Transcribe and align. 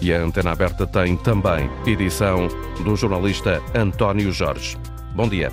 E 0.00 0.12
a 0.12 0.22
Antena 0.22 0.52
Aberta 0.52 0.86
tem 0.86 1.16
também 1.16 1.70
edição 1.86 2.48
do 2.82 2.96
jornalista 2.96 3.62
António 3.74 4.32
Jorge. 4.32 4.76
Bom 5.14 5.28
dia. 5.28 5.52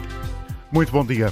Muito 0.71 0.91
bom 0.91 1.05
dia. 1.05 1.31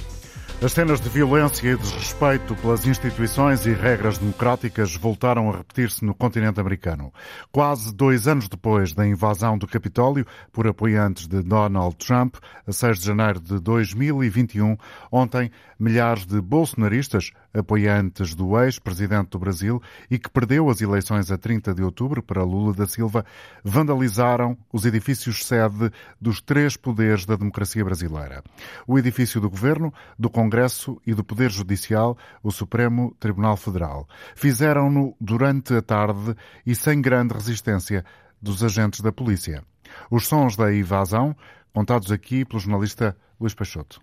As 0.62 0.72
cenas 0.72 1.02
de 1.02 1.10
violência 1.10 1.68
e 1.68 1.76
desrespeito 1.76 2.56
pelas 2.56 2.86
instituições 2.86 3.66
e 3.66 3.74
regras 3.74 4.16
democráticas 4.16 4.96
voltaram 4.96 5.50
a 5.50 5.58
repetir-se 5.58 6.02
no 6.02 6.14
continente 6.14 6.58
americano. 6.58 7.12
Quase 7.52 7.94
dois 7.94 8.26
anos 8.26 8.48
depois 8.48 8.94
da 8.94 9.06
invasão 9.06 9.58
do 9.58 9.66
Capitólio 9.66 10.26
por 10.50 10.66
apoiantes 10.66 11.28
de 11.28 11.42
Donald 11.42 11.94
Trump, 11.96 12.36
a 12.66 12.72
6 12.72 13.00
de 13.00 13.04
janeiro 13.04 13.38
de 13.38 13.60
2021, 13.60 14.78
ontem 15.12 15.50
milhares 15.78 16.24
de 16.24 16.40
bolsonaristas, 16.40 17.32
apoiantes 17.52 18.34
do 18.34 18.58
ex-presidente 18.58 19.28
do 19.30 19.38
Brasil 19.38 19.80
e 20.10 20.18
que 20.18 20.30
perdeu 20.30 20.70
as 20.70 20.80
eleições 20.80 21.30
a 21.30 21.36
30 21.36 21.74
de 21.74 21.82
outubro 21.82 22.22
para 22.22 22.42
Lula 22.42 22.72
da 22.72 22.86
Silva, 22.86 23.26
vandalizaram 23.62 24.56
os 24.72 24.86
edifícios 24.86 25.44
sede 25.44 25.92
dos 26.18 26.40
três 26.40 26.78
poderes 26.78 27.26
da 27.26 27.36
democracia 27.36 27.84
brasileira. 27.84 28.42
O 28.86 28.98
edifício 28.98 29.38
do 29.38 29.50
governo, 29.50 29.92
do 30.18 30.30
Congresso 30.30 30.45
e 31.06 31.14
do 31.14 31.24
Poder 31.24 31.50
Judicial, 31.50 32.16
o 32.42 32.50
Supremo 32.50 33.14
Tribunal 33.18 33.56
Federal. 33.56 34.08
Fizeram-no 34.34 35.14
durante 35.20 35.74
a 35.74 35.82
tarde 35.82 36.34
e 36.64 36.74
sem 36.74 37.00
grande 37.00 37.34
resistência 37.34 38.04
dos 38.40 38.62
agentes 38.62 39.00
da 39.00 39.12
polícia. 39.12 39.62
Os 40.10 40.26
sons 40.26 40.56
da 40.56 40.74
invasão, 40.74 41.34
contados 41.72 42.10
aqui 42.10 42.44
pelo 42.44 42.60
jornalista 42.60 43.16
Luís 43.40 43.54
Peixoto 43.54 44.00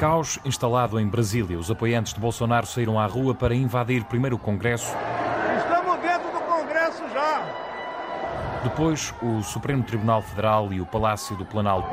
caos 0.00 0.38
instalado 0.46 0.98
em 0.98 1.06
Brasília. 1.06 1.58
Os 1.58 1.70
apoiantes 1.70 2.14
de 2.14 2.20
Bolsonaro 2.20 2.66
saíram 2.66 2.98
à 2.98 3.04
rua 3.04 3.34
para 3.34 3.54
invadir 3.54 4.02
primeiro 4.04 4.36
o 4.36 4.38
Congresso. 4.38 4.96
Estamos 5.58 6.00
dentro 6.00 6.32
do 6.32 6.40
Congresso 6.40 7.06
já. 7.12 7.44
Depois, 8.64 9.14
o 9.20 9.42
Supremo 9.42 9.82
Tribunal 9.82 10.22
Federal 10.22 10.72
e 10.72 10.80
o 10.80 10.86
Palácio 10.86 11.36
do 11.36 11.44
Planalto. 11.44 11.90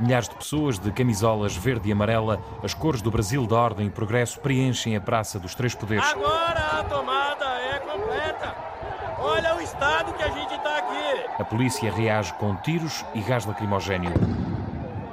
Milhares 0.00 0.28
de 0.28 0.34
pessoas 0.34 0.78
de 0.78 0.90
camisolas 0.90 1.56
verde 1.56 1.88
e 1.88 1.92
amarela, 1.92 2.40
as 2.62 2.74
cores 2.74 3.00
do 3.00 3.10
Brasil 3.10 3.46
da 3.46 3.56
Ordem 3.56 3.86
e 3.86 3.90
Progresso, 3.90 4.40
preenchem 4.40 4.96
a 4.96 5.00
Praça 5.00 5.38
dos 5.38 5.54
Três 5.54 5.74
Poderes. 5.74 6.04
Agora 6.10 6.80
a 6.80 6.84
tomada 6.84 7.44
é 7.44 7.78
completa. 7.78 8.54
Olha 9.18 9.56
o 9.56 9.60
estado 9.60 10.12
que 10.14 10.22
a 10.22 10.30
gente 10.30 10.52
está 10.52 10.78
aqui. 10.78 11.24
A 11.38 11.44
polícia 11.44 11.92
reage 11.92 12.32
com 12.34 12.56
tiros 12.56 13.04
e 13.14 13.20
gás 13.20 13.46
lacrimogéneo. 13.46 14.12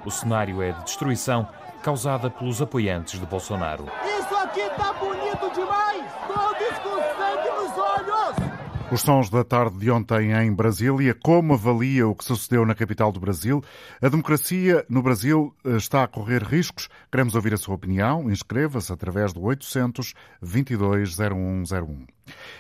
O 0.04 0.10
cenário 0.10 0.62
é 0.64 0.72
de 0.72 0.84
destruição 0.84 1.48
causada 1.84 2.30
pelos 2.30 2.62
apoiantes 2.62 3.20
de 3.20 3.26
Bolsonaro. 3.26 3.86
Isso 4.04 4.36
aqui 4.36 4.62
está 4.62 4.94
bonito 4.94 5.52
demais! 5.54 6.04
Todos 6.28 6.80
com 6.80 6.96
sangue! 7.18 7.51
Os 8.92 9.04
sons 9.04 9.30
da 9.30 9.42
tarde 9.42 9.78
de 9.78 9.90
ontem 9.90 10.34
em 10.34 10.54
Brasília, 10.54 11.16
como 11.16 11.54
avalia 11.54 12.06
o 12.06 12.14
que 12.14 12.26
sucedeu 12.26 12.66
na 12.66 12.76
capital 12.76 13.10
do 13.10 13.22
Brasil? 13.22 13.64
A 14.02 14.10
democracia 14.10 14.86
no 14.90 15.02
Brasil 15.02 15.56
eh, 15.64 15.78
está 15.78 16.04
a 16.04 16.08
correr 16.10 16.44
riscos? 16.44 16.90
Queremos 17.10 17.34
ouvir 17.34 17.54
a 17.54 17.58
sua 17.58 17.76
opinião. 17.76 18.30
Inscreva-se 18.30 18.92
através 18.92 19.32
do 19.32 19.44
800 19.44 20.14
22 20.42 21.16
0101. 21.16 22.06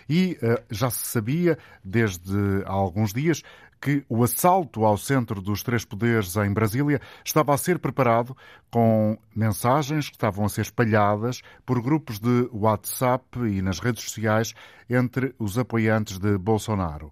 E 0.07 0.37
uh, 0.41 0.63
já 0.69 0.89
se 0.89 1.05
sabia 1.05 1.57
desde 1.83 2.33
há 2.65 2.71
alguns 2.71 3.13
dias 3.13 3.43
que 3.81 4.05
o 4.07 4.23
assalto 4.23 4.85
ao 4.85 4.95
centro 4.95 5.41
dos 5.41 5.63
três 5.63 5.83
poderes 5.83 6.35
em 6.35 6.53
Brasília 6.53 7.01
estava 7.25 7.53
a 7.53 7.57
ser 7.57 7.79
preparado 7.79 8.37
com 8.69 9.17
mensagens 9.35 10.07
que 10.07 10.15
estavam 10.15 10.45
a 10.45 10.49
ser 10.49 10.61
espalhadas 10.61 11.41
por 11.65 11.81
grupos 11.81 12.19
de 12.19 12.47
WhatsApp 12.53 13.39
e 13.39 13.61
nas 13.61 13.79
redes 13.79 14.03
sociais 14.03 14.53
entre 14.87 15.33
os 15.39 15.57
apoiantes 15.57 16.19
de 16.19 16.37
Bolsonaro. 16.37 17.11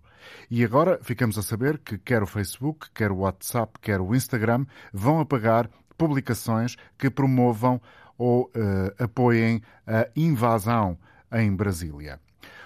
E 0.51 0.63
agora 0.63 0.99
ficamos 1.01 1.37
a 1.39 1.41
saber 1.41 1.79
que 1.79 1.97
quer 1.97 2.21
o 2.21 2.27
Facebook, 2.27 2.87
quer 2.93 3.11
o 3.11 3.17
WhatsApp, 3.17 3.79
quer 3.81 3.99
o 3.99 4.13
Instagram 4.13 4.65
vão 4.93 5.19
apagar 5.19 5.67
publicações 5.97 6.75
que 6.97 7.09
promovam 7.09 7.81
ou 8.17 8.43
uh, 8.43 9.03
apoiem 9.03 9.61
a 9.87 10.07
invasão 10.15 10.97
em 11.31 11.55
Brasília. 11.55 12.19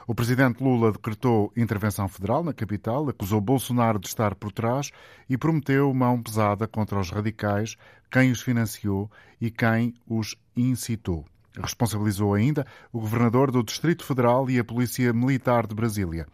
O 0.06 0.14
presidente 0.14 0.62
Lula 0.62 0.92
decretou 0.92 1.52
intervenção 1.56 2.10
federal 2.10 2.44
na 2.44 2.54
capital, 2.54 3.08
acusou 3.08 3.40
Bolsonaro 3.40 3.98
de 3.98 4.08
estar 4.08 4.36
por 4.36 4.52
trás 4.52 4.92
e 5.30 5.38
prometeu 5.38 5.94
mão 5.94 6.22
pesada 6.22 6.68
contra 6.68 7.00
os 7.00 7.10
radicais, 7.10 7.78
quem 8.12 8.30
os 8.32 8.42
financiou 8.42 9.10
e 9.40 9.50
quem 9.50 9.94
os 10.06 10.36
incitou. 10.56 11.26
Responsabilizou 11.58 12.34
ainda 12.34 12.66
o 12.92 13.00
governador 13.00 13.50
do 13.50 13.64
Distrito 13.64 14.04
Federal 14.04 14.50
e 14.50 14.60
a 14.60 14.64
Polícia 14.64 15.14
Militar 15.14 15.68
de 15.68 15.76
Brasília. 15.76 16.28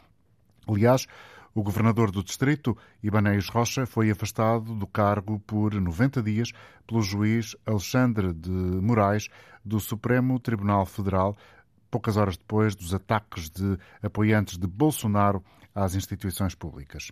Aliás, 0.67 1.05
o 1.53 1.63
governador 1.63 2.09
do 2.09 2.23
distrito, 2.23 2.77
Ibanez 3.03 3.49
Rocha, 3.49 3.85
foi 3.85 4.09
afastado 4.09 4.75
do 4.75 4.87
cargo 4.87 5.39
por 5.39 5.73
90 5.73 6.21
dias 6.21 6.51
pelo 6.87 7.01
juiz 7.01 7.55
Alexandre 7.65 8.33
de 8.33 8.49
Moraes 8.49 9.27
do 9.65 9.79
Supremo 9.79 10.39
Tribunal 10.39 10.85
Federal 10.85 11.35
poucas 11.89 12.17
horas 12.17 12.37
depois 12.37 12.75
dos 12.75 12.93
ataques 12.93 13.49
de 13.49 13.77
apoiantes 14.01 14.57
de 14.57 14.67
Bolsonaro 14.67 15.43
às 15.73 15.95
instituições 15.95 16.55
públicas. 16.55 17.11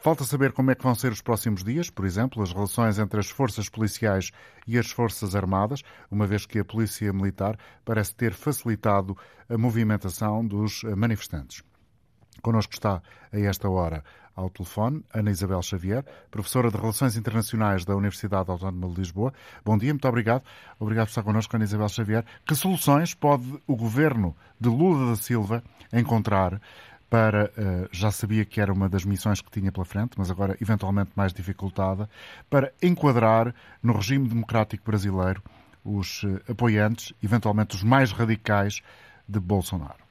Falta 0.00 0.22
saber 0.22 0.52
como 0.52 0.70
é 0.70 0.76
que 0.76 0.84
vão 0.84 0.94
ser 0.94 1.10
os 1.10 1.20
próximos 1.20 1.64
dias, 1.64 1.90
por 1.90 2.04
exemplo, 2.04 2.40
as 2.40 2.52
relações 2.52 3.00
entre 3.00 3.18
as 3.18 3.28
forças 3.28 3.68
policiais 3.68 4.30
e 4.64 4.78
as 4.78 4.90
forças 4.90 5.34
armadas, 5.34 5.82
uma 6.08 6.24
vez 6.24 6.46
que 6.46 6.60
a 6.60 6.64
polícia 6.64 7.12
militar 7.12 7.58
parece 7.84 8.14
ter 8.14 8.32
facilitado 8.32 9.16
a 9.48 9.58
movimentação 9.58 10.46
dos 10.46 10.84
manifestantes. 10.96 11.64
Connosco 12.40 12.72
está 12.74 13.02
a 13.32 13.38
esta 13.40 13.68
hora 13.68 14.04
ao 14.38 14.48
telefone 14.48 15.04
Ana 15.12 15.30
Isabel 15.30 15.60
Xavier, 15.60 16.04
professora 16.30 16.70
de 16.70 16.76
Relações 16.76 17.16
Internacionais 17.16 17.84
da 17.84 17.96
Universidade 17.96 18.48
Autónoma 18.48 18.88
de 18.88 19.00
Lisboa. 19.00 19.32
Bom 19.64 19.76
dia, 19.76 19.92
muito 19.92 20.06
obrigado. 20.06 20.44
Obrigado 20.78 21.06
por 21.06 21.10
estar 21.10 21.22
connosco, 21.24 21.56
Ana 21.56 21.64
Isabel 21.64 21.88
Xavier. 21.88 22.24
Que 22.46 22.54
soluções 22.54 23.14
pode 23.14 23.60
o 23.66 23.74
governo 23.74 24.36
de 24.60 24.68
Lula 24.68 25.10
da 25.10 25.16
Silva 25.16 25.62
encontrar 25.92 26.60
para, 27.10 27.50
eh, 27.56 27.88
já 27.90 28.12
sabia 28.12 28.44
que 28.44 28.60
era 28.60 28.72
uma 28.72 28.88
das 28.88 29.04
missões 29.04 29.40
que 29.40 29.50
tinha 29.50 29.72
pela 29.72 29.84
frente, 29.84 30.12
mas 30.16 30.30
agora 30.30 30.56
eventualmente 30.60 31.10
mais 31.16 31.32
dificultada, 31.32 32.08
para 32.48 32.72
enquadrar 32.80 33.52
no 33.82 33.94
regime 33.94 34.28
democrático 34.28 34.84
brasileiro 34.84 35.42
os 35.84 36.22
eh, 36.24 36.52
apoiantes, 36.52 37.12
eventualmente 37.22 37.74
os 37.74 37.82
mais 37.82 38.12
radicais 38.12 38.82
de 39.26 39.40
Bolsonaro? 39.40 40.07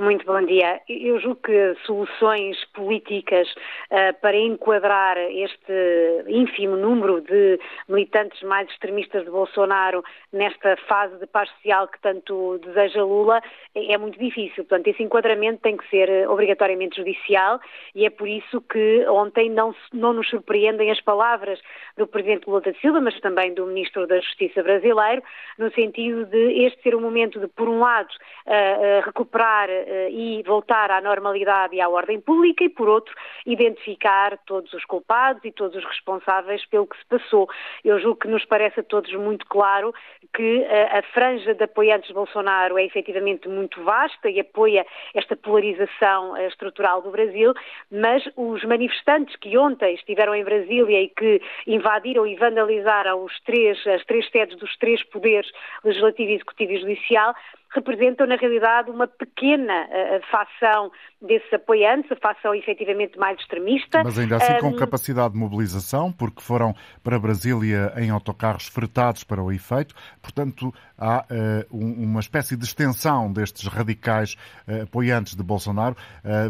Muito 0.00 0.24
bom 0.24 0.40
dia. 0.46 0.80
Eu 0.88 1.20
julgo 1.20 1.42
que 1.42 1.76
soluções 1.84 2.56
políticas 2.72 3.46
uh, 3.52 4.18
para 4.22 4.34
enquadrar 4.34 5.18
este 5.18 6.24
ínfimo 6.26 6.74
número 6.74 7.20
de 7.20 7.60
militantes 7.86 8.40
mais 8.40 8.66
extremistas 8.70 9.26
de 9.26 9.30
Bolsonaro 9.30 10.02
nesta 10.32 10.74
fase 10.88 11.18
de 11.18 11.26
paz 11.26 11.50
social 11.50 11.86
que 11.86 12.00
tanto 12.00 12.58
deseja 12.64 13.04
Lula 13.04 13.42
é, 13.74 13.92
é 13.92 13.98
muito 13.98 14.18
difícil. 14.18 14.64
Portanto, 14.64 14.86
esse 14.86 15.02
enquadramento 15.02 15.60
tem 15.60 15.76
que 15.76 15.86
ser 15.90 16.08
eh, 16.08 16.26
obrigatoriamente 16.26 16.96
judicial 16.96 17.60
e 17.94 18.06
é 18.06 18.08
por 18.08 18.26
isso 18.26 18.62
que 18.62 19.06
ontem 19.06 19.50
não, 19.50 19.74
não 19.92 20.14
nos 20.14 20.30
surpreendem 20.30 20.90
as 20.90 21.00
palavras 21.02 21.60
do 21.98 22.06
Presidente 22.06 22.48
Lula 22.48 22.62
da 22.62 22.72
Silva, 22.80 23.02
mas 23.02 23.20
também 23.20 23.52
do 23.52 23.66
Ministro 23.66 24.06
da 24.06 24.18
Justiça 24.18 24.62
brasileiro, 24.62 25.22
no 25.58 25.70
sentido 25.72 26.24
de 26.24 26.64
este 26.64 26.82
ser 26.84 26.94
o 26.94 27.00
momento 27.02 27.38
de, 27.38 27.48
por 27.48 27.68
um 27.68 27.80
lado, 27.80 28.08
uh, 28.46 28.50
uh, 28.50 29.04
recuperar 29.04 29.68
e 30.10 30.42
voltar 30.46 30.90
à 30.90 31.00
normalidade 31.00 31.76
e 31.76 31.80
à 31.80 31.88
ordem 31.88 32.20
pública 32.20 32.64
e, 32.64 32.68
por 32.68 32.88
outro, 32.88 33.14
identificar 33.46 34.38
todos 34.46 34.72
os 34.72 34.84
culpados 34.84 35.44
e 35.44 35.52
todos 35.52 35.76
os 35.76 35.84
responsáveis 35.84 36.64
pelo 36.66 36.86
que 36.86 36.98
se 36.98 37.04
passou. 37.06 37.48
Eu 37.84 37.98
julgo 37.98 38.20
que 38.20 38.28
nos 38.28 38.44
parece 38.44 38.80
a 38.80 38.82
todos 38.82 39.12
muito 39.14 39.46
claro 39.46 39.92
que 40.34 40.62
eh, 40.62 40.98
a 40.98 41.02
franja 41.14 41.54
de 41.54 41.64
apoiantes 41.64 42.08
de 42.08 42.14
Bolsonaro 42.14 42.78
é 42.78 42.84
efetivamente 42.84 43.48
muito 43.48 43.82
vasta 43.82 44.30
e 44.30 44.40
apoia 44.40 44.86
esta 45.14 45.36
polarização 45.36 46.36
eh, 46.36 46.46
estrutural 46.46 47.02
do 47.02 47.10
Brasil, 47.10 47.52
mas 47.90 48.22
os 48.36 48.62
manifestantes 48.64 49.34
que 49.36 49.56
ontem 49.58 49.94
estiveram 49.94 50.34
em 50.34 50.44
Brasília 50.44 51.02
e 51.02 51.08
que 51.08 51.40
invadiram 51.66 52.26
e 52.26 52.36
vandalizaram 52.36 53.24
os 53.24 53.40
três, 53.40 53.84
as 53.86 54.04
três 54.04 54.28
sedes 54.30 54.56
dos 54.58 54.76
três 54.76 55.02
poderes, 55.04 55.50
legislativo, 55.84 56.30
executivo 56.30 56.72
e 56.72 56.80
judicial, 56.80 57.34
representam, 57.72 58.26
na 58.26 58.36
realidade, 58.36 58.90
uma 58.90 59.06
pequena 59.06 59.84
uh, 59.84 60.30
facção 60.30 60.90
desses 61.22 61.52
apoiantes, 61.52 62.10
a 62.10 62.16
facção 62.16 62.54
efetivamente 62.54 63.18
mais 63.18 63.38
extremista. 63.38 64.02
Mas 64.02 64.18
ainda 64.18 64.36
assim 64.36 64.58
com 64.58 64.74
capacidade 64.74 65.34
de 65.34 65.38
mobilização, 65.38 66.12
porque 66.12 66.40
foram 66.40 66.74
para 67.02 67.18
Brasília 67.18 67.92
em 67.96 68.10
autocarros 68.10 68.66
fretados 68.66 69.22
para 69.22 69.42
o 69.42 69.52
efeito, 69.52 69.94
portanto 70.20 70.74
há 70.98 71.24
uh, 71.70 71.76
uma 71.76 72.20
espécie 72.20 72.56
de 72.56 72.64
extensão 72.64 73.32
destes 73.32 73.66
radicais 73.66 74.36
uh, 74.66 74.82
apoiantes 74.82 75.36
de 75.36 75.42
Bolsonaro, 75.42 75.96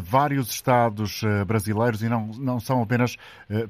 vários 0.00 0.50
estados 0.50 1.23
brasileiros 1.46 2.02
e 2.02 2.08
não, 2.08 2.26
não 2.38 2.61
são 2.61 2.82
apenas 2.82 3.16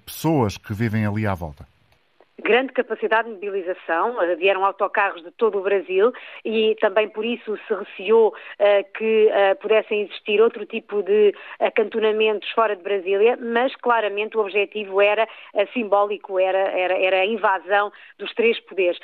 pessoas 0.04 0.56
que 0.56 0.72
vivem 0.72 1.06
ali 1.06 1.26
à 1.26 1.34
volta. 1.34 1.66
Grande 2.40 2.72
capacidade 2.72 3.28
de 3.28 3.34
mobilização, 3.34 4.16
vieram 4.38 4.64
autocarros 4.64 5.22
de 5.22 5.30
todo 5.32 5.58
o 5.58 5.62
Brasil 5.62 6.12
e 6.44 6.76
também 6.80 7.08
por 7.08 7.24
isso 7.24 7.58
se 7.66 7.74
receou 7.74 8.34
que 8.96 9.30
pudessem 9.60 10.02
existir 10.02 10.40
outro 10.40 10.64
tipo 10.66 11.02
de 11.02 11.34
acantonamentos 11.58 12.48
fora 12.50 12.76
de 12.76 12.82
Brasília, 12.82 13.36
mas 13.40 13.74
claramente 13.76 14.36
o 14.36 14.40
objetivo 14.40 15.00
era 15.00 15.26
simbólico, 15.72 16.38
era, 16.38 16.58
era, 16.58 16.98
era 16.98 17.16
a 17.20 17.26
invasão 17.26 17.92
dos 18.18 18.32
três 18.34 18.58
poderes. 18.60 18.98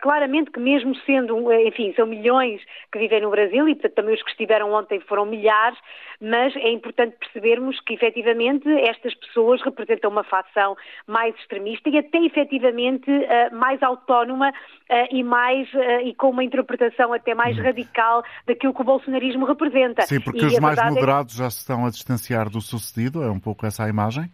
Claramente 0.00 0.50
que 0.50 0.60
mesmo 0.60 0.94
sendo, 1.06 1.52
enfim, 1.52 1.92
são 1.94 2.06
milhões 2.06 2.60
que 2.92 2.98
vivem 2.98 3.20
no 3.20 3.30
Brasil 3.30 3.68
e 3.68 3.74
portanto, 3.74 3.94
também 3.94 4.14
os 4.14 4.22
que 4.22 4.30
estiveram 4.30 4.72
ontem 4.72 5.00
foram 5.00 5.26
milhares, 5.26 5.78
mas 6.20 6.54
é 6.56 6.70
importante 6.70 7.16
percebermos 7.18 7.80
que 7.80 7.94
efetivamente 7.94 8.68
estas 8.68 9.14
pessoas 9.14 9.62
representam 9.62 10.10
uma 10.10 10.24
facção 10.24 10.76
mais 11.06 11.34
extremista 11.36 11.88
e 11.88 11.98
até 11.98 12.18
efetivamente 12.18 13.10
uh, 13.10 13.54
mais 13.56 13.82
autónoma 13.82 14.50
uh, 14.50 15.14
e 15.14 15.22
mais 15.22 15.72
uh, 15.74 16.00
e 16.04 16.14
com 16.14 16.30
uma 16.30 16.44
interpretação 16.44 17.12
até 17.12 17.34
mais 17.34 17.56
radical 17.56 18.22
daquilo 18.46 18.74
que 18.74 18.80
o 18.80 18.84
bolsonarismo 18.84 19.44
representa. 19.44 20.02
Sim, 20.02 20.20
porque 20.20 20.44
e 20.44 20.46
os 20.46 20.58
mais 20.58 20.78
é 20.78 20.88
moderados 20.88 21.34
é... 21.34 21.44
já 21.44 21.50
se 21.50 21.58
estão 21.58 21.86
a 21.86 21.90
distanciar 21.90 22.48
do 22.50 22.60
sucedido, 22.60 23.22
é 23.22 23.30
um 23.30 23.40
pouco 23.40 23.66
essa 23.66 23.84
a 23.84 23.88
imagem? 23.88 24.30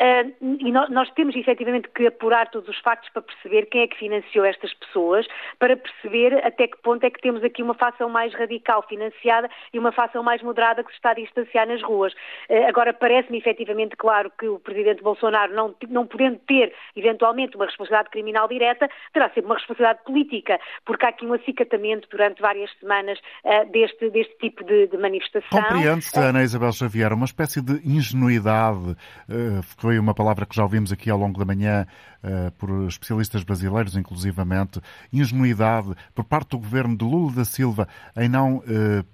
Uh, 0.00 0.56
e 0.58 0.72
nós, 0.72 0.88
nós, 0.88 1.10
temos 1.10 1.36
efetivamente 1.36 1.86
que 1.94 2.06
apurar 2.06 2.48
todos 2.48 2.70
os 2.70 2.78
factos 2.78 3.10
para 3.10 3.20
perceber 3.20 3.66
quem 3.66 3.82
é 3.82 3.86
que 3.86 3.98
financiou 3.98 4.46
estas 4.46 4.72
pessoas, 4.72 5.26
para 5.58 5.76
perceber 5.76 6.42
até 6.42 6.68
que 6.68 6.78
ponto 6.78 7.04
é 7.04 7.10
que 7.10 7.20
temos 7.20 7.44
aqui 7.44 7.62
uma 7.62 7.74
facção 7.74 8.08
mais 8.08 8.32
radical 8.32 8.82
financiada 8.88 9.50
e 9.74 9.78
uma 9.78 9.92
facção 9.92 10.22
mais 10.22 10.40
moderada 10.42 10.82
que 10.82 10.88
se 10.88 10.96
está 10.96 11.10
a 11.10 11.14
distanciar 11.14 11.68
nas 11.68 11.82
ruas. 11.82 12.14
Uh, 12.48 12.66
agora, 12.66 12.94
parece-me 12.94 13.36
efetivamente 13.36 13.94
claro 13.94 14.32
que 14.38 14.48
o 14.48 14.58
Presidente 14.58 15.02
Bolsonaro, 15.02 15.52
não, 15.52 15.74
não 15.90 16.06
podendo 16.06 16.38
ter 16.46 16.72
eventualmente 16.96 17.56
uma 17.56 17.66
responsabilidade 17.66 18.08
criminal 18.08 18.48
direta, 18.48 18.88
terá 19.12 19.28
sempre 19.28 19.44
uma 19.44 19.56
responsabilidade 19.56 20.02
política, 20.04 20.58
porque 20.86 21.04
há 21.04 21.10
aqui 21.10 21.26
um 21.26 21.34
acicatamento 21.34 22.08
durante 22.10 22.40
várias 22.40 22.70
semanas 22.80 23.18
uh, 23.44 23.70
deste, 23.70 24.08
deste 24.08 24.34
tipo 24.38 24.64
de, 24.64 24.86
de 24.86 24.96
manifestação. 24.96 25.60
Compreende-se, 25.62 26.18
Ana 26.18 26.42
Isabel 26.42 26.72
Xavier, 26.72 27.12
uma 27.12 27.26
espécie 27.26 27.60
de 27.60 27.86
ingenuidade. 27.86 28.96
Uh, 29.28 29.62
foi 29.90 29.98
uma 29.98 30.14
palavra 30.14 30.46
que 30.46 30.54
já 30.54 30.62
ouvimos 30.62 30.92
aqui 30.92 31.10
ao 31.10 31.18
longo 31.18 31.36
da 31.36 31.44
manhã 31.44 31.84
uh, 32.22 32.52
por 32.52 32.86
especialistas 32.86 33.42
brasileiros, 33.42 33.96
inclusivamente, 33.96 34.80
ingenuidade 35.12 35.96
por 36.14 36.22
parte 36.22 36.50
do 36.50 36.58
governo 36.58 36.96
de 36.96 37.04
Lula 37.04 37.32
da 37.32 37.44
Silva 37.44 37.88
em 38.16 38.28
não 38.28 38.58
uh, 38.58 38.62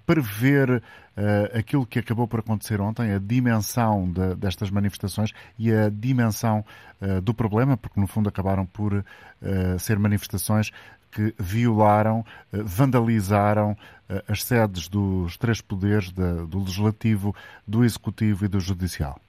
prever 0.05 0.69
uh, 0.69 1.57
aquilo 1.57 1.83
que 1.83 1.97
acabou 1.97 2.27
por 2.27 2.41
acontecer 2.41 2.79
ontem, 2.79 3.11
a 3.11 3.17
dimensão 3.17 4.07
de, 4.07 4.35
destas 4.35 4.69
manifestações 4.69 5.31
e 5.57 5.73
a 5.73 5.89
dimensão 5.89 6.63
do 7.23 7.31
problema, 7.31 7.77
porque 7.77 7.99
no 7.99 8.07
fundo 8.07 8.27
acabaram 8.27 8.65
por 8.65 9.05
ser 9.77 9.99
manifestações 9.99 10.71
que 11.11 11.31
violaram, 11.37 12.25
vandalizaram 12.51 13.77
as 14.27 14.43
sedes 14.43 14.87
dos 14.87 15.37
três 15.37 15.61
poderes, 15.61 16.11
do 16.11 16.57
Legislativo, 16.57 17.35
do 17.67 17.85
Executivo 17.85 18.45
e 18.45 18.47
do 18.47 18.59
Judicial. 18.59 19.21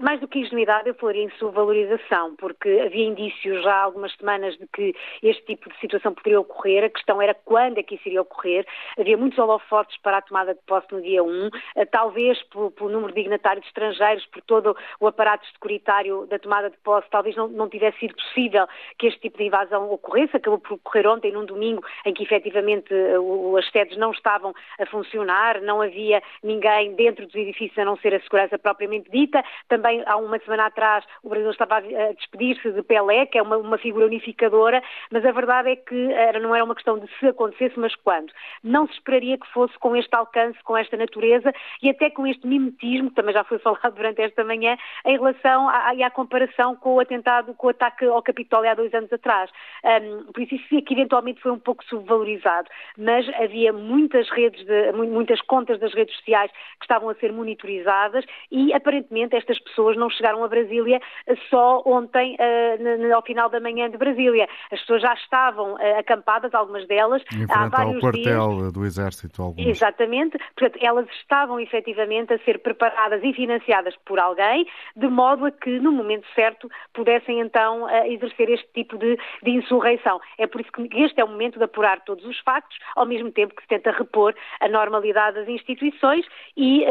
Mais 0.00 0.20
do 0.20 0.28
que 0.28 0.38
ingenuidade, 0.38 0.88
eu 0.88 0.94
falaria 0.94 1.24
em 1.24 1.30
sua 1.32 1.50
valorização, 1.50 2.36
porque 2.36 2.68
havia 2.84 3.04
indícios 3.04 3.62
já 3.62 3.74
há 3.74 3.82
algumas 3.82 4.14
semanas 4.16 4.56
de 4.56 4.66
que 4.68 4.94
este 5.22 5.44
tipo 5.44 5.68
de 5.68 5.78
situação 5.78 6.14
poderia 6.14 6.40
ocorrer. 6.40 6.84
A 6.84 6.90
questão 6.90 7.20
era 7.20 7.34
quando 7.34 7.78
é 7.78 7.82
que 7.82 7.96
isso 7.96 8.08
iria 8.08 8.22
ocorrer. 8.22 8.66
Havia 8.98 9.16
muitos 9.16 9.38
holofotes 9.38 9.96
para 9.98 10.18
a 10.18 10.22
tomada 10.22 10.54
de 10.54 10.60
posse 10.66 10.86
no 10.92 11.02
dia 11.02 11.22
1, 11.22 11.50
eh, 11.76 11.84
talvez 11.84 12.42
pelo, 12.44 12.70
pelo 12.70 12.90
número 12.90 13.12
de 13.12 13.22
dignatários 13.22 13.66
estrangeiros, 13.66 14.24
por 14.26 14.42
todo 14.42 14.76
o 15.00 15.06
aparato 15.06 15.46
securitário 15.52 16.26
da 16.26 16.38
tomada 16.38 16.70
de 16.70 16.76
posse, 16.78 17.08
talvez 17.10 17.34
não, 17.36 17.48
não 17.48 17.68
tivesse 17.68 17.98
sido 17.98 18.14
possível 18.14 18.66
que 18.98 19.06
este 19.06 19.20
tipo 19.20 19.38
de 19.38 19.44
invasão 19.44 19.90
ocorresse. 19.90 20.36
Acabou 20.36 20.58
por 20.58 20.74
ocorrer 20.74 21.06
ontem, 21.06 21.32
num 21.32 21.44
domingo, 21.44 21.84
em 22.04 22.14
que 22.14 22.22
efetivamente 22.22 22.92
eh, 22.94 23.16
as 23.58 23.68
sedes 23.70 23.96
não 23.96 24.12
estavam 24.12 24.54
a 24.78 24.86
funcionar, 24.86 25.60
não 25.60 25.80
havia 25.80 26.22
ninguém 26.42 26.94
dentro 26.94 27.26
dos 27.26 27.34
edifícios 27.34 27.78
a 27.78 27.84
não 27.84 27.96
ser 27.96 28.14
a 28.14 28.20
segurança 28.20 28.58
propriamente 28.58 29.10
dita. 29.10 29.42
Também 29.68 29.81
também 29.82 30.02
há 30.06 30.16
uma 30.16 30.38
semana 30.38 30.66
atrás 30.66 31.04
o 31.24 31.28
Brasil 31.28 31.50
estava 31.50 31.78
a 31.78 32.12
despedir-se 32.12 32.70
de 32.70 32.82
Pelé, 32.82 33.26
que 33.26 33.36
é 33.36 33.42
uma, 33.42 33.56
uma, 33.56 33.76
figura 33.76 34.06
unificadora, 34.06 34.80
mas 35.10 35.26
a 35.26 35.32
verdade 35.32 35.70
é 35.70 35.76
que 35.76 36.12
era, 36.12 36.38
não 36.38 36.54
era 36.54 36.64
uma 36.64 36.74
questão 36.74 36.98
de 36.98 37.08
se 37.18 37.26
acontecesse, 37.26 37.78
mas 37.78 37.94
quando. 37.96 38.32
Não 38.62 38.86
se 38.86 38.92
esperaria 38.94 39.36
que 39.36 39.46
fosse 39.48 39.76
com 39.80 39.96
este 39.96 40.14
alcance, 40.14 40.56
com 40.62 40.76
esta 40.76 40.96
natureza 40.96 41.52
e 41.82 41.90
até 41.90 42.10
com 42.10 42.24
este 42.26 42.46
mimetismo, 42.46 43.10
que 43.10 43.16
também 43.16 43.34
já 43.34 43.42
foi 43.42 43.58
falado 43.60 43.94
durante 43.94 44.22
esta 44.22 44.44
manhã, 44.44 44.76
em 45.04 45.18
relação 45.18 45.68
à, 45.68 45.90
à 45.90 46.10
comparação 46.10 46.76
com 46.76 46.94
o 46.94 47.00
atentado, 47.00 47.52
com 47.54 47.66
o 47.66 47.70
ataque 47.70 48.04
ao 48.04 48.22
Capitólio 48.22 48.70
há 48.70 48.74
dois 48.74 48.94
anos 48.94 49.12
atrás. 49.12 49.50
Um, 49.84 50.32
por 50.32 50.42
isso, 50.42 50.54
isso 50.54 50.78
aqui 50.78 50.94
eventualmente 50.94 51.40
foi 51.40 51.50
um 51.50 51.58
pouco 51.58 51.84
subvalorizado, 51.84 52.68
mas 52.96 53.28
havia 53.34 53.72
muitas 53.72 54.30
redes, 54.30 54.64
de, 54.64 54.92
muitas 54.92 55.40
contas 55.42 55.80
das 55.80 55.92
redes 55.92 56.14
sociais 56.16 56.52
que 56.52 56.84
estavam 56.84 57.08
a 57.08 57.14
ser 57.16 57.32
monitorizadas 57.32 58.24
e 58.50 58.72
aparentemente 58.72 59.34
estas 59.34 59.58
pessoas 59.58 59.71
pessoas 59.72 59.96
não 59.96 60.10
chegaram 60.10 60.44
a 60.44 60.48
Brasília 60.48 61.00
eh, 61.26 61.34
só 61.48 61.82
ontem, 61.84 62.36
uh, 62.36 63.14
ao 63.14 63.22
final 63.22 63.48
da 63.48 63.58
manhã 63.58 63.90
de 63.90 63.96
Brasília. 63.96 64.48
As 64.70 64.80
pessoas 64.80 65.02
já 65.02 65.14
estavam 65.14 65.74
uh, 65.74 65.98
acampadas, 65.98 66.54
algumas 66.54 66.86
delas, 66.86 67.22
em 67.32 67.46
há 67.48 67.68
vários 67.68 67.96
ao 67.96 68.00
quartel 68.00 68.56
dias. 68.56 68.72
do 68.72 68.84
Exército. 68.84 69.42
Alguns. 69.42 69.66
Exatamente. 69.66 70.38
Portanto, 70.56 70.78
elas 70.82 71.06
estavam 71.20 71.58
efetivamente 71.58 72.34
a 72.34 72.38
ser 72.40 72.58
preparadas 72.60 73.22
e 73.24 73.32
financiadas 73.32 73.96
por 74.04 74.18
alguém, 74.18 74.66
de 74.94 75.08
modo 75.08 75.46
a 75.46 75.50
que, 75.50 75.80
no 75.80 75.92
momento 75.92 76.26
certo, 76.34 76.68
pudessem 76.92 77.40
então 77.40 77.88
exercer 78.06 78.50
este 78.50 78.68
tipo 78.74 78.98
de, 78.98 79.18
de 79.42 79.50
insurreição. 79.50 80.20
É 80.38 80.46
por 80.46 80.60
isso 80.60 80.70
que 80.72 81.02
este 81.02 81.20
é 81.20 81.24
o 81.24 81.28
momento 81.28 81.58
de 81.58 81.64
apurar 81.64 82.00
todos 82.00 82.24
os 82.24 82.38
factos, 82.40 82.76
ao 82.94 83.06
mesmo 83.06 83.30
tempo 83.30 83.54
que 83.54 83.62
se 83.62 83.68
tenta 83.68 83.90
repor 83.90 84.34
a 84.60 84.68
normalidade 84.68 85.36
das 85.36 85.48
instituições 85.48 86.26
e, 86.56 86.84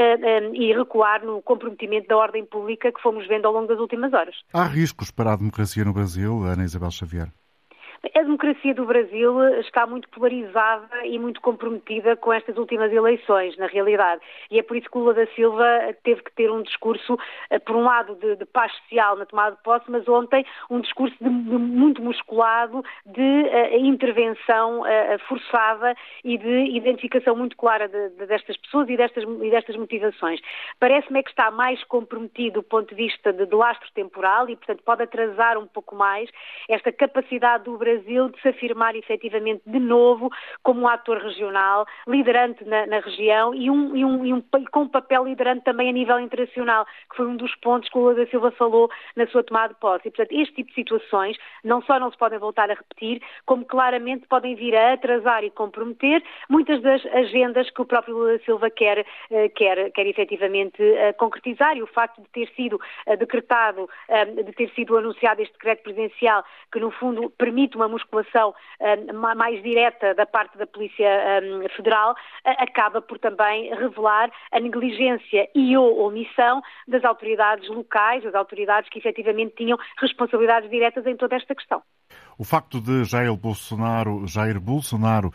e 0.54 0.74
recuar 0.74 1.24
no 1.24 1.42
comprometimento 1.42 2.08
da 2.08 2.18
ordem 2.18 2.46
pública 2.46 2.61
pública 2.62 2.92
que 2.92 3.02
fomos 3.02 3.28
vendo 3.28 3.48
ao 3.48 3.54
longo 3.54 3.68
das 3.68 3.80
últimas 3.80 4.14
horas. 4.14 4.36
Há 4.54 4.66
riscos 4.66 5.10
para 5.10 5.34
a 5.34 5.36
democracia 5.36 5.84
no 5.84 5.94
Brasil, 5.94 6.44
Ana 6.44 6.64
Isabel 6.64 6.92
Xavier? 6.92 7.32
A 8.04 8.24
democracia 8.24 8.74
do 8.74 8.84
Brasil 8.84 9.60
está 9.60 9.86
muito 9.86 10.10
polarizada 10.10 11.06
e 11.06 11.20
muito 11.20 11.40
comprometida 11.40 12.16
com 12.16 12.34
estas 12.34 12.58
últimas 12.58 12.92
eleições, 12.92 13.56
na 13.58 13.68
realidade. 13.68 14.22
E 14.50 14.58
é 14.58 14.64
por 14.64 14.76
isso 14.76 14.90
que 14.90 14.98
Lula 14.98 15.14
da 15.14 15.28
Silva 15.28 15.64
teve 16.04 16.24
que 16.24 16.32
ter 16.32 16.52
um 16.52 16.64
discurso, 16.64 17.16
eh, 17.52 17.60
por 17.60 17.76
um 17.76 17.84
lado, 17.84 18.16
de, 18.16 18.38
de 18.38 18.46
paz 18.46 18.74
social 18.74 19.16
na 19.16 19.28
tomada 19.28 19.56
de 19.56 19.62
posse, 19.62 19.86
mas 19.88 20.08
ontem 20.08 20.44
um 20.68 20.82
discurso 20.82 21.16
de, 21.22 21.30
de 21.30 21.58
muito 21.58 22.02
musculado 22.02 22.84
de 23.06 23.22
uh, 23.22 23.86
intervenção 23.86 24.82
uh, 24.82 25.20
forçada 25.28 25.96
e 26.24 26.40
de 26.40 26.76
identificação 26.76 27.36
muito 27.36 27.56
clara 27.56 27.88
de, 27.88 28.10
destas 28.26 28.58
pessoas 28.58 28.90
e 28.90 28.98
destas, 28.98 29.24
e 29.24 29.50
destas 29.52 29.76
motivações. 29.76 30.42
Parece-me 30.80 31.20
é 31.20 31.24
que 31.24 31.30
está 31.30 31.52
mais 31.52 31.84
comprometido 31.84 32.62
do 32.62 32.64
ponto 32.64 32.90
de 32.90 32.96
vista 32.96 33.32
de, 33.32 33.46
de 33.46 33.56
lastro 33.56 33.88
temporal 33.94 34.50
e, 34.50 34.56
portanto, 34.56 34.82
pode 34.84 35.04
atrasar 35.04 35.56
um 35.60 35.68
pouco 35.68 35.96
mais 35.96 36.28
esta 36.68 36.92
capacidade 36.92 37.66
do 37.66 37.78
Brasil 37.78 37.91
Brasil 37.92 38.30
de 38.30 38.42
se 38.42 38.50
afirmar 38.50 38.96
efetivamente 38.96 39.62
de 39.66 39.80
novo 39.80 40.30
como 40.64 40.82
um 40.82 40.88
ator 40.88 41.18
regional, 41.18 41.86
liderante 42.08 42.64
na, 42.64 42.86
na 42.88 43.00
região 43.00 43.54
e, 43.54 43.70
um, 43.70 43.96
e, 43.96 44.06
um, 44.06 44.26
e 44.26 44.34
um, 44.34 44.42
com 44.72 44.82
um 44.82 44.88
papel 44.88 45.26
liderante 45.26 45.64
também 45.64 45.90
a 45.90 45.92
nível 45.92 46.20
internacional, 46.20 46.86
que 47.10 47.18
foi 47.18 47.28
um 47.28 47.36
dos 47.36 47.54
pontos 47.56 47.90
que 47.90 47.98
o 47.98 48.02
Lula 48.02 48.16
da 48.16 48.28
Silva 48.28 48.52
falou 48.52 48.90
na 49.16 49.28
sua 49.28 49.44
tomada 49.44 49.74
de 49.74 49.80
posse. 49.80 50.08
E, 50.08 50.12
portanto, 50.12 50.40
este 50.40 50.56
tipo 50.56 50.70
de 50.70 50.76
situações 50.76 51.38
não 51.64 51.82
só 51.82 52.00
não 52.00 52.12
se 52.12 52.18
podem 52.18 52.40
voltar 52.40 52.70
a 52.72 52.74
repetir, 52.74 53.22
como 53.46 53.66
claramente 53.66 54.28
podem 54.28 54.56
vir 54.56 54.76
a 54.76 54.94
atrasar 54.94 55.44
e 55.44 55.50
comprometer 55.50 56.24
muitas 56.50 56.82
das 56.82 57.06
agendas 57.08 57.70
que 57.70 57.82
o 57.82 57.86
próprio 57.86 58.16
Lula 58.16 58.38
da 58.38 58.44
Silva 58.44 58.70
quer, 58.70 59.06
eh, 59.30 59.50
quer, 59.50 59.92
quer 59.92 60.08
efetivamente 60.08 60.82
eh, 60.82 61.14
concretizar 61.14 61.76
e 61.78 61.84
o 61.84 61.88
facto 61.88 62.22
de 62.22 62.30
ter 62.30 62.48
sido 62.56 62.80
eh, 63.06 63.18
decretado, 63.18 63.90
de 64.36 64.52
ter 64.54 64.70
sido 64.72 64.98
anunciado 64.98 65.42
este 65.42 65.54
decreto 65.54 65.84
presidencial 65.84 66.44
que 66.72 66.80
no 66.80 66.92
fundo 66.92 67.30
permite 67.32 67.76
uma 67.82 67.88
musculação 67.88 68.54
um, 68.80 69.36
mais 69.36 69.62
direta 69.64 70.14
da 70.14 70.26
parte 70.26 70.58
da 70.58 70.68
Polícia 70.68 71.08
um, 71.44 71.68
Federal, 71.76 72.12
uh, 72.12 72.16
acaba 72.58 73.02
por 73.02 73.20
também 73.20 73.74
revelar 73.74 74.32
a 74.52 74.60
negligência 74.60 75.50
e 75.56 75.76
ou 75.76 76.08
omissão 76.08 76.62
das 76.88 77.04
autoridades 77.04 77.68
locais, 77.70 78.24
das 78.24 78.36
autoridades 78.36 78.90
que 78.90 79.00
efetivamente 79.00 79.56
tinham 79.56 79.78
responsabilidades 80.00 80.70
diretas 80.70 81.06
em 81.06 81.16
toda 81.16 81.36
esta 81.36 81.56
questão. 81.56 81.82
O 82.38 82.44
facto 82.44 82.82
de 82.82 83.04
Jair 83.06 83.36
Bolsonaro, 83.36 84.28
Jair 84.28 84.60
Bolsonaro 84.60 85.32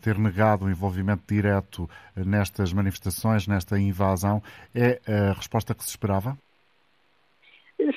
ter 0.00 0.18
negado 0.18 0.64
o 0.64 0.70
envolvimento 0.70 1.22
direto 1.28 1.88
nestas 2.16 2.72
manifestações, 2.72 3.46
nesta 3.46 3.78
invasão, 3.78 4.42
é 4.74 5.00
a 5.06 5.34
resposta 5.34 5.74
que 5.74 5.84
se 5.84 5.90
esperava? 5.90 6.36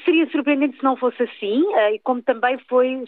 Seria 0.03 0.29
surpreendente 0.29 0.77
se 0.77 0.83
não 0.83 0.97
fosse 0.97 1.23
assim, 1.23 1.63
eh, 1.75 1.93
e 1.93 1.99
como 1.99 2.21
também 2.21 2.57
foi, 2.67 3.01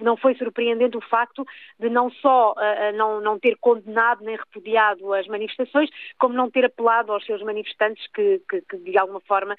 não 0.00 0.16
foi 0.16 0.34
surpreendente 0.34 0.96
o 0.96 1.00
facto 1.00 1.46
de 1.78 1.88
não 1.88 2.10
só 2.10 2.52
eh, 2.58 2.92
não, 2.92 3.20
não 3.20 3.38
ter 3.38 3.56
condenado 3.60 4.24
nem 4.24 4.36
repudiado 4.36 5.12
as 5.14 5.26
manifestações, 5.28 5.88
como 6.18 6.34
não 6.34 6.50
ter 6.50 6.64
apelado 6.64 7.12
aos 7.12 7.24
seus 7.24 7.40
manifestantes 7.42 8.04
que, 8.08 8.40
que, 8.48 8.60
que 8.62 8.76
de 8.78 8.98
alguma 8.98 9.20
forma 9.20 9.56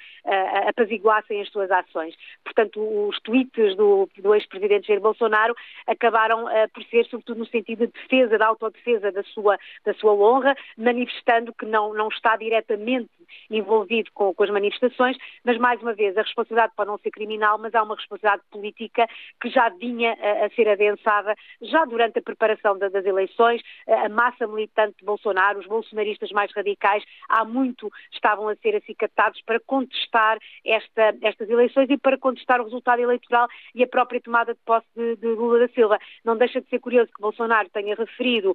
apaziguassem 0.67 1.41
as 1.41 1.49
suas 1.49 1.71
ações. 1.71 2.15
Portanto, 2.43 2.79
os 3.07 3.19
tweets 3.21 3.75
do, 3.75 4.09
do 4.17 4.35
ex-presidente 4.35 4.87
Jair 4.87 4.99
Bolsonaro 4.99 5.55
acabaram 5.85 6.45
por 6.73 6.83
ser, 6.85 7.05
sobretudo, 7.05 7.39
no 7.39 7.45
sentido 7.45 7.87
de 7.87 7.93
defesa, 7.93 8.37
da 8.37 8.47
autodefesa 8.47 9.11
da 9.11 9.23
sua, 9.23 9.57
da 9.85 9.93
sua 9.93 10.13
honra, 10.13 10.55
manifestando 10.77 11.53
que 11.53 11.65
não, 11.65 11.93
não 11.93 12.09
está 12.09 12.35
diretamente 12.35 13.09
envolvido 13.49 14.09
com, 14.13 14.33
com 14.33 14.43
as 14.43 14.49
manifestações, 14.49 15.17
mas 15.43 15.57
mais 15.57 15.81
uma 15.81 15.93
vez 15.93 16.17
a 16.17 16.21
responsabilidade 16.21 16.56
pode 16.75 16.89
não 16.89 16.97
ser 16.97 17.11
criminal, 17.11 17.57
mas 17.57 17.73
há 17.75 17.83
uma 17.83 17.95
responsabilidade 17.95 18.43
política 18.51 19.07
que 19.41 19.49
já 19.49 19.69
vinha 19.69 20.13
a, 20.13 20.49
ser 20.55 20.67
adensada 20.67 21.35
já 21.61 21.85
durante 21.85 22.19
a 22.19 22.21
preparação 22.21 22.77
da, 22.77 22.89
das 22.89 23.05
eleições. 23.05 23.61
A 23.87 24.09
massa 24.09 24.47
militante 24.47 24.97
de 24.99 25.05
Bolsonaro, 25.05 25.59
os 25.59 25.67
bolsonaristas 25.67 26.31
mais 26.31 26.51
radicais, 26.53 27.03
há 27.29 27.43
muito 27.45 27.91
estavam 28.11 28.47
a 28.47 28.55
ser 28.55 28.75
acicatados 28.75 29.41
para 29.41 29.59
contestar 29.59 30.37
esta, 30.65 31.15
estas 31.21 31.49
eleições 31.49 31.89
e 31.89 31.97
para 31.97 32.17
contestar 32.17 32.59
o 32.61 32.65
resultado 32.65 33.01
eleitoral 33.01 33.47
e 33.75 33.83
a 33.83 33.87
própria 33.87 34.21
tomada 34.21 34.53
de 34.53 34.59
posse 34.65 34.87
de, 34.95 35.15
de 35.17 35.27
Lula 35.27 35.59
da 35.59 35.67
Silva. 35.69 35.99
Não 36.23 36.37
deixa 36.37 36.61
de 36.61 36.69
ser 36.69 36.79
curioso 36.79 37.11
que 37.13 37.21
Bolsonaro 37.21 37.69
tenha 37.69 37.95
referido 37.95 38.53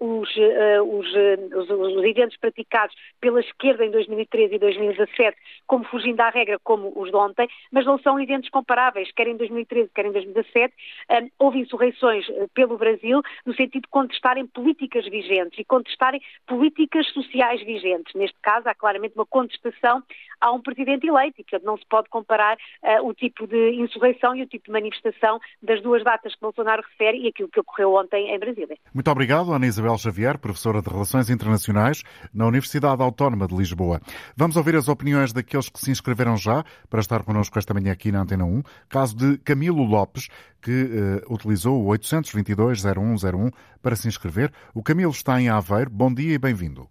um, 0.00 0.20
os, 0.20 0.36
uh, 0.36 0.98
os, 0.98 1.06
uh, 1.12 1.58
os, 1.58 1.70
os 1.70 2.04
eventos 2.04 2.36
praticados 2.38 2.94
pela 3.20 3.40
esquerda 3.40 3.84
em 3.84 3.90
2013 3.90 4.54
e 4.54 4.58
2017 4.58 5.36
como 5.66 5.84
fugindo 5.84 6.20
à 6.20 6.30
regra, 6.30 6.58
como 6.62 6.92
os 6.96 7.10
ontem, 7.20 7.48
mas 7.70 7.84
não 7.86 7.98
são 7.98 8.18
eventos 8.18 8.50
comparáveis, 8.50 9.10
quer 9.12 9.28
em 9.28 9.36
2013, 9.36 9.90
quer 9.94 10.06
em 10.06 10.12
2017. 10.12 10.74
Um, 11.10 11.30
houve 11.38 11.60
insurreições 11.60 12.28
uh, 12.28 12.48
pelo 12.54 12.76
Brasil 12.76 13.22
no 13.44 13.54
sentido 13.54 13.82
de 13.82 13.88
contestarem 13.88 14.46
políticas 14.46 15.04
vigentes 15.08 15.58
e 15.58 15.64
contestarem 15.64 16.20
políticas 16.46 17.06
sociais 17.12 17.62
vigentes. 17.64 18.14
Neste 18.14 18.36
caso, 18.42 18.68
há 18.68 18.74
claramente 18.74 19.14
uma 19.14 19.26
contestação 19.26 20.02
a 20.40 20.50
um 20.52 20.60
presidente 20.60 21.06
eleito 21.06 21.40
e, 21.40 21.44
portanto, 21.44 21.64
não 21.64 21.76
se 21.76 21.84
pode 21.88 22.08
comparar 22.08 22.56
uh, 22.56 23.06
o 23.06 23.14
tipo 23.14 23.46
de 23.46 23.74
insurreição 23.74 24.34
e 24.34 24.42
o 24.42 24.46
tipo 24.46 24.66
de 24.66 24.72
manifestação 24.72 25.38
das 25.62 25.82
duas 25.82 26.02
datas 26.02 26.34
que 26.34 26.40
Bolsonaro 26.40 26.82
refere 26.82 27.18
e 27.18 27.28
aquilo 27.28 27.48
que 27.48 27.60
ocorreu 27.60 27.94
ontem 27.94 28.34
em 28.34 28.38
Brasília. 28.38 28.76
Muito 28.94 29.10
obrigado, 29.10 29.52
Ana 29.52 29.66
Isabel 29.66 29.96
Xavier, 29.98 30.38
professora 30.38 30.80
de 30.80 30.88
Relações 30.88 31.28
Internacionais 31.30 32.02
na 32.34 32.46
Universidade 32.46 33.02
Autónoma 33.02 33.46
de 33.46 33.54
Lisboa. 33.54 34.00
Vamos 34.36 34.56
ouvir 34.56 34.76
as 34.76 34.88
opiniões 34.88 35.32
daqueles 35.32 35.68
que 35.68 35.78
se 35.78 35.90
inscreveram 35.90 36.36
já 36.36 36.64
para 36.88 37.00
estar 37.10 37.24
connosco 37.24 37.58
esta 37.58 37.74
manhã 37.74 37.92
aqui 37.92 38.12
na 38.12 38.22
Antena 38.22 38.44
1. 38.44 38.62
Caso 38.88 39.16
de 39.16 39.38
Camilo 39.38 39.82
Lopes, 39.82 40.28
que 40.62 40.70
uh, 40.70 41.34
utilizou 41.34 41.82
o 41.82 41.88
822-0101 41.88 43.52
para 43.82 43.96
se 43.96 44.06
inscrever. 44.06 44.52
O 44.74 44.82
Camilo 44.82 45.10
está 45.10 45.40
em 45.40 45.48
Aveiro. 45.48 45.90
Bom 45.90 46.14
dia 46.14 46.34
e 46.34 46.38
bem-vindo. 46.38 46.86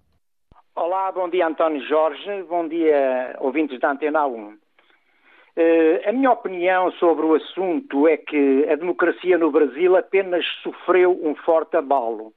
Olá, 0.76 1.12
bom 1.12 1.30
dia 1.30 1.48
António 1.48 1.86
Jorge, 1.88 2.44
bom 2.50 2.68
dia 2.68 3.36
ouvintes 3.40 3.80
da 3.80 3.92
Antena 3.92 4.26
1. 4.26 4.48
Uh, 4.48 4.58
eh, 5.56 6.10
a 6.10 6.12
minha 6.12 6.32
opinião 6.32 6.92
sobre 6.94 7.26
o 7.26 7.36
assunto 7.36 8.08
é 8.08 8.16
que 8.18 8.66
a 8.70 8.76
democracia 8.76 9.38
no 9.38 9.52
Brasil 9.52 9.98
apenas 9.98 10.46
sofreu 10.64 11.20
um 11.22 11.36
forte 11.36 11.76
abalo 11.76 12.34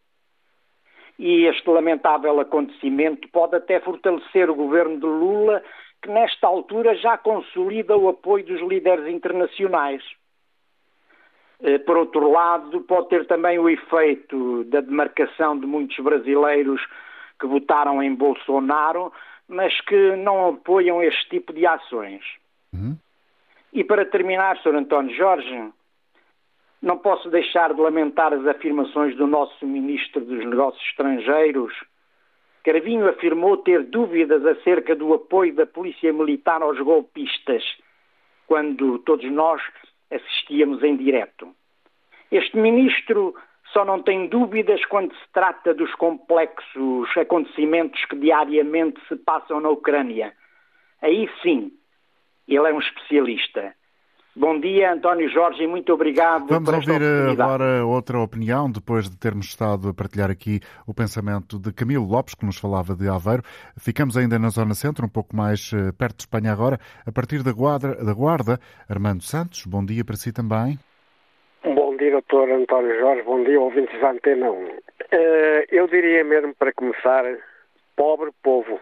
e 1.18 1.46
este 1.46 1.68
lamentável 1.70 2.40
acontecimento 2.40 3.28
pode 3.28 3.54
até 3.54 3.78
fortalecer 3.78 4.50
o 4.50 4.56
governo 4.56 4.98
de 4.98 5.06
Lula, 5.06 5.62
que 6.02 6.10
nesta 6.10 6.48
altura 6.48 6.96
já 6.96 7.16
consolida 7.16 7.96
o 7.96 8.08
apoio 8.08 8.44
dos 8.44 8.60
líderes 8.60 9.06
internacionais. 9.06 10.02
Eh, 11.62 11.78
por 11.78 11.96
outro 11.96 12.30
lado, 12.30 12.80
pode 12.82 13.08
ter 13.08 13.26
também 13.26 13.58
o 13.58 13.68
efeito 13.68 14.64
da 14.64 14.80
demarcação 14.80 15.58
de 15.58 15.64
muitos 15.64 15.96
brasileiros 15.98 16.84
que 17.38 17.46
votaram 17.46 18.02
em 18.02 18.14
Bolsonaro, 18.14 19.12
mas 19.48 19.80
que 19.82 20.16
não 20.16 20.48
apoiam 20.48 21.02
este 21.02 21.28
tipo 21.28 21.52
de 21.52 21.64
ações. 21.66 22.22
Uhum. 22.72 22.96
E 23.72 23.84
para 23.84 24.04
terminar, 24.04 24.58
Sr. 24.58 24.74
António 24.74 25.16
Jorge, 25.16 25.72
não 26.80 26.98
posso 26.98 27.30
deixar 27.30 27.72
de 27.72 27.80
lamentar 27.80 28.32
as 28.32 28.44
afirmações 28.46 29.16
do 29.16 29.26
nosso 29.26 29.64
Ministro 29.64 30.24
dos 30.24 30.44
Negócios 30.44 30.82
Estrangeiros. 30.88 31.72
Caravinho 32.64 33.08
afirmou 33.08 33.56
ter 33.56 33.82
dúvidas 33.84 34.44
acerca 34.46 34.94
do 34.94 35.12
apoio 35.12 35.54
da 35.54 35.66
Polícia 35.66 36.12
Militar 36.12 36.62
aos 36.62 36.78
golpistas, 36.78 37.64
quando 38.46 38.98
todos 39.00 39.30
nós 39.30 39.60
assistíamos 40.10 40.82
em 40.82 40.96
direto. 40.96 41.52
Este 42.30 42.56
Ministro 42.56 43.34
só 43.72 43.84
não 43.84 44.02
tem 44.02 44.28
dúvidas 44.28 44.84
quando 44.84 45.14
se 45.14 45.32
trata 45.32 45.74
dos 45.74 45.92
complexos 45.94 47.08
acontecimentos 47.16 48.04
que 48.04 48.16
diariamente 48.16 49.00
se 49.08 49.16
passam 49.16 49.60
na 49.60 49.70
Ucrânia. 49.70 50.32
Aí 51.00 51.28
sim, 51.42 51.72
ele 52.46 52.68
é 52.68 52.72
um 52.72 52.78
especialista. 52.78 53.74
Bom 54.34 54.58
dia, 54.58 54.94
António 54.94 55.28
Jorge, 55.28 55.62
e 55.62 55.66
muito 55.66 55.92
obrigado. 55.92 56.46
Vamos 56.46 56.72
ouvir 56.72 57.02
agora 57.38 57.84
outra 57.84 58.18
opinião, 58.18 58.70
depois 58.70 59.10
de 59.10 59.18
termos 59.18 59.46
estado 59.46 59.90
a 59.90 59.94
partilhar 59.94 60.30
aqui 60.30 60.58
o 60.86 60.94
pensamento 60.94 61.58
de 61.58 61.70
Camilo 61.70 62.06
Lopes, 62.06 62.34
que 62.34 62.46
nos 62.46 62.56
falava 62.56 62.94
de 62.94 63.06
Aveiro. 63.10 63.42
Ficamos 63.78 64.16
ainda 64.16 64.38
na 64.38 64.48
Zona 64.48 64.72
Centro, 64.72 65.04
um 65.04 65.08
pouco 65.08 65.36
mais 65.36 65.70
eh, 65.74 65.92
perto 65.92 66.16
de 66.16 66.22
Espanha 66.22 66.50
agora, 66.50 66.78
a 67.06 67.12
partir 67.12 67.42
da 67.42 67.52
Guarda, 67.52 67.94
da 67.94 68.14
Guarda. 68.14 68.58
Armando 68.88 69.22
Santos, 69.22 69.66
bom 69.66 69.84
dia 69.84 70.02
para 70.02 70.16
si 70.16 70.32
também. 70.32 70.78
Bom 71.62 71.94
dia, 71.98 72.12
doutor 72.12 72.50
António 72.50 72.98
Jorge, 72.98 73.22
bom 73.24 73.44
dia, 73.44 73.60
ouvintes 73.60 74.00
da 74.00 74.12
Antena 74.12 74.50
1. 74.50 74.66
Eh, 75.12 75.66
eu 75.72 75.86
diria 75.88 76.24
mesmo, 76.24 76.54
para 76.54 76.72
começar, 76.72 77.22
pobre 77.94 78.30
povo. 78.42 78.80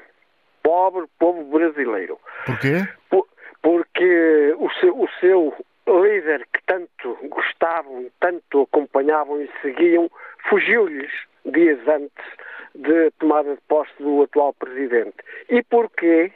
Pobre 0.63 1.07
povo 1.19 1.43
brasileiro. 1.51 2.19
Porquê? 2.47 2.87
Por 3.11 3.27
porque 3.63 4.55
o 4.59 4.71
seu, 4.81 4.99
o 4.99 5.09
seu 5.21 5.55
líder 5.87 6.47
que 6.53 6.63
tanto 6.67 7.19
gostavam, 7.29 8.11
tanto 8.21 8.63
acompanhavam 8.63 9.41
e 9.43 9.51
seguiam, 9.61 10.11
fugiu-lhes 10.49 11.11
dias 11.45 11.79
antes 11.89 12.25
de 12.75 13.11
tomada 13.19 13.55
de 13.55 13.61
posse 13.69 13.93
do 13.99 14.23
atual 14.23 14.55
presidente. 14.55 15.17
E 15.49 15.63
porquê? 15.63 16.33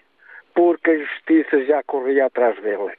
Porque 0.54 0.90
a 0.90 0.98
justiça 0.98 1.64
já 1.64 1.82
corria 1.84 2.26
atrás 2.26 2.60
dele. 2.60 2.92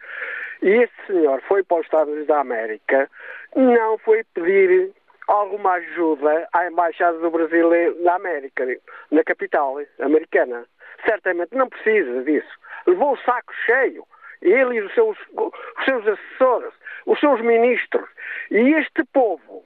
E 0.61 0.69
esse 0.69 0.93
senhor 1.07 1.41
foi 1.41 1.63
para 1.63 1.77
os 1.77 1.85
Estados 1.85 2.09
Unidos 2.09 2.27
da 2.27 2.39
América, 2.39 3.09
não 3.55 3.97
foi 3.99 4.23
pedir 4.33 4.91
alguma 5.27 5.73
ajuda 5.73 6.47
à 6.53 6.67
Embaixada 6.67 7.17
do 7.17 7.29
Brasil 7.29 7.69
na 8.01 8.15
América, 8.15 8.65
na 9.11 9.23
capital 9.23 9.77
americana. 9.99 10.65
Certamente 11.05 11.55
não 11.55 11.69
precisa 11.69 12.23
disso. 12.23 12.59
Levou 12.87 13.13
o 13.13 13.17
saco 13.17 13.53
cheio 13.65 14.05
ele 14.45 14.75
e 14.75 14.81
os 14.81 14.93
seus, 14.93 15.17
os 15.37 15.85
seus 15.85 16.07
assessores, 16.07 16.73
os 17.05 17.19
seus 17.19 17.41
ministros. 17.41 18.07
E 18.51 18.73
este 18.75 19.03
povo 19.05 19.65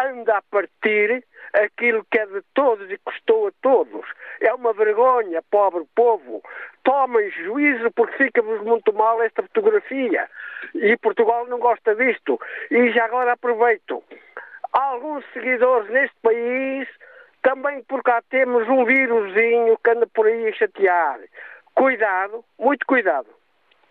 anda 0.00 0.38
a 0.38 0.42
partir 0.42 1.24
aquilo 1.52 2.04
que 2.10 2.18
é 2.18 2.26
de 2.26 2.42
todos 2.54 2.90
e 2.90 2.98
custou 2.98 3.48
a 3.48 3.52
todos. 3.62 4.04
É 4.40 4.52
uma 4.54 4.72
vergonha, 4.72 5.42
pobre 5.50 5.84
povo. 5.94 6.42
Tomem 6.82 7.30
juízo 7.30 7.90
porque 7.92 8.24
fica-vos 8.24 8.60
muito 8.62 8.92
mal 8.92 9.22
esta 9.22 9.42
fotografia. 9.42 10.28
E 10.74 10.96
Portugal 10.96 11.46
não 11.46 11.58
gosta 11.58 11.94
disto. 11.94 12.40
E 12.70 12.90
já 12.90 13.04
agora 13.04 13.32
aproveito. 13.32 14.02
Alguns 14.72 15.24
seguidores 15.32 15.88
neste 15.90 16.16
país, 16.20 16.88
também 17.42 17.82
por 17.84 18.02
cá 18.02 18.20
temos 18.28 18.68
um 18.68 18.84
vírusinho 18.84 19.78
que 19.82 19.90
anda 19.90 20.06
por 20.08 20.26
aí 20.26 20.48
a 20.48 20.52
chatear. 20.52 21.20
Cuidado, 21.74 22.44
muito 22.58 22.84
cuidado. 22.86 23.28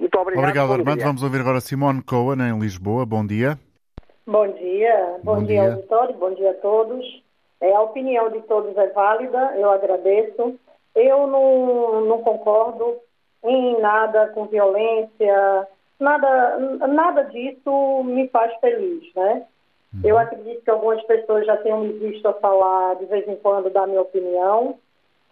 Muito 0.03 0.19
obrigado. 0.19 0.43
Obrigado, 0.43 0.73
Armando. 0.73 0.97
Dia. 0.97 1.05
Vamos 1.05 1.23
ouvir 1.23 1.39
agora 1.39 1.61
Simone 1.61 2.03
Cohen, 2.03 2.41
em 2.41 2.59
Lisboa. 2.59 3.05
Bom 3.05 3.25
dia. 3.25 3.57
Bom 4.27 4.47
dia. 4.49 5.17
Bom, 5.23 5.35
bom 5.35 5.43
dia, 5.43 5.61
dia, 5.61 5.73
auditório. 5.73 6.15
Bom 6.15 6.33
dia 6.33 6.51
a 6.51 6.55
todos. 6.55 7.23
É, 7.61 7.73
a 7.73 7.81
opinião 7.81 8.29
de 8.29 8.41
todos 8.41 8.75
é 8.75 8.87
válida, 8.87 9.53
eu 9.55 9.71
agradeço. 9.71 10.59
Eu 10.93 11.25
não, 11.27 12.01
não 12.01 12.21
concordo 12.21 12.97
em 13.45 13.79
nada 13.79 14.27
com 14.27 14.45
violência, 14.47 15.67
nada, 15.97 16.57
nada 16.85 17.23
disso 17.23 18.03
me 18.03 18.27
faz 18.27 18.53
feliz, 18.59 19.03
né? 19.15 19.45
Uhum. 19.93 20.01
Eu 20.03 20.17
acredito 20.17 20.63
que 20.63 20.69
algumas 20.69 21.01
pessoas 21.05 21.45
já 21.45 21.55
tenham 21.57 21.79
me 21.79 21.93
visto 21.93 22.27
a 22.27 22.33
falar 22.33 22.95
de 22.95 23.05
vez 23.05 23.25
em 23.25 23.37
quando 23.37 23.69
da 23.69 23.87
minha 23.87 24.01
opinião. 24.01 24.77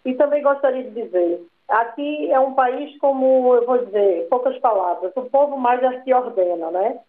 E 0.04 0.14
também 0.14 0.42
gostaria 0.42 0.82
de 0.82 1.02
dizer, 1.02 1.42
Aqui 1.72 2.30
é 2.30 2.38
um 2.38 2.52
país, 2.52 2.98
como 2.98 3.54
eu 3.54 3.64
vou 3.64 3.78
dizer, 3.78 4.28
poucas 4.28 4.58
palavras, 4.58 5.10
o 5.16 5.22
povo 5.22 5.56
mais 5.56 5.82
é 5.82 6.02
se 6.02 6.12
ordena, 6.12 6.70
né? 6.70 7.00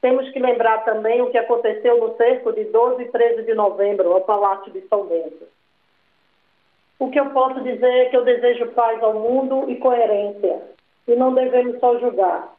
Temos 0.00 0.30
que 0.30 0.38
lembrar 0.38 0.82
também 0.86 1.20
o 1.20 1.30
que 1.30 1.36
aconteceu 1.36 2.00
no 2.00 2.16
cerco 2.16 2.54
de 2.54 2.64
12 2.64 3.02
e 3.02 3.08
13 3.12 3.42
de 3.42 3.52
novembro, 3.52 4.14
ao 4.14 4.22
Palácio 4.22 4.72
de 4.72 4.80
São 4.88 5.04
Bento. 5.04 5.46
O 6.98 7.10
que 7.10 7.20
eu 7.20 7.26
posso 7.26 7.60
dizer 7.60 7.86
é 7.86 8.04
que 8.06 8.16
eu 8.16 8.24
desejo 8.24 8.68
paz 8.68 9.02
ao 9.02 9.12
mundo 9.12 9.70
e 9.70 9.76
coerência. 9.76 10.74
e 11.06 11.14
não 11.14 11.34
devemos 11.34 11.78
só 11.78 11.98
julgar. 11.98 12.56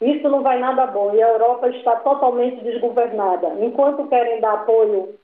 Isso 0.00 0.28
não 0.28 0.42
vai 0.42 0.58
nada 0.58 0.86
bom 0.86 1.14
e 1.14 1.22
a 1.22 1.28
Europa 1.30 1.70
está 1.70 1.96
totalmente 1.96 2.62
desgovernada. 2.62 3.48
Enquanto 3.60 4.06
querem 4.08 4.40
dar 4.40 4.52
apoio 4.52 5.14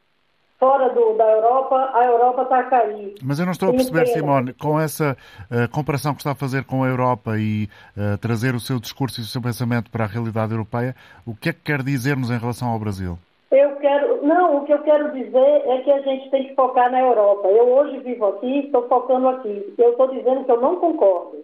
fora 0.61 0.91
do, 0.91 1.15
da 1.15 1.25
Europa, 1.25 1.91
a 1.95 2.05
Europa 2.05 2.43
está 2.43 2.59
a 2.61 2.65
cair. 2.65 3.15
Mas 3.25 3.39
eu 3.39 3.47
não 3.47 3.53
estou 3.53 3.71
a 3.71 3.73
perceber, 3.73 4.07
Simone, 4.09 4.53
com 4.53 4.79
essa 4.79 5.17
uh, 5.51 5.69
comparação 5.73 6.13
que 6.13 6.21
está 6.21 6.33
a 6.33 6.35
fazer 6.35 6.65
com 6.65 6.85
a 6.85 6.89
Europa 6.89 7.39
e 7.39 7.67
uh, 7.97 8.19
trazer 8.19 8.55
o 8.55 8.61
seu 8.61 8.79
discurso 8.79 9.21
e 9.21 9.25
o 9.25 9.27
seu 9.27 9.41
pensamento 9.41 9.91
para 9.91 10.05
a 10.05 10.07
realidade 10.07 10.53
europeia, 10.53 10.95
o 11.27 11.35
que 11.35 11.49
é 11.49 11.53
que 11.55 11.63
quer 11.65 11.83
dizer-nos 11.83 12.31
em 12.31 12.39
relação 12.39 12.69
ao 12.69 12.79
Brasil? 12.79 13.19
Eu 13.51 13.77
quero, 13.77 14.25
não, 14.25 14.59
o 14.59 14.65
que 14.67 14.73
eu 14.73 14.83
quero 14.83 15.11
dizer 15.13 15.63
é 15.67 15.79
que 15.79 15.91
a 15.91 16.01
gente 16.03 16.31
tem 16.31 16.49
que 16.49 16.55
focar 16.55 16.93
na 16.93 17.01
Europa. 17.01 17.49
Eu 17.49 17.67
hoje 17.69 17.99
vivo 18.01 18.27
aqui, 18.27 18.67
estou 18.67 18.87
focando 18.87 19.29
aqui. 19.29 19.75
Eu 19.79 19.93
estou 19.93 20.09
dizendo 20.09 20.45
que 20.45 20.53
eu 20.53 20.61
não 20.61 20.77
concordo. 20.77 21.39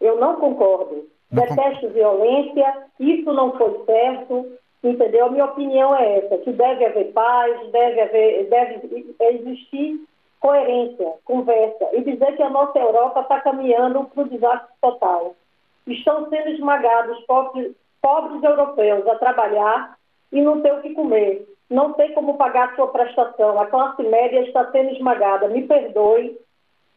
Eu 0.00 0.18
não 0.18 0.36
concordo. 0.36 1.06
Não 1.30 1.42
Detesto 1.42 1.90
violência, 1.90 2.86
isso 2.98 3.32
não 3.32 3.56
foi 3.56 3.84
certo. 3.84 4.46
Entendeu? 4.84 5.26
A 5.26 5.30
minha 5.30 5.46
opinião 5.46 5.96
é 5.96 6.18
essa, 6.18 6.36
que 6.38 6.52
deve 6.52 6.84
haver 6.84 7.10
paz, 7.12 7.70
deve, 7.72 8.00
haver, 8.02 8.48
deve 8.50 9.14
existir 9.18 9.98
coerência, 10.38 11.10
conversa, 11.24 11.88
e 11.94 12.02
dizer 12.02 12.36
que 12.36 12.42
a 12.42 12.50
nossa 12.50 12.78
Europa 12.78 13.20
está 13.20 13.40
caminhando 13.40 14.04
para 14.04 14.24
o 14.24 14.28
desastre 14.28 14.74
total. 14.82 15.34
Estão 15.86 16.28
sendo 16.28 16.50
esmagados 16.50 17.18
pobres, 17.24 17.74
pobres 18.02 18.42
europeus 18.42 19.08
a 19.08 19.14
trabalhar 19.14 19.96
e 20.30 20.42
não 20.42 20.60
ter 20.60 20.74
o 20.74 20.82
que 20.82 20.92
comer. 20.92 21.48
Não 21.70 21.94
tem 21.94 22.12
como 22.12 22.36
pagar 22.36 22.76
sua 22.76 22.88
prestação. 22.88 23.58
A 23.58 23.66
classe 23.66 24.02
média 24.02 24.42
está 24.42 24.70
sendo 24.70 24.90
esmagada. 24.90 25.48
Me 25.48 25.62
perdoe, 25.62 26.38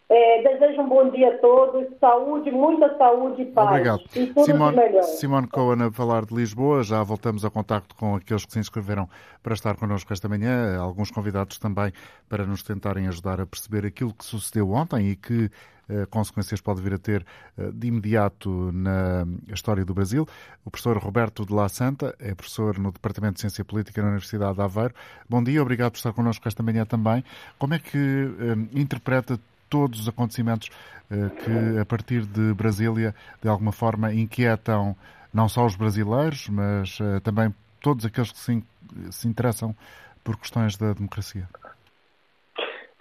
é, 0.09 0.41
desejo 0.41 0.81
um 0.81 0.89
bom 0.89 1.09
dia 1.09 1.33
a 1.33 1.37
todos, 1.39 1.85
saúde, 1.99 2.49
muita 2.51 2.97
saúde 2.97 3.41
e 3.41 3.45
paz. 3.45 3.69
Obrigado. 3.69 4.01
E 4.15 4.27
tudo 4.27 4.45
Simone, 4.45 4.77
melhor. 4.77 5.03
Simone 5.03 5.47
Cohen 5.47 5.83
a 5.83 5.91
falar 5.91 6.25
de 6.25 6.33
Lisboa, 6.33 6.81
já 6.83 7.03
voltamos 7.03 7.43
a 7.43 7.49
contacto 7.49 7.93
com 7.95 8.15
aqueles 8.15 8.45
que 8.45 8.53
se 8.53 8.59
inscreveram 8.59 9.09
para 9.43 9.53
estar 9.53 9.75
connosco 9.75 10.13
esta 10.13 10.29
manhã, 10.29 10.77
alguns 10.79 11.11
convidados 11.11 11.59
também 11.59 11.91
para 12.29 12.45
nos 12.45 12.63
tentarem 12.63 13.07
ajudar 13.07 13.41
a 13.41 13.45
perceber 13.45 13.85
aquilo 13.85 14.13
que 14.13 14.23
sucedeu 14.23 14.71
ontem 14.71 15.09
e 15.09 15.15
que 15.15 15.51
eh, 15.89 16.05
consequências 16.09 16.59
pode 16.59 16.81
vir 16.81 16.93
a 16.93 16.97
ter 16.97 17.25
eh, 17.57 17.71
de 17.73 17.87
imediato 17.87 18.71
na 18.73 19.25
história 19.53 19.85
do 19.85 19.93
Brasil. 19.93 20.27
O 20.65 20.71
professor 20.71 20.97
Roberto 20.97 21.45
de 21.45 21.53
La 21.53 21.69
Santa 21.69 22.15
é 22.19 22.35
professor 22.35 22.77
no 22.77 22.91
Departamento 22.91 23.35
de 23.35 23.41
Ciência 23.41 23.63
Política 23.63 24.01
na 24.01 24.09
Universidade 24.09 24.55
de 24.55 24.61
Aveiro. 24.61 24.93
Bom 25.29 25.43
dia, 25.43 25.61
obrigado 25.61 25.91
por 25.91 25.97
estar 25.97 26.13
connosco 26.13 26.47
esta 26.47 26.61
manhã 26.61 26.85
também. 26.85 27.23
Como 27.57 27.73
é 27.73 27.79
que 27.79 27.97
eh, 27.97 28.79
interpreta 28.79 29.39
todos 29.69 30.01
os 30.01 30.07
acontecimentos 30.07 30.69
eh, 31.09 31.29
que, 31.43 31.79
a 31.79 31.86
partir 31.86 32.21
de 32.21 32.53
Brasília, 32.53 33.13
de 33.41 33.47
alguma 33.47 33.71
forma 33.71 34.13
inquietam 34.13 34.95
não 35.33 35.47
só 35.47 35.65
os 35.65 35.75
brasileiros, 35.75 36.50
mas 36.50 37.00
eh, 37.01 37.19
também 37.21 37.53
todos 37.81 38.05
aqueles 38.05 38.31
que 38.31 38.39
se, 38.39 39.27
interessam 39.27 39.75
por 40.24 40.38
questões 40.38 40.77
da 40.77 40.93
democracia. 40.93 41.47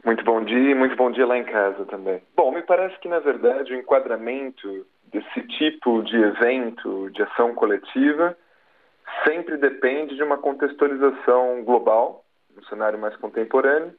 Muito 0.04 0.24
bom 0.24 0.44
dia 0.44 0.76
muito 0.76 0.94
bom 0.94 1.10
dia 1.10 1.26
lá 1.26 1.36
em 1.36 1.44
casa 1.44 1.84
também. 1.86 2.22
Bom, 2.36 2.52
me 2.52 2.62
parece 2.62 2.98
que, 3.00 3.08
na 3.08 3.18
verdade, 3.18 3.72
o 3.72 3.76
enquadramento 3.76 4.86
desse 5.12 5.42
tipo 5.58 6.02
de 6.02 6.16
evento, 6.16 7.10
de 7.10 7.22
ação 7.22 7.54
coletiva, 7.54 8.36
sempre 9.24 9.56
depende 9.56 10.14
de 10.14 10.22
uma 10.22 10.38
contextualização 10.38 11.64
global, 11.64 12.24
no 12.54 12.64
cenário 12.66 12.98
mais 12.98 13.16
contemporâneo, 13.16 13.94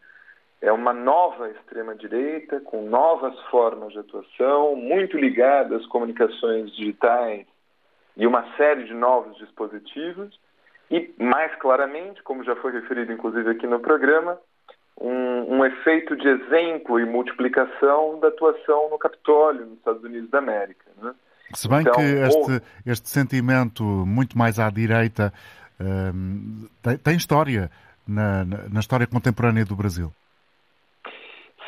é 0.61 0.71
uma 0.71 0.93
nova 0.93 1.49
extrema-direita, 1.49 2.59
com 2.61 2.89
novas 2.89 3.39
formas 3.51 3.93
de 3.93 3.99
atuação, 3.99 4.75
muito 4.75 5.17
ligada 5.17 5.75
às 5.75 5.85
comunicações 5.85 6.71
digitais 6.75 7.45
e 8.15 8.25
uma 8.25 8.43
série 8.55 8.85
de 8.85 8.93
novos 8.93 9.37
dispositivos, 9.37 10.39
e, 10.89 11.13
mais 11.19 11.53
claramente, 11.59 12.23
como 12.23 12.43
já 12.43 12.55
foi 12.55 12.71
referido 12.71 13.11
inclusive 13.11 13.49
aqui 13.51 13.67
no 13.67 13.79
programa, 13.79 14.39
um, 14.99 15.57
um 15.57 15.65
efeito 15.65 16.15
de 16.15 16.27
exemplo 16.27 16.99
e 16.99 17.05
multiplicação 17.05 18.19
da 18.19 18.29
atuação 18.29 18.89
no 18.89 18.97
Capitólio, 18.97 19.65
nos 19.65 19.77
Estados 19.77 20.03
Unidos 20.03 20.29
da 20.31 20.39
América. 20.39 20.85
Né? 20.99 21.13
Se 21.53 21.69
bem 21.69 21.81
então, 21.81 21.93
que 21.93 22.01
este, 22.01 22.61
este 22.85 23.09
sentimento 23.09 23.83
muito 23.83 24.37
mais 24.37 24.57
à 24.57 24.69
direita 24.69 25.31
um, 25.79 26.67
tem, 26.81 26.97
tem, 26.97 27.15
história 27.15 27.69
na, 28.07 28.43
na 28.45 28.79
história 28.79 29.05
contemporânea 29.05 29.63
do 29.63 29.75
Brasil. 29.75 30.11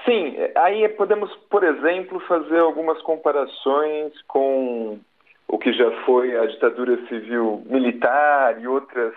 Sim, 0.10 0.36
aí 0.56 0.89
podemos, 0.89 1.32
por 1.51 1.63
exemplo, 1.63 2.20
fazer 2.22 2.58
algumas 2.58 3.00
comparações 3.03 4.20
com 4.24 5.00
o 5.48 5.60
que 5.60 5.72
já 5.72 5.92
foi 6.03 6.36
a 6.36 6.48
ditadura 6.48 6.98
civil 7.05 7.62
militar 7.68 8.60
e 8.60 8.68
outras, 8.68 9.14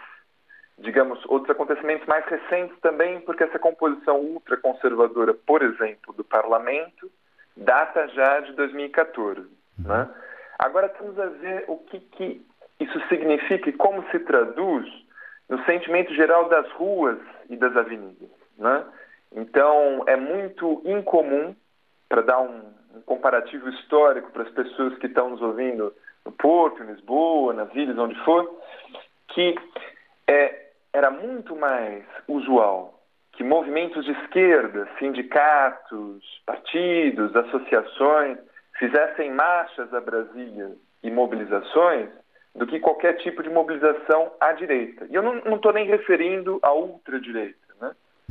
digamos, 0.76 1.18
outros 1.28 1.48
acontecimentos 1.48 2.06
mais 2.06 2.26
recentes 2.26 2.78
também, 2.80 3.22
porque 3.22 3.42
essa 3.42 3.58
composição 3.58 4.20
ultraconservadora, 4.20 5.32
por 5.32 5.62
exemplo, 5.62 6.12
do 6.12 6.22
parlamento, 6.22 7.10
data 7.56 8.06
já 8.08 8.40
de 8.40 8.52
2014. 8.52 9.40
Uhum. 9.40 9.48
Né? 9.78 10.10
Agora 10.58 10.90
temos 10.90 11.18
a 11.18 11.26
ver 11.26 11.64
o 11.68 11.78
que, 11.78 12.00
que 12.00 12.46
isso 12.78 13.00
significa 13.08 13.70
e 13.70 13.72
como 13.72 14.04
se 14.10 14.18
traduz 14.18 14.86
no 15.48 15.64
sentimento 15.64 16.12
geral 16.12 16.50
das 16.50 16.70
ruas 16.72 17.18
e 17.48 17.56
das 17.56 17.74
avenidas. 17.78 18.28
Né? 18.58 18.84
Então, 19.34 20.04
é 20.06 20.16
muito 20.16 20.82
incomum, 20.84 21.54
para 22.08 22.22
dar 22.22 22.40
um, 22.40 22.60
um, 22.94 23.00
comparativo 23.06 23.68
histórico 23.70 24.30
para 24.32 24.42
as 24.42 24.50
pessoas 24.50 24.96
que 24.98 25.06
estão 25.06 25.30
nos 25.30 25.40
ouvindo 25.40 25.94
no 26.26 26.32
Porto, 26.32 26.82
em 26.82 26.86
Lisboa, 26.86 27.54
nas 27.54 27.74
ilhas, 27.74 27.96
onde 27.96 28.14
for, 28.22 28.60
que 29.28 29.54
é, 30.28 30.66
era 30.92 31.10
muito 31.10 31.56
mais 31.56 32.04
usual 32.28 33.00
que 33.32 33.42
movimentos 33.42 34.04
de 34.04 34.12
esquerda, 34.12 34.86
sindicatos, 34.98 36.22
partidos, 36.44 37.34
associações, 37.34 38.36
fizessem 38.78 39.30
marchas 39.30 39.92
a 39.94 40.00
Brasília 40.02 40.72
e 41.02 41.10
mobilizações 41.10 42.10
do 42.54 42.66
que 42.66 42.78
qualquer 42.78 43.14
tipo 43.14 43.42
de 43.42 43.48
mobilização 43.48 44.32
à 44.38 44.52
direita. 44.52 45.06
E 45.08 45.14
eu 45.14 45.22
não 45.22 45.56
estou 45.56 45.72
nem 45.72 45.86
referindo 45.86 46.58
à 46.62 46.74
ultradireita 46.74 47.71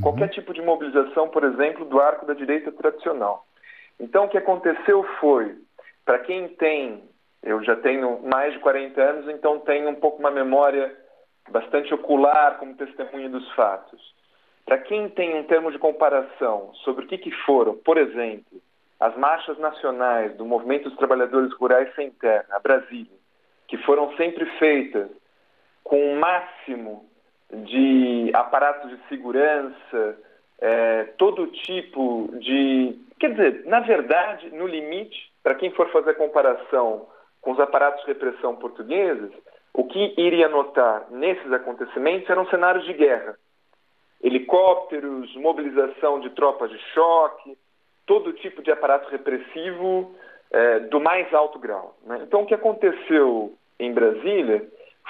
qualquer 0.02 0.28
tipo 0.28 0.52
de 0.52 0.60
mobilização, 0.60 1.28
por 1.28 1.44
exemplo, 1.44 1.84
do 1.84 2.00
arco 2.00 2.26
da 2.26 2.34
direita 2.34 2.72
tradicional. 2.72 3.46
Então, 3.98 4.24
o 4.24 4.28
que 4.28 4.36
aconteceu 4.36 5.04
foi, 5.20 5.56
para 6.04 6.18
quem 6.18 6.48
tem, 6.48 7.04
eu 7.42 7.62
já 7.62 7.76
tenho 7.76 8.20
mais 8.22 8.52
de 8.52 8.58
40 8.58 9.00
anos, 9.00 9.28
então 9.28 9.60
tenho 9.60 9.88
um 9.88 9.94
pouco 9.94 10.18
uma 10.18 10.30
memória 10.30 10.94
bastante 11.50 11.94
ocular 11.94 12.58
como 12.58 12.74
testemunha 12.74 13.28
dos 13.28 13.48
fatos. 13.52 14.12
Para 14.64 14.78
quem 14.78 15.08
tem 15.08 15.36
um 15.38 15.44
termo 15.44 15.70
de 15.70 15.78
comparação 15.78 16.72
sobre 16.84 17.04
o 17.04 17.08
que, 17.08 17.18
que 17.18 17.30
foram, 17.44 17.76
por 17.76 17.98
exemplo, 17.98 18.60
as 18.98 19.16
marchas 19.16 19.58
nacionais 19.58 20.36
do 20.36 20.44
Movimento 20.44 20.88
dos 20.88 20.98
Trabalhadores 20.98 21.52
Rurais 21.54 21.92
Sem 21.94 22.10
Terra, 22.12 22.46
a 22.50 22.60
Brasília, 22.60 23.18
que 23.66 23.76
foram 23.78 24.14
sempre 24.16 24.46
feitas 24.58 25.10
com 25.82 26.12
o 26.12 26.16
máximo 26.16 27.08
de 27.52 28.30
aparatos 28.34 28.90
de 28.90 28.98
segurança, 29.08 30.18
é, 30.60 31.04
todo 31.18 31.48
tipo 31.48 32.30
de. 32.38 32.98
Quer 33.18 33.32
dizer, 33.32 33.64
na 33.66 33.80
verdade, 33.80 34.50
no 34.50 34.66
limite, 34.66 35.30
para 35.42 35.54
quem 35.54 35.70
for 35.72 35.90
fazer 35.90 36.10
a 36.10 36.14
comparação 36.14 37.06
com 37.40 37.52
os 37.52 37.60
aparatos 37.60 38.00
de 38.02 38.06
repressão 38.08 38.56
portugueses, 38.56 39.30
o 39.74 39.84
que 39.84 40.14
iria 40.16 40.48
notar 40.48 41.06
nesses 41.10 41.52
acontecimentos 41.52 42.28
eram 42.30 42.46
cenários 42.46 42.84
de 42.84 42.92
guerra. 42.92 43.36
Helicópteros, 44.22 45.34
mobilização 45.36 46.20
de 46.20 46.30
tropas 46.30 46.70
de 46.70 46.78
choque, 46.94 47.58
todo 48.06 48.32
tipo 48.34 48.62
de 48.62 48.70
aparato 48.70 49.10
repressivo 49.10 50.14
é, 50.50 50.80
do 50.80 51.00
mais 51.00 51.32
alto 51.34 51.58
grau. 51.58 51.96
Né? 52.04 52.20
Então, 52.22 52.42
o 52.42 52.46
que 52.46 52.54
aconteceu 52.54 53.54
em 53.78 53.92
Brasília 53.92 54.64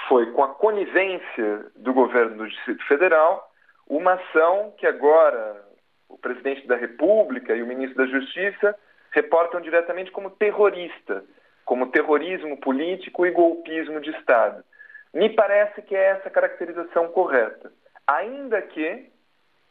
foi 0.07 0.31
com 0.31 0.43
a 0.43 0.53
conivência 0.55 1.65
do 1.75 1.93
governo 1.93 2.37
do 2.37 2.47
Distrito 2.47 2.85
Federal 2.87 3.51
uma 3.87 4.13
ação 4.13 4.73
que 4.77 4.87
agora 4.87 5.63
o 6.09 6.17
presidente 6.17 6.67
da 6.67 6.75
República 6.75 7.55
e 7.55 7.61
o 7.61 7.67
ministro 7.67 7.97
da 7.97 8.11
Justiça 8.11 8.75
reportam 9.11 9.61
diretamente 9.61 10.11
como 10.11 10.29
terrorista, 10.29 11.23
como 11.65 11.91
terrorismo 11.91 12.57
político 12.57 13.25
e 13.25 13.31
golpismo 13.31 13.99
de 13.99 14.11
Estado. 14.11 14.63
Me 15.13 15.29
parece 15.29 15.81
que 15.81 15.95
é 15.95 16.09
essa 16.09 16.29
caracterização 16.29 17.07
correta. 17.09 17.71
Ainda 18.07 18.61
que, 18.61 19.09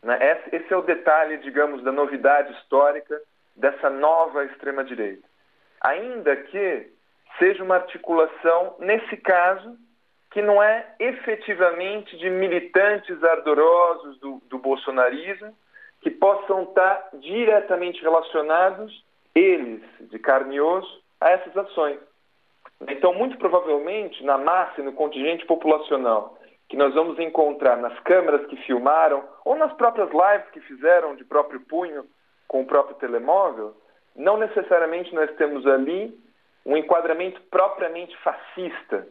né, 0.02 0.18
esse 0.52 0.72
é 0.72 0.76
o 0.76 0.82
detalhe, 0.82 1.38
digamos, 1.38 1.82
da 1.82 1.90
novidade 1.90 2.52
histórica 2.54 3.20
dessa 3.56 3.90
nova 3.90 4.44
extrema-direita. 4.44 5.26
Ainda 5.80 6.36
que 6.36 6.88
seja 7.38 7.62
uma 7.62 7.76
articulação, 7.76 8.76
nesse 8.78 9.16
caso, 9.16 9.76
que 10.32 10.40
não 10.40 10.62
é 10.62 10.86
efetivamente 10.98 12.16
de 12.16 12.30
militantes 12.30 13.22
ardorosos 13.22 14.18
do, 14.18 14.42
do 14.48 14.58
bolsonarismo 14.58 15.54
que 16.00 16.10
possam 16.10 16.64
estar 16.64 17.10
diretamente 17.14 18.02
relacionados, 18.02 19.04
eles, 19.34 19.82
de 20.00 20.18
carne 20.18 20.56
e 20.56 20.60
osso, 20.60 21.02
a 21.20 21.30
essas 21.30 21.56
ações. 21.56 21.98
Então, 22.88 23.14
muito 23.14 23.38
provavelmente, 23.38 24.24
na 24.24 24.36
massa 24.36 24.80
e 24.80 24.84
no 24.84 24.92
contingente 24.92 25.46
populacional 25.46 26.36
que 26.68 26.76
nós 26.76 26.94
vamos 26.94 27.18
encontrar 27.18 27.76
nas 27.76 27.98
câmeras 28.00 28.46
que 28.46 28.56
filmaram 28.64 29.22
ou 29.44 29.54
nas 29.54 29.72
próprias 29.74 30.08
lives 30.10 30.50
que 30.52 30.60
fizeram 30.60 31.14
de 31.14 31.24
próprio 31.24 31.60
punho 31.60 32.04
com 32.48 32.62
o 32.62 32.66
próprio 32.66 32.96
telemóvel, 32.96 33.76
não 34.16 34.38
necessariamente 34.38 35.14
nós 35.14 35.30
temos 35.36 35.66
ali 35.66 36.18
um 36.64 36.76
enquadramento 36.76 37.40
propriamente 37.50 38.16
fascista, 38.18 39.06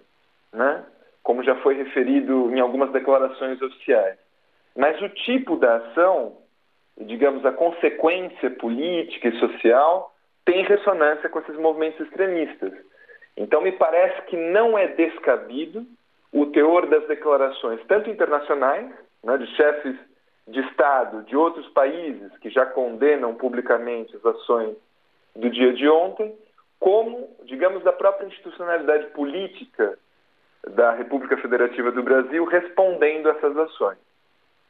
né? 0.52 0.84
Como 1.24 1.44
já 1.44 1.56
foi 1.58 1.76
referido 1.76 2.54
em 2.54 2.60
algumas 2.60 2.92
declarações 2.92 3.62
oficiais. 3.62 4.18
Mas 4.76 5.02
o 5.02 5.10
tipo 5.10 5.58
da 5.58 5.76
ação, 5.78 6.38
digamos, 7.00 7.46
a 7.46 7.52
consequência 7.52 8.50
política 8.52 9.28
e 9.28 9.40
social, 9.40 10.14
tem 10.46 10.64
ressonância 10.64 11.30
com 11.30 11.40
esses 11.40 11.58
movimentos 11.58 12.00
extremistas. 12.00 12.74
Então, 13.38 13.62
me 13.62 13.72
parece 13.74 14.22
que 14.24 14.38
não 14.38 14.78
é 14.78 14.88
descabido 14.88 15.86
o 16.32 16.46
teor 16.48 16.88
das 16.88 17.06
declarações, 17.08 17.80
tanto 17.88 18.10
internacionais, 18.10 18.90
né, 19.24 19.38
de 19.38 19.48
chefes 19.56 19.96
de 20.48 20.60
Estado 20.62 21.24
de 21.24 21.36
outros 21.36 21.68
países 21.70 22.36
que 22.40 22.50
já 22.50 22.66
condenam 22.66 23.36
publicamente 23.36 24.16
as 24.16 24.26
ações 24.26 24.76
do 25.36 25.50
dia 25.50 25.74
de 25.74 25.88
ontem, 25.88 26.36
como, 26.80 27.30
digamos, 27.44 27.84
da 27.84 27.94
própria 27.94 28.26
institucionalidade 28.26 29.08
política 29.12 29.98
da 30.68 30.94
República 30.94 31.38
Federativa 31.38 31.92
do 31.92 32.04
Brasil 32.04 32.46
respondendo 32.46 33.30
a 33.30 33.32
essas 33.32 33.58
ações. 33.58 33.98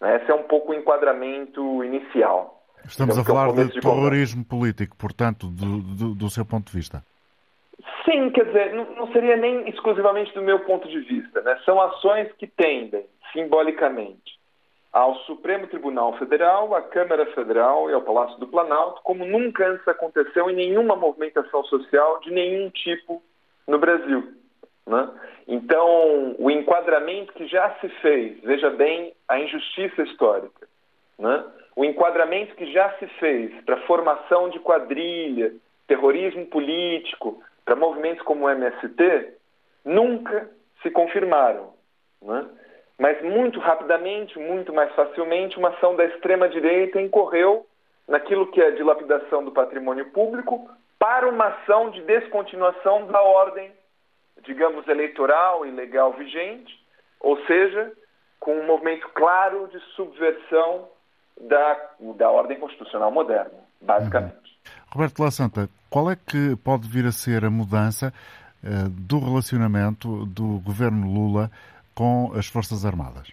Esse 0.01 0.31
é 0.31 0.33
um 0.33 0.43
pouco 0.43 0.71
o 0.71 0.75
enquadramento 0.75 1.83
inicial. 1.83 2.63
Estamos 2.85 3.17
a 3.17 3.23
falar 3.23 3.47
é 3.47 3.51
um 3.51 3.55
de, 3.55 3.73
de 3.73 3.81
terrorismo 3.81 4.43
político, 4.43 4.95
portanto, 4.97 5.47
do, 5.47 5.79
do, 5.81 6.15
do, 6.15 6.29
seu 6.29 6.43
ponto 6.43 6.71
de 6.71 6.77
vista. 6.77 7.03
Sim, 8.03 8.31
quer 8.31 8.45
dizer, 8.45 8.73
não, 8.73 8.95
não 8.95 9.11
seria 9.11 9.37
nem 9.37 9.69
exclusivamente 9.69 10.33
do 10.33 10.41
meu 10.41 10.59
ponto 10.61 10.87
de 10.87 10.99
vista. 11.01 11.41
Né? 11.41 11.59
São 11.65 11.79
ações 11.79 12.31
que 12.33 12.47
tendem, 12.47 13.05
simbolicamente, 13.31 14.39
ao 14.91 15.15
Supremo 15.19 15.67
Tribunal 15.67 16.17
Federal, 16.17 16.73
à 16.75 16.81
Câmara 16.81 17.25
Federal 17.33 17.89
e 17.89 17.93
ao 17.93 18.01
Palácio 18.01 18.39
do 18.39 18.47
Planalto, 18.47 19.01
como 19.03 19.25
nunca 19.25 19.67
antes 19.67 19.87
aconteceu 19.87 20.49
em 20.49 20.55
nenhuma 20.55 20.95
movimentação 20.95 21.63
social 21.65 22.19
de 22.21 22.31
nenhum 22.31 22.69
tipo 22.71 23.21
no 23.67 23.77
Brasil. 23.77 24.40
Né? 24.85 25.09
Então, 25.47 26.35
o 26.39 26.49
enquadramento 26.49 27.33
que 27.33 27.47
já 27.47 27.69
se 27.79 27.89
fez, 28.01 28.39
veja 28.41 28.69
bem 28.69 29.13
a 29.27 29.39
injustiça 29.39 30.03
histórica, 30.03 30.67
né? 31.17 31.43
o 31.75 31.85
enquadramento 31.85 32.55
que 32.55 32.71
já 32.71 32.91
se 32.97 33.07
fez 33.19 33.53
para 33.63 33.81
formação 33.81 34.49
de 34.49 34.59
quadrilha, 34.59 35.53
terrorismo 35.87 36.45
político, 36.47 37.41
para 37.63 37.75
movimentos 37.75 38.23
como 38.23 38.45
o 38.45 38.49
MST, 38.49 39.33
nunca 39.85 40.49
se 40.81 40.89
confirmaram. 40.89 41.73
Né? 42.21 42.45
Mas 42.97 43.21
muito 43.23 43.59
rapidamente, 43.59 44.37
muito 44.37 44.73
mais 44.73 44.93
facilmente, 44.93 45.57
uma 45.57 45.69
ação 45.69 45.95
da 45.95 46.05
extrema-direita 46.05 47.01
incorreu 47.01 47.65
naquilo 48.07 48.51
que 48.51 48.61
é 48.61 48.71
dilapidação 48.71 49.43
do 49.43 49.51
patrimônio 49.51 50.11
público 50.11 50.69
para 50.99 51.27
uma 51.27 51.45
ação 51.45 51.89
de 51.89 52.01
descontinuação 52.01 53.07
da 53.07 53.21
ordem, 53.21 53.71
digamos, 54.43 54.87
eleitoral 54.87 55.65
e 55.65 55.71
legal 55.71 56.13
vigente, 56.13 56.79
ou 57.19 57.37
seja, 57.45 57.91
com 58.39 58.55
um 58.55 58.65
movimento 58.65 59.07
claro 59.09 59.67
de 59.67 59.79
subversão 59.95 60.87
da, 61.39 61.89
da 62.15 62.29
ordem 62.29 62.59
constitucional 62.59 63.11
moderna, 63.11 63.59
basicamente. 63.79 64.35
Uhum. 64.35 64.91
Roberto 64.93 65.19
La 65.19 65.31
Santa, 65.31 65.69
qual 65.89 66.11
é 66.11 66.15
que 66.15 66.55
pode 66.63 66.87
vir 66.87 67.05
a 67.05 67.11
ser 67.11 67.45
a 67.45 67.49
mudança 67.49 68.13
uh, 68.63 68.89
do 68.89 69.19
relacionamento 69.19 70.25
do 70.25 70.59
governo 70.59 71.07
Lula 71.07 71.49
com 71.95 72.31
as 72.35 72.47
Forças 72.47 72.85
Armadas? 72.85 73.31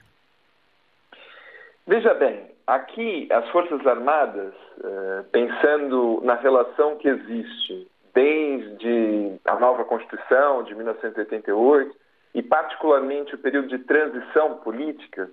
Veja 1.87 2.13
bem, 2.15 2.45
aqui 2.67 3.29
as 3.33 3.49
Forças 3.49 3.85
Armadas, 3.87 4.53
eh, 4.85 5.25
pensando 5.33 6.21
na 6.23 6.35
relação 6.35 6.97
que 6.97 7.09
existe 7.09 7.89
desde 8.15 9.41
a 9.45 9.59
nova 9.59 9.85
Constituição 9.85 10.63
de 10.65 10.75
1988 10.75 11.95
e 12.35 12.43
particularmente 12.43 13.35
o 13.35 13.39
período 13.39 13.69
de 13.69 13.79
transição 13.79 14.57
política, 14.57 15.31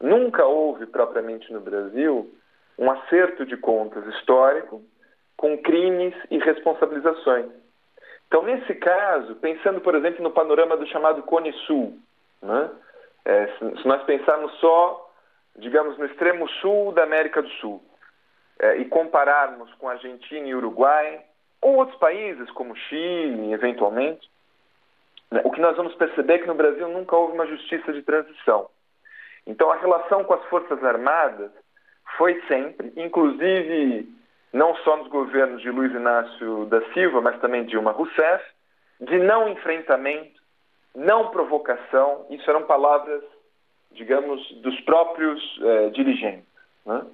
nunca 0.00 0.44
houve 0.44 0.86
propriamente 0.86 1.52
no 1.52 1.60
Brasil 1.60 2.30
um 2.78 2.90
acerto 2.90 3.44
de 3.44 3.56
contas 3.56 4.06
histórico 4.14 4.82
com 5.36 5.58
crimes 5.58 6.14
e 6.30 6.38
responsabilizações. 6.38 7.46
Então, 8.26 8.42
nesse 8.42 8.74
caso, 8.74 9.36
pensando, 9.36 9.80
por 9.80 9.94
exemplo, 9.94 10.22
no 10.22 10.30
panorama 10.30 10.76
do 10.76 10.86
chamado 10.86 11.22
Cone 11.22 11.52
Sul, 11.66 11.98
né? 12.42 12.70
É, 13.24 13.46
se, 13.48 13.88
nós 13.88 14.04
pensarmos 14.04 14.52
só, 14.60 15.10
digamos, 15.56 15.98
no 15.98 16.06
extremo 16.06 16.48
sul 16.60 16.92
da 16.92 17.02
América 17.02 17.42
do 17.42 17.48
Sul 17.60 17.82
é, 18.58 18.76
e 18.76 18.84
compararmos 18.84 19.72
com 19.74 19.88
Argentina 19.88 20.46
e 20.46 20.54
Uruguai, 20.54 21.24
ou 21.66 21.78
outros 21.78 21.98
países 21.98 22.48
como 22.52 22.76
Chile, 22.76 23.52
eventualmente, 23.52 24.30
né, 25.32 25.42
o 25.44 25.50
que 25.50 25.60
nós 25.60 25.76
vamos 25.76 25.96
perceber 25.96 26.34
é 26.34 26.38
que 26.38 26.46
no 26.46 26.54
Brasil 26.54 26.88
nunca 26.88 27.16
houve 27.16 27.34
uma 27.34 27.46
justiça 27.46 27.92
de 27.92 28.02
transição. 28.02 28.68
Então, 29.44 29.68
a 29.72 29.76
relação 29.76 30.22
com 30.22 30.34
as 30.34 30.44
Forças 30.44 30.82
Armadas 30.84 31.50
foi 32.16 32.40
sempre, 32.46 32.92
inclusive 32.96 34.08
não 34.52 34.76
só 34.76 34.96
nos 34.96 35.08
governos 35.08 35.60
de 35.60 35.68
Luiz 35.68 35.92
Inácio 35.92 36.66
da 36.66 36.80
Silva, 36.92 37.20
mas 37.20 37.40
também 37.40 37.64
Dilma 37.64 37.90
Rousseff, 37.90 38.44
de 39.00 39.18
não 39.18 39.48
enfrentamento, 39.48 40.40
não 40.94 41.30
provocação, 41.30 42.26
isso 42.30 42.48
eram 42.48 42.62
palavras, 42.62 43.24
digamos, 43.90 44.40
dos 44.62 44.80
próprios 44.82 45.42
eh, 45.62 45.90
dirigentes, 45.90 46.46
né? 46.86 47.04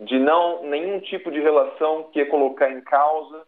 de 0.00 0.18
não 0.18 0.62
nenhum 0.62 0.98
tipo 1.00 1.30
de 1.30 1.40
relação 1.40 2.04
que 2.04 2.20
ia 2.20 2.26
colocar 2.26 2.70
em 2.70 2.80
causa 2.80 3.46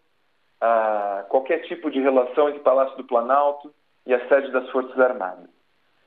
ah, 0.61 1.25
qualquer 1.29 1.63
tipo 1.63 1.91
de 1.91 2.01
relação 2.01 2.49
entre 2.49 2.61
Palácio 2.61 2.97
do 2.97 3.05
Planalto 3.05 3.73
e 4.07 4.15
a 4.15 4.29
sede 4.29 4.51
das 4.51 4.69
Forças 4.71 4.99
Armadas. 4.99 5.49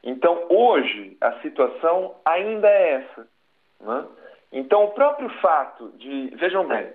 Então, 0.04 0.46
hoje, 0.50 1.18
a 1.22 1.39
situação 1.42 2.16
ainda 2.26 2.68
é 2.68 2.94
essa. 2.96 3.28
Né? 3.80 4.06
Então, 4.52 4.86
o 4.86 4.92
próprio 4.92 5.30
fato 5.42 5.92
de. 5.98 6.28
Vejam 6.36 6.68
bem, 6.68 6.92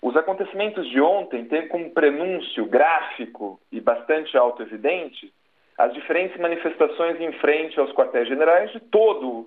os 0.00 0.16
acontecimentos 0.16 0.88
de 0.88 1.00
ontem 1.00 1.44
têm 1.44 1.68
como 1.68 1.90
prenúncio 1.90 2.64
gráfico 2.66 3.60
e 3.70 3.80
bastante 3.80 4.36
auto-evidente 4.36 5.32
as 5.78 5.92
diferentes 5.92 6.38
manifestações 6.40 7.20
em 7.20 7.32
frente 7.32 7.78
aos 7.78 7.92
quartéis 7.92 8.26
generais 8.26 8.70
de 8.72 8.80
todo 8.80 9.46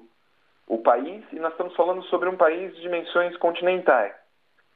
o 0.67 0.78
país, 0.78 1.24
e 1.34 1.39
nós 1.39 1.52
estamos 1.52 1.76
falando 1.76 2.04
sobre 2.04 2.30
um 2.30 2.38
país 2.38 2.76
de 2.76 2.82
dimensões 2.82 3.36
continentais. 3.38 4.13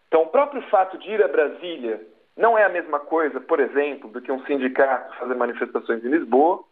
Então, 0.07 0.23
o 0.23 0.27
próprio 0.27 0.63
fato 0.63 0.97
de 0.97 1.11
ir 1.11 1.23
a 1.23 1.27
Brasília 1.27 2.01
não 2.35 2.57
é 2.57 2.63
a 2.63 2.69
mesma 2.69 2.99
coisa, 2.99 3.39
por 3.39 3.59
exemplo, 3.59 4.09
do 4.09 4.21
que 4.21 4.31
um 4.31 4.43
sindicato 4.45 5.15
fazer 5.17 5.35
manifestações 5.35 6.03
em 6.03 6.09
Lisboa. 6.09 6.63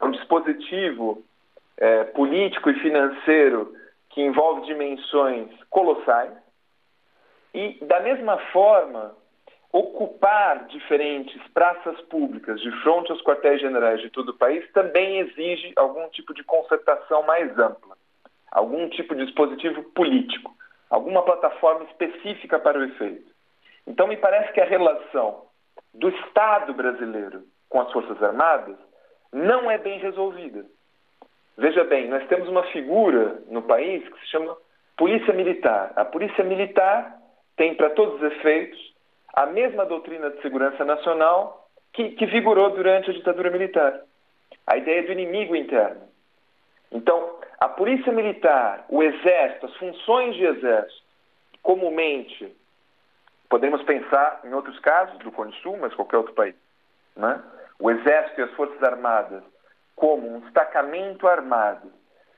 É 0.00 0.04
um 0.04 0.12
dispositivo 0.12 1.24
é, 1.76 2.04
político 2.04 2.70
e 2.70 2.80
financeiro 2.80 3.74
que 4.10 4.22
envolve 4.22 4.66
dimensões 4.66 5.50
colossais. 5.70 6.32
E, 7.52 7.84
da 7.84 8.00
mesma 8.00 8.38
forma, 8.52 9.16
ocupar 9.72 10.66
diferentes 10.66 11.40
praças 11.48 12.00
públicas 12.02 12.60
de 12.60 12.70
frente 12.82 13.10
aos 13.10 13.22
quartéis 13.22 13.60
generais 13.60 14.00
de 14.00 14.10
todo 14.10 14.30
o 14.30 14.38
país 14.38 14.64
também 14.72 15.18
exige 15.18 15.72
algum 15.76 16.08
tipo 16.10 16.32
de 16.32 16.42
concertação 16.44 17.22
mais 17.24 17.50
ampla, 17.58 17.96
algum 18.50 18.88
tipo 18.88 19.14
de 19.14 19.26
dispositivo 19.26 19.82
político, 19.92 20.54
alguma 20.88 21.22
plataforma 21.22 21.84
específica 21.84 22.58
para 22.58 22.78
o 22.78 22.84
efeito. 22.84 23.37
Então, 23.88 24.06
me 24.06 24.16
parece 24.18 24.52
que 24.52 24.60
a 24.60 24.66
relação 24.66 25.46
do 25.94 26.10
Estado 26.10 26.74
brasileiro 26.74 27.42
com 27.68 27.80
as 27.80 27.90
Forças 27.90 28.22
Armadas 28.22 28.76
não 29.32 29.70
é 29.70 29.78
bem 29.78 29.98
resolvida. 29.98 30.64
Veja 31.56 31.82
bem, 31.84 32.06
nós 32.08 32.26
temos 32.28 32.48
uma 32.48 32.62
figura 32.64 33.42
no 33.48 33.62
país 33.62 34.06
que 34.06 34.20
se 34.20 34.26
chama 34.28 34.56
Polícia 34.96 35.32
Militar. 35.32 35.92
A 35.96 36.04
Polícia 36.04 36.44
Militar 36.44 37.16
tem, 37.56 37.74
para 37.74 37.90
todos 37.90 38.16
os 38.16 38.32
efeitos, 38.32 38.78
a 39.34 39.46
mesma 39.46 39.86
doutrina 39.86 40.30
de 40.30 40.40
segurança 40.42 40.84
nacional 40.84 41.68
que, 41.92 42.10
que 42.10 42.26
vigorou 42.26 42.70
durante 42.70 43.10
a 43.10 43.14
ditadura 43.14 43.50
militar. 43.50 44.00
A 44.66 44.76
ideia 44.76 45.02
do 45.02 45.12
inimigo 45.12 45.56
interno. 45.56 46.02
Então, 46.92 47.38
a 47.58 47.68
polícia 47.68 48.12
militar, 48.12 48.84
o 48.88 49.02
exército, 49.02 49.66
as 49.66 49.76
funções 49.76 50.36
de 50.36 50.44
exército, 50.44 51.02
comumente, 51.62 52.54
podemos 53.48 53.82
pensar 53.82 54.40
em 54.44 54.52
outros 54.52 54.78
casos 54.80 55.18
do 55.18 55.32
Cone 55.32 55.52
Sul, 55.62 55.76
mas 55.78 55.94
qualquer 55.94 56.18
outro 56.18 56.34
país, 56.34 56.54
né? 57.16 57.42
o 57.78 57.90
exército 57.90 58.40
e 58.40 58.44
as 58.44 58.52
forças 58.52 58.82
armadas 58.82 59.42
como 59.94 60.36
um 60.36 60.40
destacamento 60.40 61.26
armado 61.26 61.90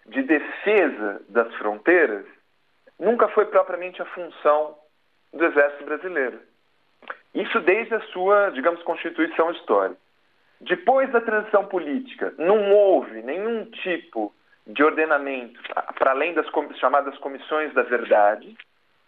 de 0.06 0.22
defesa 0.22 1.22
das 1.28 1.54
fronteiras, 1.56 2.24
nunca 2.98 3.28
foi 3.28 3.46
propriamente 3.46 4.00
a 4.00 4.06
função 4.06 4.76
do 5.32 5.44
exército 5.44 5.84
brasileiro. 5.84 6.40
Isso 7.34 7.60
desde 7.60 7.94
a 7.94 8.00
sua, 8.12 8.50
digamos, 8.50 8.82
constituição 8.82 9.50
histórica. 9.52 10.00
Depois 10.60 11.10
da 11.10 11.20
transição 11.20 11.66
política, 11.66 12.34
não 12.38 12.72
houve 12.72 13.22
nenhum 13.22 13.64
tipo 13.66 14.34
de 14.66 14.82
ordenamento, 14.82 15.60
para 15.98 16.10
além 16.10 16.34
das 16.34 16.46
chamadas 16.78 17.16
comissões 17.18 17.72
da 17.72 17.82
verdade, 17.82 18.56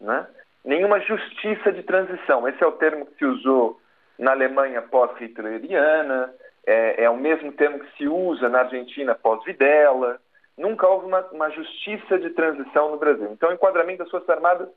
né? 0.01 0.27
Nenhuma 0.65 1.01
justiça 1.01 1.73
de 1.73 1.83
transição. 1.83 2.47
Esse 2.49 2.63
é 2.63 2.67
o 2.67 2.73
termo 2.73 3.07
que 3.07 3.17
se 3.17 3.25
usou 3.25 3.81
na 4.19 4.33
Alemanha 4.33 4.83
pós-hitleriana, 4.83 6.33
é, 6.67 7.05
é, 7.05 7.11
o 7.11 7.17
mesmo 7.17 7.53
termo 7.53 7.81
que 7.81 7.97
se 7.97 8.07
usa 8.07 8.49
na 8.49 8.61
Argentina 8.61 9.15
pós-Videla. 9.15 10.21
Nunca 10.57 10.87
houve 10.87 11.07
uma, 11.07 11.21
uma 11.33 11.51
justiça 11.51 12.19
de 12.19 12.31
transição 12.31 12.91
no 12.91 12.99
Brasil. 12.99 13.31
Então, 13.33 13.51
o 13.51 13.55
enquadramento 13.55 14.05
das 14.05 14.11
Forças 14.11 14.29
Armadas 14.29 14.69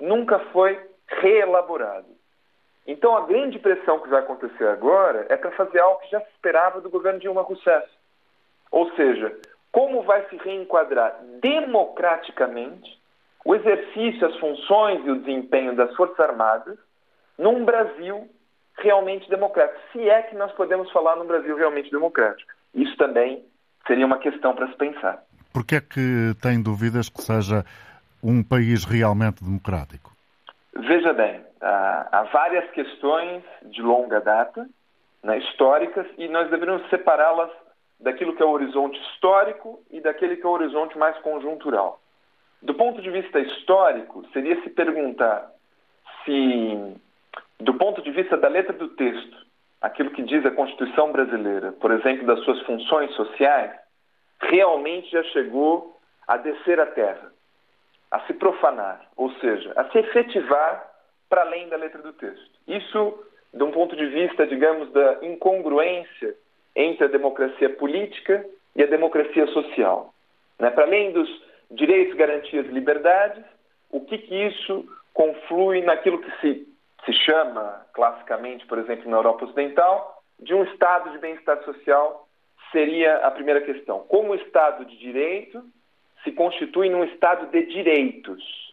nunca 0.00 0.38
foi 0.52 0.80
reelaborado. 1.06 2.06
Então, 2.86 3.16
a 3.16 3.26
grande 3.26 3.58
pressão 3.58 3.98
que 3.98 4.08
vai 4.08 4.20
acontecer 4.20 4.66
agora 4.68 5.26
é 5.28 5.36
para 5.36 5.50
fazer 5.52 5.80
algo 5.80 6.00
que 6.00 6.10
já 6.10 6.20
se 6.20 6.30
esperava 6.30 6.80
do 6.80 6.90
governo 6.90 7.18
Dilma 7.18 7.42
Rousseff. 7.42 7.88
Ou 8.70 8.90
seja, 8.92 9.36
como 9.72 10.02
vai 10.02 10.26
se 10.28 10.36
reenquadrar 10.36 11.18
democraticamente 11.40 12.98
o 13.44 13.54
exercício, 13.54 14.26
as 14.26 14.36
funções 14.38 15.04
e 15.04 15.10
o 15.10 15.18
desempenho 15.20 15.76
das 15.76 15.94
Forças 15.94 16.18
Armadas 16.18 16.78
num 17.38 17.64
Brasil 17.64 18.28
realmente 18.78 19.28
democrático. 19.28 19.78
Se 19.92 20.08
é 20.08 20.22
que 20.22 20.34
nós 20.34 20.50
podemos 20.52 20.90
falar 20.90 21.16
num 21.16 21.26
Brasil 21.26 21.56
realmente 21.56 21.90
democrático. 21.90 22.50
Isso 22.74 22.96
também 22.96 23.44
seria 23.86 24.06
uma 24.06 24.18
questão 24.18 24.54
para 24.54 24.68
se 24.68 24.76
pensar. 24.76 25.22
Por 25.52 25.64
que 25.64 25.76
é 25.76 25.80
que 25.80 26.34
tem 26.42 26.60
dúvidas 26.60 27.08
que 27.08 27.22
seja 27.22 27.64
um 28.22 28.42
país 28.42 28.84
realmente 28.84 29.44
democrático? 29.44 30.10
Veja 30.76 31.12
bem, 31.12 31.44
há 31.60 32.28
várias 32.32 32.68
questões 32.72 33.44
de 33.62 33.80
longa 33.80 34.20
data, 34.20 34.66
né, 35.22 35.38
históricas, 35.38 36.06
e 36.18 36.26
nós 36.28 36.50
deveríamos 36.50 36.88
separá-las 36.90 37.50
daquilo 38.00 38.34
que 38.34 38.42
é 38.42 38.46
o 38.46 38.50
horizonte 38.50 38.98
histórico 39.12 39.80
e 39.90 40.00
daquele 40.00 40.36
que 40.36 40.44
é 40.44 40.48
o 40.48 40.52
horizonte 40.52 40.98
mais 40.98 41.16
conjuntural. 41.18 42.00
Do 42.64 42.72
ponto 42.74 43.02
de 43.02 43.10
vista 43.10 43.38
histórico, 43.40 44.26
seria 44.32 44.60
se 44.62 44.70
perguntar 44.70 45.50
se, 46.24 46.96
do 47.60 47.74
ponto 47.74 48.00
de 48.00 48.10
vista 48.10 48.38
da 48.38 48.48
letra 48.48 48.72
do 48.72 48.88
texto, 48.88 49.36
aquilo 49.82 50.10
que 50.10 50.22
diz 50.22 50.44
a 50.46 50.50
Constituição 50.50 51.12
brasileira, 51.12 51.72
por 51.72 51.90
exemplo, 51.90 52.26
das 52.26 52.42
suas 52.42 52.58
funções 52.62 53.14
sociais, 53.14 53.70
realmente 54.40 55.10
já 55.10 55.22
chegou 55.24 56.00
a 56.26 56.38
descer 56.38 56.80
a 56.80 56.86
terra, 56.86 57.30
a 58.10 58.20
se 58.20 58.32
profanar, 58.32 59.10
ou 59.14 59.30
seja, 59.34 59.74
a 59.76 59.84
se 59.90 59.98
efetivar 59.98 60.90
para 61.28 61.42
além 61.42 61.68
da 61.68 61.76
letra 61.76 62.00
do 62.00 62.14
texto. 62.14 62.58
Isso, 62.66 63.24
de 63.52 63.62
um 63.62 63.72
ponto 63.72 63.94
de 63.94 64.06
vista, 64.06 64.46
digamos, 64.46 64.90
da 64.90 65.18
incongruência 65.20 66.34
entre 66.74 67.04
a 67.04 67.08
democracia 67.08 67.68
política 67.68 68.42
e 68.74 68.82
a 68.82 68.86
democracia 68.86 69.46
social. 69.48 70.14
Né? 70.58 70.70
Para 70.70 70.84
além 70.84 71.12
dos 71.12 71.43
direitos, 71.74 72.16
garantias 72.16 72.66
e 72.66 72.70
liberdades, 72.70 73.44
o 73.90 74.00
que, 74.00 74.18
que 74.18 74.34
isso 74.34 74.84
conflui 75.12 75.82
naquilo 75.82 76.20
que 76.20 76.30
se, 76.40 76.66
se 77.04 77.12
chama, 77.12 77.86
classicamente, 77.92 78.66
por 78.66 78.78
exemplo, 78.78 79.10
na 79.10 79.18
Europa 79.18 79.44
Ocidental, 79.44 80.22
de 80.40 80.54
um 80.54 80.64
estado 80.64 81.10
de 81.10 81.18
bem-estar 81.18 81.62
social, 81.64 82.28
seria 82.72 83.18
a 83.18 83.30
primeira 83.30 83.60
questão. 83.60 84.00
Como 84.08 84.32
o 84.32 84.34
Estado 84.34 84.84
de 84.84 84.98
Direito 84.98 85.62
se 86.24 86.32
constitui 86.32 86.90
num 86.90 87.04
Estado 87.04 87.46
de 87.46 87.66
direitos 87.66 88.64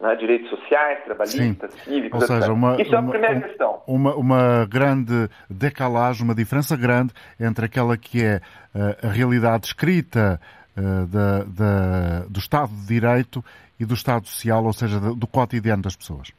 né, 0.00 0.14
direitos 0.14 0.48
sociais, 0.48 1.02
trabalhistas, 1.04 1.72
Sim. 1.72 1.90
cívicos, 1.90 2.22
Ou 2.22 2.26
seja, 2.26 2.52
uma, 2.52 2.80
Isso 2.80 2.94
é 2.94 2.96
a 2.96 3.00
uma, 3.00 3.10
primeira 3.10 3.40
questão. 3.40 3.82
Uma, 3.86 4.14
uma 4.14 4.66
grande 4.66 5.28
decalagem, 5.50 6.24
uma 6.24 6.34
diferença 6.34 6.76
grande 6.76 7.12
entre 7.40 7.66
aquela 7.66 7.96
que 7.96 8.24
é 8.24 8.36
uh, 8.74 9.06
a 9.06 9.10
realidade 9.10 9.66
escrita 9.66 10.40
uh, 10.78 11.06
da, 11.06 11.38
da, 11.44 12.26
do 12.28 12.38
Estado 12.38 12.68
de 12.68 12.86
Direito 12.86 13.44
e 13.78 13.84
do 13.84 13.94
Estado 13.94 14.26
Social, 14.26 14.64
ou 14.64 14.72
seja, 14.72 15.00
do, 15.00 15.14
do 15.14 15.26
cotidiano 15.26 15.82
das 15.82 15.96
pessoas. 15.96 16.32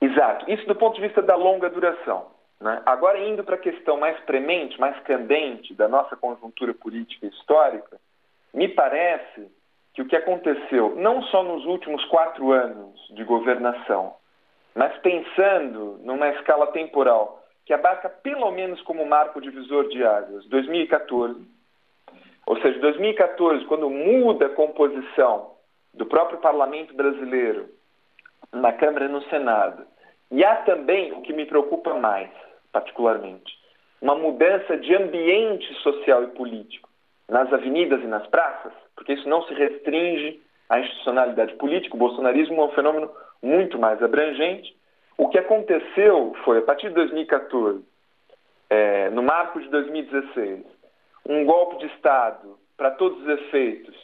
Exato. 0.00 0.50
Isso 0.50 0.66
do 0.66 0.74
ponto 0.74 0.96
de 0.96 1.02
vista 1.02 1.22
da 1.22 1.34
longa 1.34 1.68
duração. 1.70 2.26
Né? 2.60 2.82
Agora, 2.86 3.18
indo 3.18 3.42
para 3.42 3.54
a 3.54 3.58
questão 3.58 3.98
mais 3.98 4.18
premente, 4.20 4.78
mais 4.78 4.98
candente 5.04 5.74
da 5.74 5.88
nossa 5.88 6.16
conjuntura 6.16 6.74
política 6.74 7.26
e 7.26 7.30
histórica, 7.30 7.98
me 8.52 8.68
parece 8.68 9.48
que 9.94 10.02
o 10.02 10.06
que 10.06 10.16
aconteceu, 10.16 10.94
não 10.96 11.22
só 11.24 11.42
nos 11.42 11.64
últimos 11.64 12.04
quatro 12.06 12.52
anos 12.52 12.94
de 13.14 13.24
governação, 13.24 14.14
mas 14.74 14.96
pensando 14.98 15.98
numa 16.04 16.28
escala 16.28 16.68
temporal 16.68 17.42
que 17.66 17.72
abarca 17.72 18.08
pelo 18.08 18.50
menos 18.50 18.80
como 18.82 19.04
marco 19.04 19.40
divisor 19.40 19.88
de 19.88 20.02
águas 20.04 20.46
2014, 20.46 21.38
ou 22.48 22.58
seja, 22.62 22.78
2014, 22.78 23.66
quando 23.66 23.90
muda 23.90 24.46
a 24.46 24.54
composição 24.54 25.50
do 25.92 26.06
próprio 26.06 26.38
parlamento 26.38 26.94
brasileiro 26.94 27.68
na 28.50 28.72
Câmara 28.72 29.04
e 29.04 29.08
no 29.08 29.20
Senado, 29.24 29.84
e 30.30 30.42
há 30.42 30.56
também 30.62 31.12
o 31.12 31.20
que 31.20 31.34
me 31.34 31.44
preocupa 31.44 31.92
mais, 31.92 32.30
particularmente, 32.72 33.52
uma 34.00 34.14
mudança 34.14 34.78
de 34.78 34.94
ambiente 34.94 35.74
social 35.82 36.24
e 36.24 36.28
político 36.28 36.88
nas 37.28 37.52
avenidas 37.52 38.02
e 38.02 38.06
nas 38.06 38.26
praças, 38.28 38.72
porque 38.96 39.12
isso 39.12 39.28
não 39.28 39.42
se 39.42 39.52
restringe 39.52 40.40
à 40.70 40.80
institucionalidade 40.80 41.52
política. 41.56 41.96
O 41.96 41.98
bolsonarismo 41.98 42.62
é 42.62 42.64
um 42.64 42.72
fenômeno 42.72 43.10
muito 43.42 43.78
mais 43.78 44.02
abrangente. 44.02 44.74
O 45.18 45.28
que 45.28 45.38
aconteceu 45.38 46.34
foi, 46.46 46.60
a 46.60 46.62
partir 46.62 46.88
de 46.88 46.94
2014, 46.94 47.84
é, 48.70 49.10
no 49.10 49.22
marco 49.22 49.60
de 49.60 49.68
2016, 49.68 50.77
um 51.28 51.44
golpe 51.44 51.78
de 51.78 51.86
Estado, 51.94 52.58
para 52.76 52.90
todos 52.92 53.20
os 53.20 53.28
efeitos, 53.28 53.94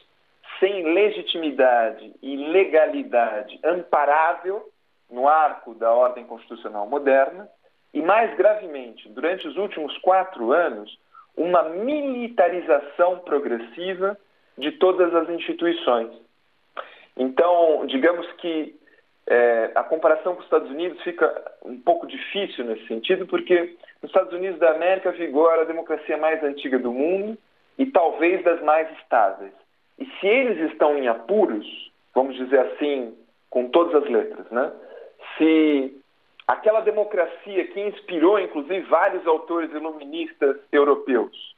sem 0.60 0.82
legitimidade 0.92 2.14
e 2.22 2.36
legalidade 2.36 3.58
amparável 3.64 4.70
no 5.10 5.26
arco 5.26 5.74
da 5.74 5.92
ordem 5.92 6.24
constitucional 6.26 6.86
moderna, 6.86 7.48
e 7.92 8.02
mais 8.02 8.36
gravemente, 8.36 9.08
durante 9.08 9.48
os 9.48 9.56
últimos 9.56 9.96
quatro 9.98 10.52
anos, 10.52 10.98
uma 11.36 11.62
militarização 11.62 13.20
progressiva 13.20 14.18
de 14.58 14.72
todas 14.72 15.14
as 15.14 15.28
instituições. 15.30 16.10
Então, 17.16 17.86
digamos 17.86 18.30
que 18.34 18.76
é, 19.26 19.70
a 19.74 19.82
comparação 19.82 20.34
com 20.34 20.40
os 20.40 20.46
Estados 20.46 20.70
Unidos 20.70 21.02
fica 21.02 21.52
um 21.64 21.80
pouco 21.80 22.06
difícil 22.06 22.64
nesse 22.64 22.86
sentido, 22.86 23.26
porque 23.26 23.76
nos 24.02 24.10
Estados 24.10 24.32
Unidos 24.32 24.58
da 24.58 24.72
América 24.72 25.12
vigora 25.12 25.62
a 25.62 25.66
democracia 25.66 26.16
mais 26.16 26.42
antiga 26.42 26.78
do 26.78 26.92
mundo 26.92 27.38
e 27.78 27.86
talvez 27.86 28.42
das 28.44 28.62
mais 28.62 28.90
estáveis. 28.98 29.52
E 29.98 30.04
se 30.04 30.26
eles 30.26 30.70
estão 30.70 30.98
em 30.98 31.08
apuros, 31.08 31.66
vamos 32.14 32.36
dizer 32.36 32.58
assim, 32.60 33.16
com 33.48 33.68
todas 33.68 34.02
as 34.02 34.10
letras, 34.10 34.50
né? 34.50 34.72
se 35.36 36.02
aquela 36.46 36.80
democracia 36.80 37.66
que 37.68 37.80
inspirou, 37.80 38.38
inclusive, 38.38 38.80
vários 38.82 39.26
autores 39.26 39.70
iluministas 39.72 40.56
europeus, 40.70 41.54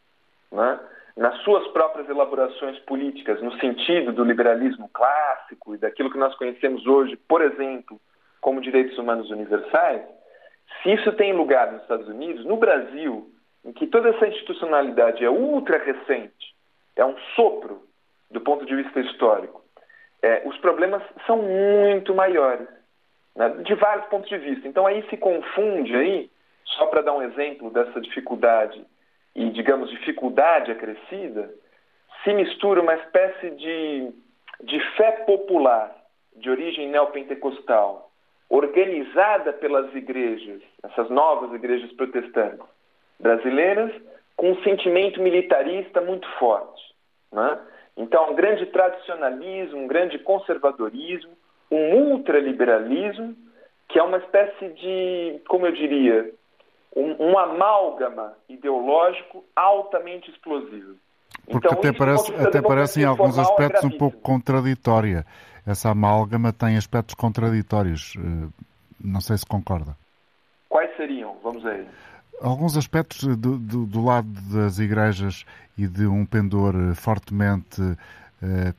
né? 0.53 0.81
Nas 1.17 1.37
suas 1.43 1.67
próprias 1.69 2.09
elaborações 2.09 2.79
políticas, 2.81 3.41
no 3.41 3.59
sentido 3.59 4.13
do 4.13 4.23
liberalismo 4.23 4.89
clássico 4.93 5.75
e 5.75 5.79
daquilo 5.79 6.11
que 6.11 6.19
nós 6.19 6.35
conhecemos 6.35 6.87
hoje, 6.87 7.17
por 7.17 7.41
exemplo, 7.41 7.99
como 8.41 8.61
direitos 8.61 8.99
humanos 8.99 9.31
universais, 9.31 10.03
se 10.83 10.93
isso 10.93 11.13
tem 11.13 11.33
lugar 11.33 11.73
nos 11.73 11.83
Estados 11.83 12.07
Unidos, 12.07 12.45
no 12.45 12.57
Brasil, 12.57 13.31
em 13.65 13.73
que 13.73 13.87
toda 13.87 14.11
essa 14.11 14.27
institucionalidade 14.27 15.25
é 15.25 15.31
ultra 15.31 15.79
recente, 15.79 16.55
é 16.95 17.05
um 17.05 17.17
sopro 17.35 17.83
do 18.31 18.41
ponto 18.41 18.67
de 18.67 18.77
vista 18.77 19.01
histórico, 19.01 19.65
é, 20.23 20.43
os 20.45 20.59
problemas 20.59 21.03
são 21.27 21.39
muito 21.39 22.15
maiores, 22.15 22.69
né, 23.35 23.49
de 23.65 23.75
vários 23.75 24.07
pontos 24.07 24.29
de 24.29 24.39
vista. 24.39 24.69
Então 24.69 24.87
aí 24.87 25.03
se 25.09 25.17
confunde 25.17 25.95
aí, 25.95 26.31
só 26.65 26.87
para 26.87 27.03
dar 27.03 27.15
um 27.15 27.23
exemplo 27.23 27.71
dessa 27.71 28.01
dificuldade 28.01 28.85
e, 29.37 29.51
digamos, 29.51 29.91
dificuldade 29.91 30.73
acrescida, 30.73 31.53
se 32.25 32.33
mistura 32.33 32.81
uma 32.81 32.95
espécie 32.95 33.51
de, 33.51 34.11
de 34.63 34.81
fé 34.97 35.13
popular 35.27 35.95
de 36.35 36.49
origem 36.49 36.89
neopentecostal, 36.89 38.11
organizada 38.49 39.53
pelas 39.53 39.95
igrejas, 39.95 40.63
essas 40.83 41.11
novas 41.11 41.53
igrejas 41.53 41.93
protestantes 41.93 42.67
brasileiras, 43.21 43.93
com 44.37 44.53
um 44.53 44.63
sentimento 44.63 45.21
militarista 45.21 46.01
muito 46.01 46.27
forte. 46.39 46.83
Né? 47.31 47.59
Então, 47.97 48.31
um 48.31 48.35
grande 48.35 48.65
tradicionalismo, 48.67 49.81
um 49.81 49.87
grande 49.87 50.19
conservadorismo, 50.19 51.33
um 51.71 52.13
ultraliberalismo, 52.13 53.37
que 53.89 53.99
é 53.99 54.03
uma 54.03 54.19
espécie 54.19 54.69
de, 54.71 55.41
como 55.47 55.67
eu 55.67 55.73
diria, 55.73 56.33
um, 56.97 57.31
um 57.31 57.39
amálgama 57.39 58.33
ideológico 58.49 59.45
altamente 59.55 60.31
explosivo. 60.31 60.97
Porque 61.45 61.69
então, 61.69 61.79
até 61.79 61.93
parece, 61.93 62.35
até 62.35 62.63
parece 62.63 63.01
em 63.03 63.05
alguns 63.05 63.39
aspectos 63.39 63.85
é 63.85 63.87
um 63.87 63.99
pouco 63.99 64.17
contraditória. 64.19 65.27
Essa 65.67 65.91
amálgama 65.91 66.53
tem 66.53 66.77
aspectos 66.77 67.15
contraditórios. 67.15 68.15
Eh, 68.17 68.49
não 68.99 69.21
sei 69.21 69.37
se 69.37 69.45
concorda. 69.45 69.97
Quais 70.69 70.97
seriam? 70.97 71.37
Vamos 71.43 71.65
aí. 71.67 71.87
alguns 72.41 72.77
aspectos 72.77 73.37
do, 73.37 73.59
do, 73.59 73.87
do, 73.87 74.05
lado 74.05 74.29
das 74.53 74.79
igrejas 74.79 75.45
e 75.77 75.87
de 75.87 76.07
um 76.07 76.25
pendor 76.25 76.75
fortemente 76.95 77.81
uh, 77.81 77.97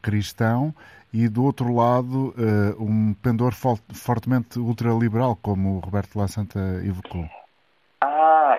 cristão 0.01 0.73
e 1.13 1.27
do 1.27 1.43
outro 1.43 1.73
lado 1.73 2.33
uh, 2.37 2.83
um 2.83 3.13
pendor 3.13 3.53
fortemente 3.53 4.59
ultraliberal, 4.59 5.37
como 5.41 5.77
o 5.77 5.79
Roberto 5.79 6.17
La 6.17 6.27
Santa 6.27 6.59
evocou. 6.83 7.25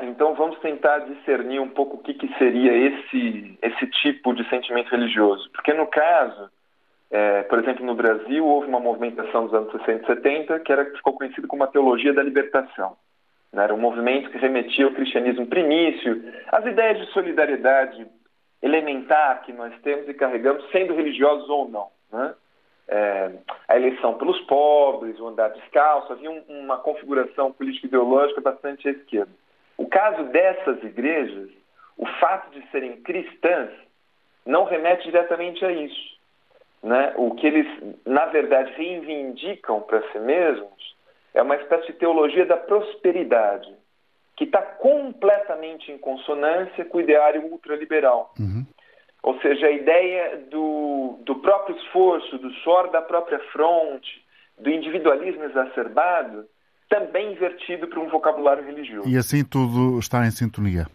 Então 0.02 0.34
vamos 0.34 0.58
tentar 0.60 1.00
discernir 1.00 1.60
um 1.60 1.68
pouco 1.68 1.96
o 1.96 2.02
que, 2.02 2.14
que 2.14 2.28
seria 2.38 2.72
esse, 2.72 3.58
esse 3.62 3.86
tipo 4.02 4.34
de 4.34 4.48
sentimento 4.48 4.90
religioso. 4.90 5.50
Porque 5.50 5.72
no 5.72 5.86
caso, 5.86 6.50
é, 7.10 7.42
por 7.44 7.58
exemplo, 7.58 7.84
no 7.84 7.94
Brasil 7.94 8.44
houve 8.44 8.68
uma 8.68 8.80
movimentação 8.80 9.44
dos 9.44 9.54
anos 9.54 9.72
60 9.72 10.02
e 10.02 10.06
70 10.06 10.60
que 10.60 10.72
era, 10.72 10.84
ficou 10.84 11.14
conhecida 11.14 11.46
como 11.46 11.64
a 11.64 11.68
teologia 11.68 12.12
da 12.12 12.22
libertação. 12.22 12.96
Né? 13.52 13.64
Era 13.64 13.74
um 13.74 13.80
movimento 13.80 14.30
que 14.30 14.38
remetia 14.38 14.84
ao 14.84 14.92
cristianismo 14.92 15.46
primício, 15.46 16.22
às 16.52 16.64
ideias 16.66 16.98
de 16.98 17.12
solidariedade 17.12 18.06
elementar 18.62 19.42
que 19.42 19.52
nós 19.52 19.72
temos 19.82 20.08
e 20.08 20.14
carregamos, 20.14 20.68
sendo 20.70 20.94
religiosos 20.94 21.48
ou 21.48 21.68
não. 21.68 21.88
Né? 22.12 22.34
É, 22.88 23.30
a 23.68 23.76
eleição 23.76 24.14
pelos 24.14 24.40
pobres, 24.42 25.18
o 25.20 25.28
andar 25.28 25.48
descalço, 25.48 26.12
havia 26.12 26.30
um, 26.30 26.42
uma 26.48 26.78
configuração 26.78 27.52
político-ideológica 27.52 28.40
bastante 28.40 28.88
à 28.88 28.92
esquerda. 28.92 29.30
O 29.78 29.86
caso 29.86 30.24
dessas 30.24 30.82
igrejas, 30.82 31.48
o 31.96 32.04
fato 32.20 32.50
de 32.50 32.68
serem 32.70 33.00
cristãs, 33.00 33.70
não 34.44 34.64
remete 34.64 35.04
diretamente 35.04 35.64
a 35.64 35.72
isso. 35.72 36.18
Né? 36.82 37.14
O 37.16 37.34
que 37.34 37.46
eles, 37.46 37.66
na 38.04 38.26
verdade, 38.26 38.72
reivindicam 38.72 39.80
para 39.80 40.02
si 40.10 40.18
mesmos 40.18 40.96
é 41.32 41.42
uma 41.42 41.56
espécie 41.56 41.86
de 41.88 41.92
teologia 41.94 42.44
da 42.44 42.56
prosperidade, 42.56 43.72
que 44.36 44.44
está 44.44 44.60
completamente 44.60 45.92
em 45.92 45.98
consonância 45.98 46.84
com 46.84 46.98
o 46.98 47.00
ideário 47.00 47.44
ultraliberal. 47.44 48.34
Uhum. 48.38 48.64
Ou 49.22 49.38
seja, 49.40 49.66
a 49.66 49.70
ideia 49.70 50.36
do, 50.50 51.18
do 51.20 51.36
próprio 51.36 51.76
esforço, 51.76 52.38
do 52.38 52.50
suor 52.62 52.90
da 52.90 53.02
própria 53.02 53.38
fronte, 53.50 54.24
do 54.58 54.70
individualismo 54.70 55.44
exacerbado, 55.44 56.46
também 56.88 57.32
invertido 57.32 57.86
para 57.86 58.00
um 58.00 58.08
vocabulário 58.08 58.64
religioso. 58.64 59.08
E 59.08 59.16
assim 59.16 59.44
tudo 59.44 59.98
está 59.98 60.26
em 60.26 60.30
sintonia? 60.30 60.86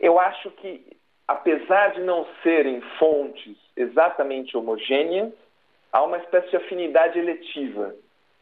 Eu 0.00 0.18
acho 0.18 0.50
que, 0.52 0.84
apesar 1.28 1.92
de 1.92 2.00
não 2.00 2.26
serem 2.42 2.80
fontes 2.98 3.56
exatamente 3.76 4.56
homogêneas, 4.56 5.32
há 5.92 6.02
uma 6.02 6.18
espécie 6.18 6.50
de 6.50 6.56
afinidade 6.56 7.18
eletiva, 7.18 7.94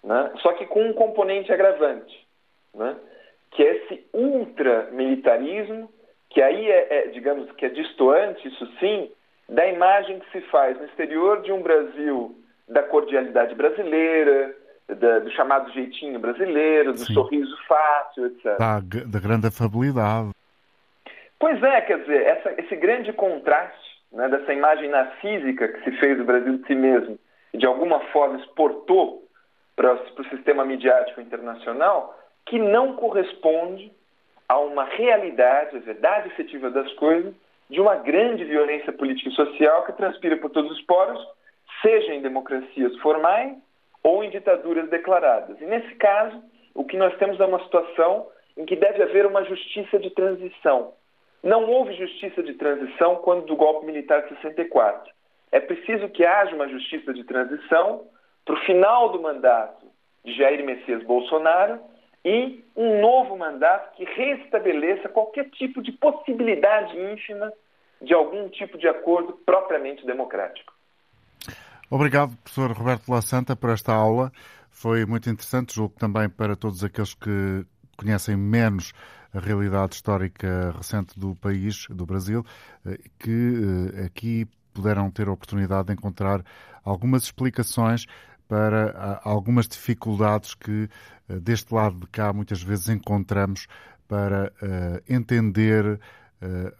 né? 0.02 0.32
só 0.40 0.52
que 0.54 0.66
com 0.66 0.82
um 0.82 0.92
componente 0.92 1.52
agravante, 1.52 2.26
né? 2.74 2.96
que 3.50 3.62
é 3.62 3.76
esse 3.76 4.06
ultramilitarismo 4.12 5.90
que 6.30 6.40
aí 6.40 6.70
é, 6.70 6.86
é, 6.90 7.06
digamos 7.08 7.50
que 7.52 7.66
é 7.66 7.68
distoante, 7.68 8.46
isso 8.46 8.66
sim, 8.78 9.10
da 9.48 9.66
imagem 9.66 10.20
que 10.20 10.30
se 10.30 10.40
faz 10.46 10.78
no 10.78 10.86
exterior 10.86 11.42
de 11.42 11.50
um 11.50 11.60
Brasil 11.60 12.36
da 12.68 12.84
cordialidade 12.84 13.54
brasileira, 13.56 14.56
da, 14.94 15.18
do 15.20 15.30
chamado 15.30 15.70
jeitinho 15.72 16.18
brasileiro, 16.18 16.92
do 16.92 16.98
sim. 16.98 17.14
sorriso 17.14 17.56
fácil, 17.66 18.26
etc. 18.26 18.58
Da, 18.58 18.80
da, 18.80 19.20
grande 19.20 19.46
afabilidade. 19.46 20.30
Pois 21.38 21.62
é, 21.62 21.80
quer 21.82 22.00
dizer, 22.00 22.22
essa, 22.26 22.54
esse 22.60 22.76
grande 22.76 23.12
contraste 23.12 23.90
né, 24.12 24.28
dessa 24.28 24.52
imagem 24.52 24.88
narcísica 24.88 25.68
que 25.68 25.84
se 25.84 25.92
fez 25.98 26.18
do 26.18 26.24
Brasil 26.24 26.58
de 26.58 26.66
si 26.66 26.74
mesmo 26.74 27.18
e 27.52 27.58
de 27.58 27.66
alguma 27.66 28.00
forma 28.12 28.38
exportou 28.38 29.24
para 29.76 29.94
o 29.94 30.24
sistema 30.28 30.64
midiático 30.64 31.20
internacional, 31.20 32.18
que 32.44 32.58
não 32.58 32.94
corresponde 32.94 33.90
a 34.48 34.58
uma 34.58 34.84
realidade, 34.84 35.76
a 35.76 35.80
verdade 35.80 36.28
efetiva 36.28 36.70
das 36.70 36.92
coisas, 36.94 37.32
de 37.70 37.80
uma 37.80 37.96
grande 37.96 38.44
violência 38.44 38.92
política 38.92 39.30
e 39.30 39.34
social 39.34 39.84
que 39.86 39.92
transpira 39.92 40.36
por 40.36 40.50
todos 40.50 40.70
os 40.72 40.82
poros, 40.82 41.24
seja 41.80 42.12
em 42.12 42.20
democracias 42.20 42.94
formais 42.98 43.56
ou 44.02 44.24
em 44.24 44.30
ditaduras 44.30 44.88
declaradas. 44.88 45.60
E 45.60 45.64
nesse 45.64 45.94
caso, 45.96 46.42
o 46.74 46.84
que 46.84 46.96
nós 46.96 47.16
temos 47.18 47.38
é 47.40 47.44
uma 47.44 47.62
situação 47.64 48.28
em 48.56 48.64
que 48.64 48.76
deve 48.76 49.02
haver 49.02 49.26
uma 49.26 49.44
justiça 49.44 49.98
de 49.98 50.10
transição. 50.10 50.92
Não 51.42 51.64
houve 51.70 51.94
justiça 51.94 52.42
de 52.42 52.54
transição 52.54 53.16
quando 53.16 53.46
do 53.46 53.56
golpe 53.56 53.86
militar 53.86 54.22
de 54.22 54.28
64. 54.36 55.12
É 55.52 55.60
preciso 55.60 56.08
que 56.08 56.24
haja 56.24 56.54
uma 56.54 56.68
justiça 56.68 57.12
de 57.12 57.24
transição 57.24 58.06
para 58.44 58.54
o 58.54 58.60
final 58.64 59.10
do 59.10 59.20
mandato 59.20 59.86
de 60.24 60.32
Jair 60.34 60.64
Messias 60.64 61.02
Bolsonaro 61.02 61.80
e 62.24 62.62
um 62.76 63.00
novo 63.00 63.36
mandato 63.36 63.96
que 63.96 64.04
restabeleça 64.04 65.08
qualquer 65.08 65.48
tipo 65.50 65.82
de 65.82 65.92
possibilidade 65.92 66.98
ínfima 66.98 67.52
de 68.00 68.14
algum 68.14 68.48
tipo 68.48 68.76
de 68.78 68.88
acordo 68.88 69.32
propriamente 69.44 70.04
democrático. 70.04 70.72
Obrigado, 71.92 72.36
professor 72.36 72.70
Roberto 72.70 73.10
La 73.10 73.20
Santa, 73.20 73.56
por 73.56 73.70
esta 73.70 73.92
aula. 73.92 74.30
Foi 74.70 75.04
muito 75.04 75.28
interessante, 75.28 75.74
julgo 75.74 75.96
também 75.98 76.28
para 76.28 76.54
todos 76.54 76.84
aqueles 76.84 77.14
que 77.14 77.66
conhecem 77.96 78.36
menos 78.36 78.92
a 79.34 79.40
realidade 79.40 79.96
histórica 79.96 80.72
recente 80.76 81.18
do 81.18 81.34
país, 81.34 81.88
do 81.90 82.06
Brasil, 82.06 82.46
eh, 82.86 82.96
que 83.18 83.90
eh, 83.96 84.04
aqui 84.04 84.46
puderam 84.72 85.10
ter 85.10 85.26
a 85.26 85.32
oportunidade 85.32 85.88
de 85.88 85.94
encontrar 85.94 86.44
algumas 86.84 87.24
explicações 87.24 88.06
para 88.46 89.20
algumas 89.24 89.66
dificuldades 89.66 90.54
que 90.54 90.88
eh, 91.28 91.40
deste 91.40 91.74
lado 91.74 91.98
de 91.98 92.06
cá 92.06 92.32
muitas 92.32 92.62
vezes 92.62 92.88
encontramos 92.88 93.66
para 94.06 94.52
entender 95.08 96.00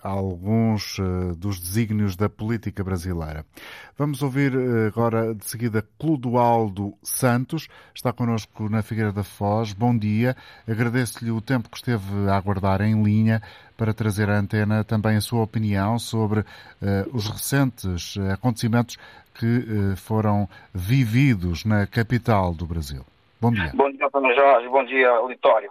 alguns 0.03 0.99
uh, 0.99 1.35
dos 1.37 1.61
desígnios 1.61 2.17
da 2.17 2.29
política 2.29 2.83
brasileira. 2.83 3.45
Vamos 3.99 4.23
ouvir 4.23 4.53
agora 4.87 5.35
de 5.35 5.45
seguida 5.45 5.85
Clodoaldo 5.99 6.95
Santos, 7.03 7.69
está 7.95 8.13
connosco 8.13 8.69
na 8.69 8.83
Figueira 8.83 9.13
da 9.13 9.23
Foz. 9.23 9.73
Bom 9.73 9.97
dia, 9.97 10.35
agradeço-lhe 10.69 11.31
o 11.31 11.41
tempo 11.41 11.69
que 11.69 11.77
esteve 11.77 12.29
a 12.29 12.37
aguardar 12.37 12.81
em 12.81 13.03
linha 13.03 13.43
para 13.77 13.93
trazer 13.93 14.31
à 14.31 14.39
antena 14.39 14.85
também 14.85 15.17
a 15.17 15.21
sua 15.21 15.43
opinião 15.43 15.99
sobre 15.99 16.45
os 17.13 17.29
recentes 17.29 18.17
acontecimentos 18.33 18.97
que 19.35 19.95
foram 19.97 20.49
vividos 20.75 21.65
na 21.65 21.87
capital 21.87 22.55
do 22.55 22.67
Brasil. 22.67 23.05
Bom 23.41 23.51
dia. 23.53 23.73
Bom 23.75 23.91
dia, 23.91 24.07
Antônio 24.07 24.35
Jorge. 24.35 24.69
Bom 24.69 24.85
dia, 24.85 25.09
auditório. 25.09 25.71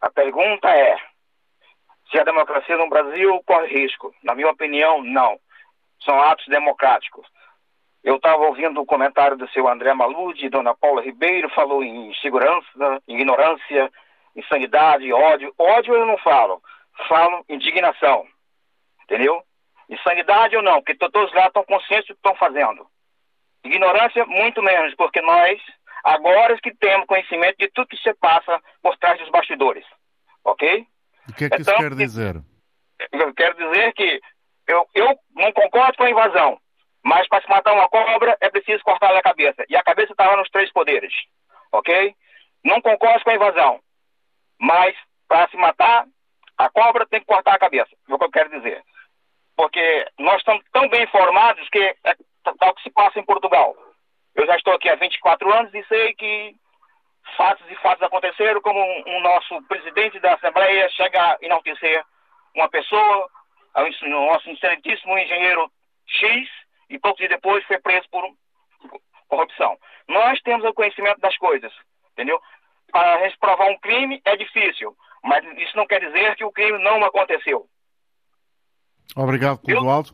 A 0.00 0.10
pergunta 0.10 0.68
é: 0.68 0.96
se 2.10 2.18
a 2.18 2.24
democracia 2.24 2.76
no 2.76 2.88
Brasil 2.88 3.42
corre 3.46 3.66
risco? 3.66 4.14
Na 4.22 4.34
minha 4.34 4.50
opinião, 4.50 5.02
não. 5.02 5.38
São 6.04 6.20
atos 6.20 6.46
democráticos. 6.46 7.26
Eu 8.02 8.16
estava 8.16 8.44
ouvindo 8.44 8.80
o 8.80 8.86
comentário 8.86 9.36
do 9.36 9.48
seu 9.50 9.68
André 9.68 9.92
Malude, 9.92 10.48
Dona 10.48 10.74
Paula 10.74 11.02
Ribeiro, 11.02 11.50
falou 11.50 11.82
em 11.82 12.14
segurança, 12.14 13.02
ignorância, 13.06 13.90
insanidade, 14.34 15.12
ódio. 15.12 15.52
Ódio 15.58 15.94
eu 15.94 16.06
não 16.06 16.16
falo, 16.18 16.62
falo 17.08 17.44
indignação. 17.48 18.26
Entendeu? 19.04 19.42
Insanidade 19.88 20.56
ou 20.56 20.62
não, 20.62 20.76
porque 20.76 20.94
todos 20.94 21.32
lá 21.34 21.46
estão 21.46 21.64
conscientes 21.64 22.08
do 22.08 22.14
que 22.14 22.20
estão 22.20 22.36
fazendo. 22.36 22.86
Ignorância, 23.64 24.24
muito 24.26 24.62
menos, 24.62 24.94
porque 24.94 25.20
nós 25.20 25.60
Agora 26.08 26.58
que 26.60 26.74
temos 26.74 27.06
conhecimento 27.06 27.58
de 27.58 27.68
tudo 27.68 27.88
que 27.88 27.96
se 27.98 28.14
passa 28.14 28.60
por 28.82 28.96
trás 28.96 29.18
dos 29.18 29.28
bastidores. 29.30 29.84
Ok? 30.44 30.86
O 31.28 31.32
que 31.34 31.44
é 31.44 31.50
que 31.50 31.60
então, 31.60 31.74
isso 31.74 31.82
quer 31.82 31.94
dizer? 31.94 32.42
Eu 33.12 33.34
quero 33.34 33.54
dizer 33.56 33.92
que 33.92 34.20
eu, 34.66 34.86
eu 34.94 35.18
não 35.34 35.52
concordo 35.52 35.96
com 35.96 36.04
a 36.04 36.10
invasão, 36.10 36.58
mas 37.04 37.28
para 37.28 37.42
se 37.42 37.48
matar 37.48 37.72
uma 37.72 37.88
cobra 37.88 38.36
é 38.40 38.50
preciso 38.50 38.82
cortar 38.82 39.14
a 39.14 39.22
cabeça. 39.22 39.64
E 39.68 39.76
a 39.76 39.82
cabeça 39.82 40.12
está 40.12 40.26
lá 40.26 40.36
nos 40.36 40.50
três 40.50 40.72
poderes. 40.72 41.12
Ok? 41.72 42.14
Não 42.64 42.80
concordo 42.80 43.22
com 43.24 43.30
a 43.30 43.34
invasão, 43.34 43.80
mas 44.58 44.96
para 45.28 45.48
se 45.48 45.56
matar 45.56 46.06
a 46.56 46.68
cobra 46.70 47.06
tem 47.06 47.20
que 47.20 47.26
cortar 47.26 47.54
a 47.54 47.58
cabeça. 47.58 47.90
É 48.08 48.14
o 48.14 48.18
que 48.18 48.24
eu 48.24 48.30
quero 48.30 48.50
dizer. 48.50 48.82
Porque 49.56 50.06
nós 50.18 50.38
estamos 50.38 50.64
tão 50.72 50.88
bem 50.88 51.04
informados 51.04 51.68
que 51.70 51.78
é 51.78 52.16
tal 52.58 52.74
que 52.74 52.82
se 52.82 52.90
passa 52.90 53.18
em 53.18 53.24
Portugal. 53.24 53.76
Eu 54.34 54.46
já 54.46 54.56
estou 54.56 54.74
aqui 54.74 54.88
há 54.88 54.94
24 54.94 55.52
anos 55.52 55.74
e 55.74 55.84
sei 55.84 56.14
que 56.14 56.54
fatos 57.36 57.64
e 57.70 57.74
fatos 57.76 58.02
aconteceram, 58.02 58.60
como 58.60 58.80
um, 58.80 59.02
um 59.06 59.20
nosso 59.20 59.62
presidente 59.62 60.18
da 60.20 60.34
Assembleia 60.34 60.88
chega 60.90 61.20
a 61.20 61.38
enaltecer 61.40 62.04
uma 62.54 62.68
pessoa, 62.68 63.28
o 63.76 64.08
nosso 64.08 64.50
excelentíssimo 64.50 65.16
engenheiro 65.18 65.70
X, 66.06 66.48
e 66.90 66.98
poucos 66.98 67.18
dias 67.18 67.30
depois 67.30 67.64
foi 67.66 67.78
preso 67.78 68.08
por 68.10 68.24
corrupção. 69.28 69.76
Nós 70.08 70.40
temos 70.42 70.64
o 70.64 70.74
conhecimento 70.74 71.20
das 71.20 71.36
coisas, 71.36 71.72
entendeu? 72.12 72.40
Para 72.90 73.16
a 73.16 73.24
gente 73.24 73.38
provar 73.38 73.70
um 73.70 73.78
crime 73.78 74.20
é 74.24 74.36
difícil, 74.36 74.96
mas 75.22 75.44
isso 75.58 75.76
não 75.76 75.86
quer 75.86 76.00
dizer 76.00 76.34
que 76.36 76.44
o 76.44 76.52
crime 76.52 76.82
não 76.82 77.04
aconteceu. 77.04 77.68
Obrigado, 79.14 79.58
Clodoaldo. 79.58 80.10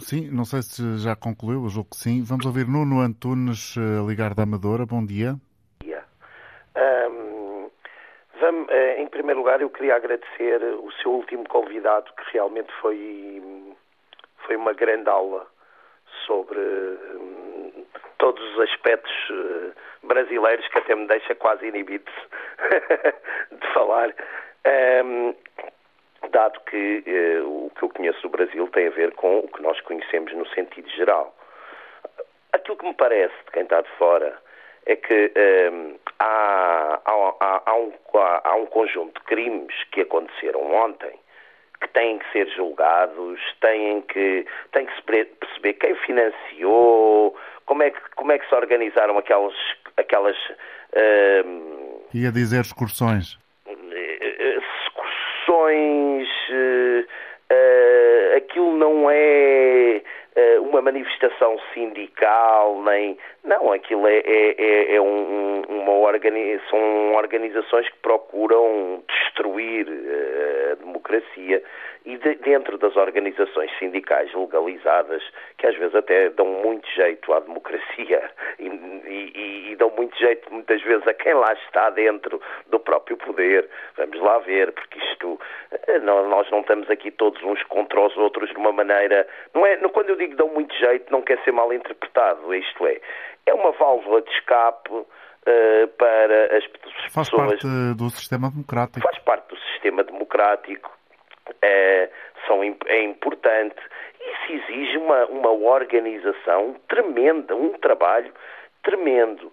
Sim, 0.00 0.28
não 0.30 0.44
sei 0.44 0.60
se 0.62 0.98
já 0.98 1.16
concluiu, 1.16 1.64
eu 1.64 1.68
julgo 1.68 1.90
que 1.90 1.96
sim. 1.96 2.22
Vamos 2.22 2.44
ouvir 2.44 2.66
Nuno 2.66 3.00
Antunes 3.00 3.74
eh, 3.76 4.06
ligar 4.06 4.34
da 4.34 4.42
Amadora. 4.42 4.84
Bom 4.84 5.04
dia. 5.04 5.40
Um, 6.76 7.70
Vamos, 8.38 8.68
eh, 8.68 9.00
em 9.00 9.06
primeiro 9.08 9.40
lugar, 9.40 9.62
eu 9.62 9.70
queria 9.70 9.96
agradecer 9.96 10.62
o 10.62 10.92
seu 11.00 11.10
último 11.10 11.48
convidado, 11.48 12.12
que 12.12 12.32
realmente 12.34 12.70
foi, 12.82 13.42
foi 14.44 14.56
uma 14.56 14.74
grande 14.74 15.08
aula 15.08 15.46
sobre 16.26 16.58
hum, 16.58 17.86
todos 18.18 18.42
os 18.52 18.60
aspectos 18.60 19.30
uh, 19.30 19.72
brasileiros 20.06 20.68
que 20.68 20.78
até 20.78 20.94
me 20.94 21.06
deixa 21.06 21.34
quase 21.34 21.66
inibido 21.66 22.10
de 23.52 23.72
falar. 23.72 24.14
Um, 25.02 25.34
dado 26.30 26.60
que 26.60 27.04
uh, 27.06 27.66
o 27.66 27.70
que 27.70 27.84
eu 27.84 27.88
conheço 27.88 28.20
do 28.20 28.28
Brasil 28.28 28.68
tem 28.68 28.88
a 28.88 28.90
ver 28.90 29.12
com 29.14 29.38
o 29.38 29.48
que 29.48 29.62
nós 29.62 29.80
conhecemos 29.80 30.32
no 30.34 30.46
sentido 30.48 30.90
geral. 30.90 31.34
Aquilo 32.52 32.76
que 32.76 32.86
me 32.86 32.94
parece 32.94 33.34
de 33.46 33.52
quem 33.52 33.62
está 33.62 33.80
de 33.80 33.90
fora 33.92 34.36
é 34.86 34.96
que 34.96 35.32
um, 35.72 35.96
há, 36.18 37.00
há, 37.04 37.62
há, 37.66 37.76
um, 37.76 37.92
há, 38.44 38.56
um, 38.56 38.66
conjunto 38.66 39.20
de 39.20 39.26
crimes 39.26 39.74
que 39.92 40.02
aconteceram 40.02 40.72
ontem 40.74 41.12
que 41.80 41.88
têm 41.88 42.18
que 42.18 42.32
ser 42.32 42.48
julgados, 42.54 43.40
têm 43.60 44.00
que, 44.02 44.46
têm 44.72 44.86
que 44.86 44.94
se 44.94 45.02
perceber 45.02 45.74
quem 45.74 45.94
financiou, 45.96 47.36
como 47.66 47.82
é 47.82 47.90
que, 47.90 48.00
como 48.14 48.32
é 48.32 48.38
que 48.38 48.48
se 48.48 48.54
organizaram 48.54 49.18
aquelas. 49.18 49.54
aquelas 49.96 50.36
Ia 52.14 52.32
dizer 52.32 52.60
excursões. 52.60 53.38
Excursões. 54.86 56.28
Uh, 56.48 58.36
aquilo 58.36 58.76
não 58.76 59.10
é 59.10 60.02
uma 60.60 60.82
manifestação 60.82 61.58
sindical, 61.72 62.82
nem. 62.82 63.16
Não, 63.44 63.72
aquilo 63.72 64.06
é, 64.06 64.18
é, 64.18 64.54
é, 64.58 64.94
é 64.96 65.00
um, 65.00 65.62
uma 65.68 65.92
organi 65.92 66.60
são 66.68 67.14
organizações 67.14 67.88
que 67.88 67.98
procuram 67.98 69.02
destruir 69.08 69.86
uh, 69.88 70.72
a 70.72 70.74
democracia 70.74 71.62
e 72.06 72.16
de, 72.18 72.36
dentro 72.36 72.78
das 72.78 72.96
organizações 72.96 73.70
sindicais 73.78 74.32
legalizadas, 74.32 75.22
que 75.58 75.66
às 75.66 75.76
vezes 75.76 75.94
até 75.94 76.30
dão 76.30 76.46
muito 76.46 76.88
jeito 76.90 77.32
à 77.32 77.40
democracia 77.40 78.30
e, 78.58 78.68
e, 78.68 79.72
e 79.72 79.76
dão 79.76 79.90
muito 79.90 80.16
jeito 80.16 80.52
muitas 80.52 80.80
vezes 80.82 81.06
a 81.06 81.14
quem 81.14 81.34
lá 81.34 81.52
está 81.64 81.90
dentro 81.90 82.40
do 82.68 82.78
próprio 82.78 83.16
poder. 83.16 83.68
Vamos 83.96 84.20
lá 84.20 84.38
ver, 84.38 84.72
porque 84.72 84.98
isto 84.98 85.38
eh, 85.88 85.98
nós 85.98 86.48
não 86.50 86.60
estamos 86.60 86.88
aqui 86.88 87.10
todos 87.10 87.42
uns 87.42 87.62
contra 87.64 88.00
os 88.00 88.16
outros 88.16 88.50
de 88.50 88.56
uma 88.56 88.72
maneira. 88.72 89.26
Não 89.52 89.66
é, 89.66 89.76
quando 89.88 90.10
eu 90.10 90.16
digo 90.16 90.25
dão 90.34 90.48
muito 90.48 90.74
jeito, 90.74 91.10
não 91.12 91.22
quer 91.22 91.42
ser 91.44 91.52
mal 91.52 91.72
interpretado, 91.72 92.54
isto 92.54 92.86
é, 92.86 93.00
é 93.46 93.54
uma 93.54 93.72
válvula 93.72 94.22
de 94.22 94.30
escape 94.30 94.90
uh, 94.90 95.88
para 95.96 96.56
as 96.56 96.66
pessoas. 96.66 97.12
Faz 97.12 97.30
parte 97.30 97.66
do 97.96 98.10
sistema 98.10 98.50
democrático. 98.50 99.00
Faz 99.00 99.18
parte 99.20 99.48
do 99.48 99.56
sistema 99.72 100.02
democrático 100.02 100.96
é, 101.62 102.08
são, 102.46 102.62
é 102.62 103.02
importante. 103.02 103.76
Isso 104.20 104.52
exige 104.52 104.98
uma, 104.98 105.26
uma 105.26 105.50
organização 105.50 106.76
tremenda, 106.88 107.54
um 107.54 107.72
trabalho 107.74 108.32
tremendo. 108.82 109.52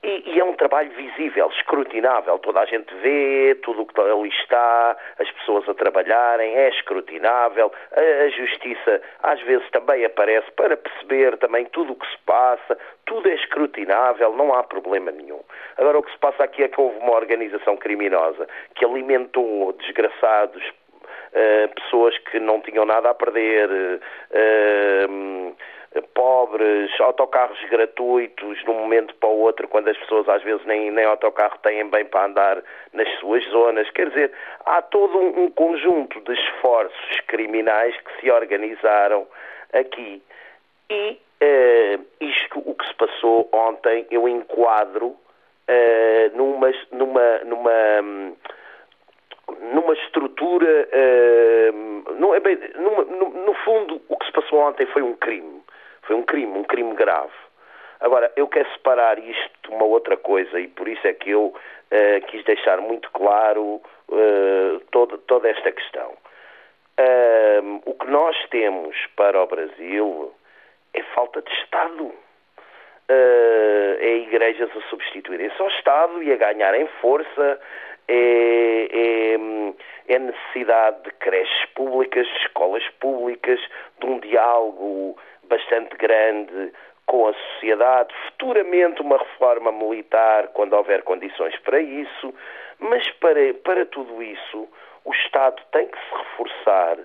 E, 0.00 0.22
e, 0.26 0.40
é 0.40 0.44
um 0.44 0.54
trabalho 0.54 0.90
visível, 0.92 1.48
escrutinável. 1.48 2.38
Toda 2.38 2.60
a 2.60 2.66
gente 2.66 2.94
vê 3.02 3.56
tudo 3.62 3.82
o 3.82 3.86
que 3.86 4.00
ali 4.00 4.28
está, 4.28 4.96
as 5.18 5.28
pessoas 5.32 5.68
a 5.68 5.74
trabalharem, 5.74 6.54
é 6.54 6.68
escrutinável. 6.68 7.72
A, 7.90 8.00
a, 8.24 8.28
justiça 8.28 9.02
às 9.24 9.40
vezes 9.40 9.68
também 9.70 10.04
aparece 10.04 10.48
para 10.52 10.76
perceber 10.76 11.36
também 11.38 11.64
tudo 11.66 11.94
o 11.94 11.96
que 11.96 12.06
se 12.06 12.18
passa. 12.24 12.78
Tudo 13.06 13.28
é 13.28 13.34
escrutinável, 13.34 14.32
não 14.36 14.54
há 14.54 14.62
problema 14.62 15.10
nenhum. 15.10 15.40
Agora, 15.76 15.98
o 15.98 16.02
que 16.04 16.12
se 16.12 16.18
passa 16.18 16.44
aqui 16.44 16.62
é 16.62 16.68
que 16.68 16.80
houve 16.80 16.98
uma 16.98 17.16
organização 17.16 17.76
criminosa 17.76 18.46
que 18.76 18.84
alimentou 18.84 19.72
desgraçados 19.72 20.62
uh, 20.64 21.74
pessoas 21.74 22.16
que 22.18 22.38
não 22.38 22.60
tinham 22.60 22.84
nada 22.84 23.10
a 23.10 23.14
perder, 23.14 23.68
uh, 23.68 25.56
pobres, 26.14 26.90
autocarros 27.00 27.58
gratuitos 27.70 28.58
de 28.58 28.70
um 28.70 28.74
momento 28.74 29.14
para 29.16 29.28
o 29.28 29.40
outro, 29.40 29.66
quando 29.68 29.88
as 29.88 29.96
pessoas 29.96 30.28
às 30.28 30.42
vezes 30.42 30.64
nem, 30.66 30.90
nem 30.90 31.04
autocarro 31.04 31.58
têm 31.62 31.88
bem 31.88 32.04
para 32.04 32.26
andar 32.26 32.62
nas 32.92 33.08
suas 33.18 33.44
zonas. 33.46 33.90
Quer 33.90 34.08
dizer, 34.10 34.32
há 34.66 34.82
todo 34.82 35.18
um, 35.18 35.50
conjunto 35.50 36.20
de 36.20 36.32
esforços 36.32 37.20
criminais 37.26 37.96
que 37.96 38.20
se 38.20 38.30
organizaram 38.30 39.26
aqui. 39.72 40.22
E 40.90 41.18
uh, 41.42 42.04
isto, 42.20 42.62
o 42.64 42.74
que 42.74 42.86
se 42.86 42.94
passou 42.94 43.48
ontem, 43.52 44.06
eu 44.10 44.28
enquadro 44.28 45.06
uh, 45.08 46.36
numa, 46.36 46.70
numa, 46.92 47.38
numa 47.44 48.34
numa 49.72 49.94
estrutura. 49.94 50.88
Uh, 50.92 52.14
não 52.18 52.34
é 52.34 52.40
bem, 52.40 52.58
numa, 52.76 53.04
no, 53.04 53.30
no, 53.30 53.54
fundo, 53.64 54.00
o 54.08 54.16
que 54.16 54.26
se 54.26 54.32
passou 54.32 54.58
ontem 54.60 54.86
foi 54.86 55.02
um 55.02 55.14
crime. 55.14 55.62
Foi 56.08 56.16
um 56.16 56.22
crime, 56.22 56.58
um 56.58 56.64
crime 56.64 56.94
grave. 56.94 57.30
Agora, 58.00 58.32
eu 58.34 58.48
quero 58.48 58.66
separar 58.72 59.18
isto 59.18 59.52
de 59.62 59.68
uma 59.68 59.84
outra 59.84 60.16
coisa 60.16 60.58
e 60.58 60.66
por 60.66 60.88
isso 60.88 61.06
é 61.06 61.12
que 61.12 61.30
eu 61.30 61.48
uh, 61.48 62.26
quis 62.28 62.42
deixar 62.44 62.80
muito 62.80 63.10
claro 63.10 63.82
uh, 64.08 64.80
toda, 64.90 65.18
toda 65.18 65.50
esta 65.50 65.70
questão. 65.70 66.16
o 67.84 67.92
que 67.92 68.06
nós 68.10 68.36
temos 68.48 68.96
para 69.16 69.42
o 69.42 69.46
Brasil 69.46 70.32
é 70.94 71.02
falta 71.14 71.42
de 71.42 71.52
Estado. 71.52 72.14
é 74.00 74.16
igrejas 74.16 74.70
a 74.74 74.80
substituírem-se 74.88 75.60
ao 75.60 75.68
Estado 75.68 76.22
e 76.22 76.32
a 76.32 76.36
ganharem 76.36 76.88
força 77.02 77.60
é, 78.08 78.88
é, 78.90 80.14
é 80.14 80.18
necessidade 80.18 81.02
de 81.02 81.10
creches 81.12 81.66
públicas, 81.74 82.26
de 82.26 82.38
escolas 82.46 82.88
públicas, 82.98 83.60
de 84.00 84.06
um 84.06 84.18
diálogo 84.20 85.18
bastante 85.48 85.96
grande 85.96 86.72
com 87.06 87.26
a 87.26 87.32
sociedade, 87.32 88.14
futuramente 88.26 89.00
uma 89.00 89.16
reforma 89.16 89.72
militar 89.72 90.48
quando 90.48 90.74
houver 90.74 91.02
condições 91.02 91.56
para 91.60 91.80
isso, 91.80 92.34
mas 92.78 93.08
para, 93.12 93.54
para 93.64 93.86
tudo 93.86 94.22
isso 94.22 94.68
o 95.04 95.12
Estado 95.12 95.60
tem 95.72 95.86
que 95.86 95.98
se 95.98 96.14
reforçar 96.14 96.98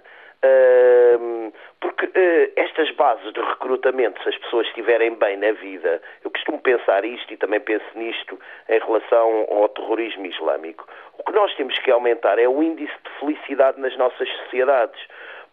porque 1.80 2.06
uh, 2.06 2.54
estas 2.56 2.92
bases 2.92 3.32
de 3.34 3.40
recrutamento, 3.40 4.22
se 4.24 4.30
as 4.30 4.38
pessoas 4.38 4.68
estiverem 4.68 5.16
bem 5.16 5.38
na 5.38 5.52
vida, 5.54 6.02
eu 6.24 6.32
costumo 6.32 6.60
pensar 6.60 7.06
isto 7.06 7.34
e 7.34 7.38
também 7.38 7.60
penso 7.60 7.86
nisto 7.96 8.38
em 8.68 8.80
relação 8.80 9.48
ao 9.50 9.70
terrorismo 9.70 10.26
islâmico. 10.26 10.88
O 11.18 11.24
que 11.24 11.32
nós 11.32 11.54
temos 11.56 11.78
que 11.80 11.92
aumentar 11.92 12.40
é 12.40 12.48
o 12.48 12.62
índice 12.62 12.94
de 13.04 13.20
felicidade 13.20 13.80
nas 13.80 13.96
nossas 13.98 14.28
sociedades. 14.44 15.00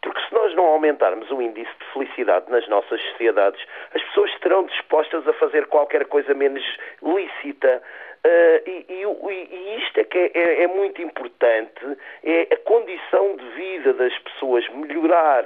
Porque 0.03 0.21
se 0.27 0.35
nós 0.35 0.55
não 0.55 0.65
aumentarmos 0.67 1.31
o 1.31 1.43
índice 1.43 1.71
de 1.79 1.93
felicidade 1.93 2.51
nas 2.51 2.67
nossas 2.69 3.01
sociedades, 3.11 3.61
as 3.95 4.03
pessoas 4.05 4.31
estarão 4.31 4.65
dispostas 4.67 5.27
a 5.29 5.33
fazer 5.35 5.67
qualquer 5.67 6.07
coisa 6.07 6.33
menos 6.35 6.65
lícita. 7.03 7.83
Uh, 8.25 8.69
e, 8.69 8.87
e, 8.89 9.55
e, 9.55 9.79
isto 9.79 10.01
é 10.01 10.05
que 10.05 10.19
é, 10.19 10.31
é, 10.35 10.63
é, 10.65 10.67
muito 10.67 11.01
importante, 11.01 11.97
é 12.23 12.49
a 12.53 12.57
condição 12.59 13.37
de 13.37 13.49
vida 13.51 13.95
das 13.95 14.17
pessoas 14.19 14.69
melhorar 14.75 15.45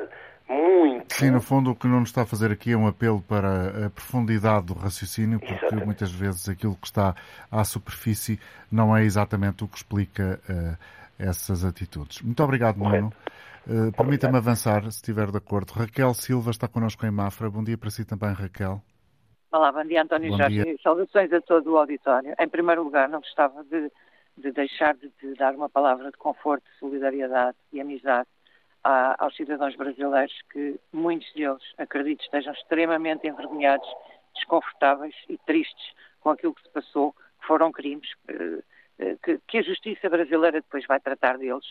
muito. 0.48 1.14
Sim, 1.14 1.30
no 1.30 1.40
fundo 1.40 1.70
o 1.70 1.76
que 1.76 1.86
não 1.86 2.00
nos 2.00 2.08
está 2.08 2.22
a 2.22 2.26
fazer 2.26 2.50
aqui 2.50 2.72
é 2.72 2.76
um 2.76 2.88
apelo 2.88 3.22
para 3.22 3.86
a 3.86 3.90
profundidade 3.90 4.66
do 4.66 4.74
raciocínio, 4.74 5.38
porque 5.38 5.54
exatamente. 5.54 5.86
muitas 5.86 6.12
vezes 6.12 6.48
aquilo 6.48 6.76
que 6.76 6.86
está 6.86 7.14
à 7.50 7.64
superfície 7.64 8.40
não 8.70 8.96
é 8.96 9.04
exatamente 9.04 9.62
o 9.62 9.68
que 9.68 9.76
explica 9.76 10.40
uh, 10.48 10.76
essas 11.16 11.64
atitudes. 11.64 12.22
Muito 12.22 12.42
obrigado, 12.42 12.76
Nuno. 12.76 13.12
Uh, 13.66 13.90
Permita-me 13.96 14.36
avançar, 14.36 14.82
se 14.82 14.88
estiver 14.88 15.30
de 15.30 15.38
acordo. 15.38 15.72
Raquel 15.72 16.12
Silva 16.12 16.50
está 16.50 16.68
connosco 16.68 17.06
em 17.06 17.10
Mafra. 17.10 17.50
Bom 17.50 17.64
dia 17.64 17.78
para 17.78 17.88
si 17.90 18.04
também, 18.04 18.32
Raquel. 18.32 18.82
Olá, 19.50 19.72
bom 19.72 19.84
dia, 19.84 20.02
António 20.02 20.32
bom 20.32 20.36
Jorge. 20.36 20.62
Dia. 20.62 20.76
Saudações 20.82 21.32
a 21.32 21.40
todo 21.40 21.72
o 21.72 21.78
auditório. 21.78 22.34
Em 22.38 22.48
primeiro 22.48 22.82
lugar, 22.82 23.08
não 23.08 23.20
gostava 23.20 23.64
de, 23.64 23.90
de 24.36 24.52
deixar 24.52 24.94
de, 24.94 25.10
de, 25.22 25.34
dar 25.34 25.54
uma 25.54 25.70
palavra 25.70 26.10
de 26.10 26.18
conforto, 26.18 26.64
solidariedade 26.78 27.56
e 27.72 27.80
amizade 27.80 28.28
a, 28.82 29.24
aos 29.24 29.34
cidadãos 29.34 29.74
brasileiros 29.76 30.34
que 30.52 30.78
muitos 30.92 31.32
deles, 31.32 31.62
acredito, 31.78 32.22
estejam 32.22 32.52
extremamente 32.52 33.26
envergonhados, 33.26 33.88
desconfortáveis 34.34 35.14
e 35.26 35.38
tristes 35.38 35.94
com 36.20 36.30
aquilo 36.30 36.54
que 36.54 36.62
se 36.62 36.70
passou, 36.70 37.12
que 37.12 37.46
foram 37.46 37.72
crimes. 37.72 38.10
Uh, 38.28 38.62
que, 39.22 39.40
que, 39.46 39.58
a 39.58 39.62
justiça 39.62 40.08
brasileira 40.08 40.60
depois 40.60 40.86
vai 40.86 41.00
tratar 41.00 41.38
deles. 41.38 41.64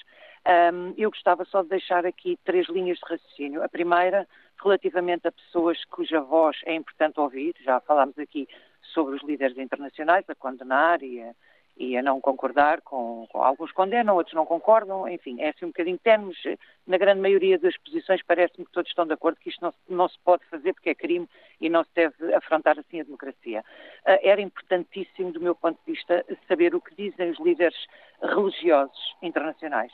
Um, 0.45 0.93
eu 0.97 1.09
gostava 1.09 1.45
só 1.45 1.61
de 1.61 1.69
deixar 1.69 2.05
aqui 2.05 2.38
três 2.43 2.67
linhas 2.67 2.97
de 2.97 3.03
raciocínio. 3.09 3.63
A 3.63 3.69
primeira, 3.69 4.28
relativamente 4.61 5.28
a 5.28 5.32
pessoas 5.32 5.84
cuja 5.86 6.19
voz 6.19 6.57
é 6.65 6.74
importante 6.76 7.19
ouvir, 7.19 7.55
já 7.63 7.80
falámos 7.80 8.17
aqui 8.19 8.47
sobre 8.82 9.15
os 9.15 9.24
líderes 9.24 9.57
internacionais 9.57 10.26
a 10.30 10.36
condenar 10.36 11.01
e 11.01 11.21
a, 11.21 11.34
e 11.76 11.97
a 11.97 12.03
não 12.03 12.21
concordar 12.21 12.82
com, 12.82 13.28
com, 13.32 13.41
alguns 13.41 13.71
condenam, 13.71 14.15
outros 14.15 14.36
não 14.36 14.45
concordam, 14.45 15.07
enfim, 15.07 15.41
é 15.41 15.49
assim 15.49 15.65
um 15.65 15.69
bocadinho 15.69 15.97
termos, 15.97 16.38
na 16.86 16.97
grande 16.97 17.21
maioria 17.21 17.57
das 17.57 17.76
posições 17.78 18.21
parece-me 18.21 18.65
que 18.65 18.71
todos 18.71 18.89
estão 18.89 19.05
de 19.05 19.13
acordo 19.13 19.39
que 19.39 19.49
isto 19.49 19.61
não, 19.61 19.74
não, 19.89 20.07
se 20.07 20.17
pode 20.19 20.45
fazer 20.45 20.74
porque 20.74 20.91
é 20.91 20.95
crime 20.95 21.28
e 21.59 21.69
não 21.69 21.84
se 21.84 21.89
deve 21.95 22.34
afrontar 22.36 22.78
assim 22.78 23.01
a 23.01 23.03
democracia. 23.03 23.63
Uh, 24.05 24.19
era 24.21 24.41
importantíssimo, 24.41 25.32
do 25.32 25.41
meu 25.41 25.55
ponto 25.55 25.80
de 25.86 25.93
vista, 25.93 26.24
saber 26.47 26.76
o 26.76 26.82
que 26.82 26.95
dizem 26.95 27.32
os 27.32 27.39
líderes 27.39 27.88
religiosos 28.21 29.15
internacionais. 29.21 29.91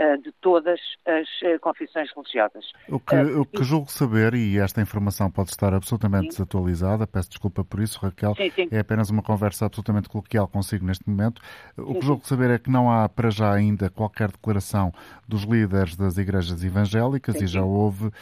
Eh, 0.00 0.16
de 0.16 0.32
todas 0.40 0.80
as 1.06 1.28
eh, 1.42 1.58
confissões 1.58 2.10
religiosas. 2.16 2.72
O 2.88 2.98
que, 2.98 3.14
eh, 3.14 3.36
o 3.36 3.44
que 3.44 3.62
julgo 3.62 3.90
saber, 3.90 4.32
e 4.32 4.58
esta 4.58 4.80
informação 4.80 5.30
pode 5.30 5.50
estar 5.50 5.74
absolutamente 5.74 6.22
sim. 6.22 6.28
desatualizada, 6.30 7.06
peço 7.06 7.28
desculpa 7.28 7.62
por 7.62 7.80
isso, 7.80 8.00
Raquel, 8.00 8.34
sim, 8.34 8.50
sim. 8.50 8.66
é 8.72 8.78
apenas 8.78 9.10
uma 9.10 9.22
conversa 9.22 9.66
absolutamente 9.66 10.08
coloquial 10.08 10.48
consigo 10.48 10.86
neste 10.86 11.06
momento. 11.06 11.42
O 11.76 11.96
que 11.96 12.06
julgo 12.06 12.26
saber 12.26 12.48
é 12.48 12.58
que 12.58 12.70
não 12.70 12.90
há 12.90 13.10
para 13.10 13.28
já 13.28 13.52
ainda 13.52 13.90
qualquer 13.90 14.30
declaração 14.30 14.90
dos 15.28 15.42
líderes 15.42 15.94
das 15.96 16.16
igrejas 16.16 16.64
evangélicas 16.64 17.38
e 17.38 17.46
já 17.46 17.62
houve 17.62 18.06
uh, 18.06 18.12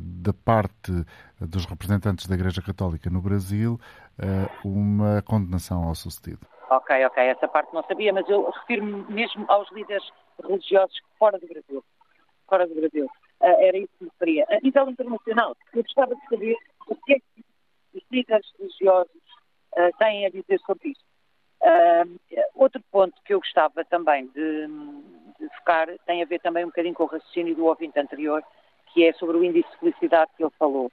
da 0.00 0.32
parte 0.32 0.92
dos 1.40 1.64
representantes 1.64 2.28
da 2.28 2.36
Igreja 2.36 2.62
Católica 2.62 3.10
no 3.10 3.20
Brasil 3.20 3.80
uh, 4.16 4.68
uma 4.68 5.22
condenação 5.22 5.82
ao 5.88 5.96
sucedido. 5.96 6.46
Ok, 6.70 7.04
ok, 7.04 7.24
essa 7.24 7.48
parte 7.48 7.74
não 7.74 7.82
sabia, 7.82 8.12
mas 8.12 8.28
eu 8.28 8.48
refiro-me 8.48 9.04
mesmo 9.12 9.44
aos 9.48 9.68
líderes 9.72 10.04
religiosos 10.42 10.98
fora 11.18 11.38
do 11.38 11.46
Brasil. 11.46 11.84
Fora 12.46 12.66
do 12.66 12.74
Brasil. 12.74 13.06
Uh, 13.40 13.62
era 13.62 13.78
isso 13.78 13.88
que 13.98 14.04
me 14.04 14.10
referia. 14.10 14.46
A 14.48 14.60
nível 14.60 14.90
internacional, 14.90 15.56
eu 15.72 15.82
gostava 15.82 16.14
de 16.14 16.20
saber 16.28 16.56
o 16.88 16.96
que 16.96 17.14
é 17.14 17.18
que 17.20 17.44
os 17.94 18.02
líderes 18.10 18.46
religiosos 18.58 19.22
uh, 19.76 19.96
têm 19.98 20.26
a 20.26 20.30
dizer 20.30 20.58
sobre 20.66 20.90
isto. 20.90 21.04
Uh, 21.60 22.18
outro 22.54 22.82
ponto 22.90 23.20
que 23.24 23.34
eu 23.34 23.40
gostava 23.40 23.84
também 23.84 24.26
de, 24.28 24.66
de, 25.38 25.48
focar 25.56 25.88
tem 26.06 26.22
a 26.22 26.26
ver 26.26 26.40
também 26.40 26.64
um 26.64 26.68
bocadinho 26.68 26.94
com 26.94 27.04
o 27.04 27.06
raciocínio 27.06 27.54
do 27.54 27.66
ouvinte 27.66 27.98
anterior, 27.98 28.42
que 28.92 29.04
é 29.04 29.12
sobre 29.12 29.36
o 29.36 29.44
índice 29.44 29.68
de 29.70 29.78
felicidade 29.78 30.30
que 30.36 30.42
ele 30.42 30.52
falou. 30.58 30.90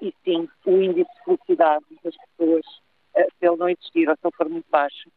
e 0.00 0.12
sim, 0.24 0.48
o 0.64 0.70
índice 0.70 1.10
de 1.12 1.24
felicidade 1.24 1.84
das 2.02 2.14
pessoas, 2.16 2.64
se 3.14 3.46
ele 3.46 3.56
não 3.56 3.68
existir 3.68 4.08
ou 4.08 4.14
se 4.14 4.20
ele 4.24 4.36
for 4.36 4.48
muito 4.48 4.66
baixo, 4.70 5.10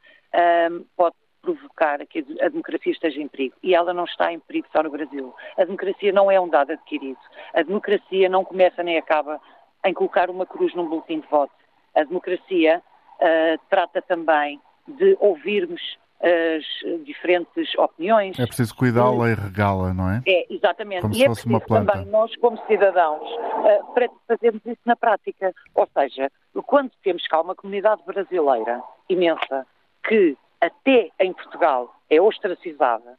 pode 0.96 1.16
provocar 1.42 2.06
que 2.06 2.20
a 2.42 2.50
democracia 2.50 2.92
esteja 2.92 3.22
em 3.22 3.28
perigo. 3.28 3.56
E 3.64 3.74
ela 3.74 3.94
não 3.94 4.06
está 4.06 4.32
em 4.32 4.40
perigo 4.40 4.68
só 4.72 4.84
no 4.84 4.92
Brasil. 4.92 5.34
A 5.58 5.64
democracia 5.64 6.12
não 6.12 6.30
é 6.30 6.40
um 6.40 6.48
dado 6.48 6.72
adquirido. 6.72 7.20
A 7.54 7.62
democracia 7.64 8.30
não 8.30 8.44
começa 8.44 8.84
nem 8.84 8.98
acaba 8.98 9.40
em 9.86 9.94
colocar 9.94 10.30
uma 10.30 10.46
cruz 10.46 10.74
num 10.76 10.88
boletim 10.88 11.20
de 11.20 11.28
voto. 11.28 11.54
A 11.96 12.04
democracia 12.04 12.82
uh, 13.20 13.60
trata 13.70 14.02
também 14.02 14.60
de 14.88 15.18
ouvirmos 15.20 15.82
as 16.22 17.04
diferentes 17.04 17.74
opiniões. 17.78 18.40
É 18.40 18.46
preciso 18.46 18.76
cuidá-la 18.76 19.32
e 19.32 19.34
regá-la, 19.34 19.92
não 19.92 20.08
é? 20.08 20.22
É, 20.28 20.54
exatamente. 20.54 21.02
Como 21.02 21.14
e 21.14 21.18
se 21.18 21.24
é 21.24 21.28
fosse 21.28 21.48
uma 21.48 21.60
planta. 21.60 21.94
também 21.94 22.12
nós, 22.12 22.36
como 22.38 22.64
cidadãos, 22.68 23.28
uh, 23.28 23.94
para 23.94 24.08
fazermos 24.28 24.64
isso 24.66 24.82
na 24.86 24.96
prática. 24.96 25.52
Ou 25.74 25.88
seja, 25.98 26.32
quando 26.68 26.92
temos 27.04 27.28
cá 27.28 27.42
uma 27.42 27.56
comunidade 27.56 28.04
brasileira 28.06 28.82
imensa 29.10 29.66
que 30.08 30.38
até 30.62 31.10
em 31.20 31.34
Portugal, 31.34 31.94
é 32.10 32.22
ostracizada, 32.22 33.18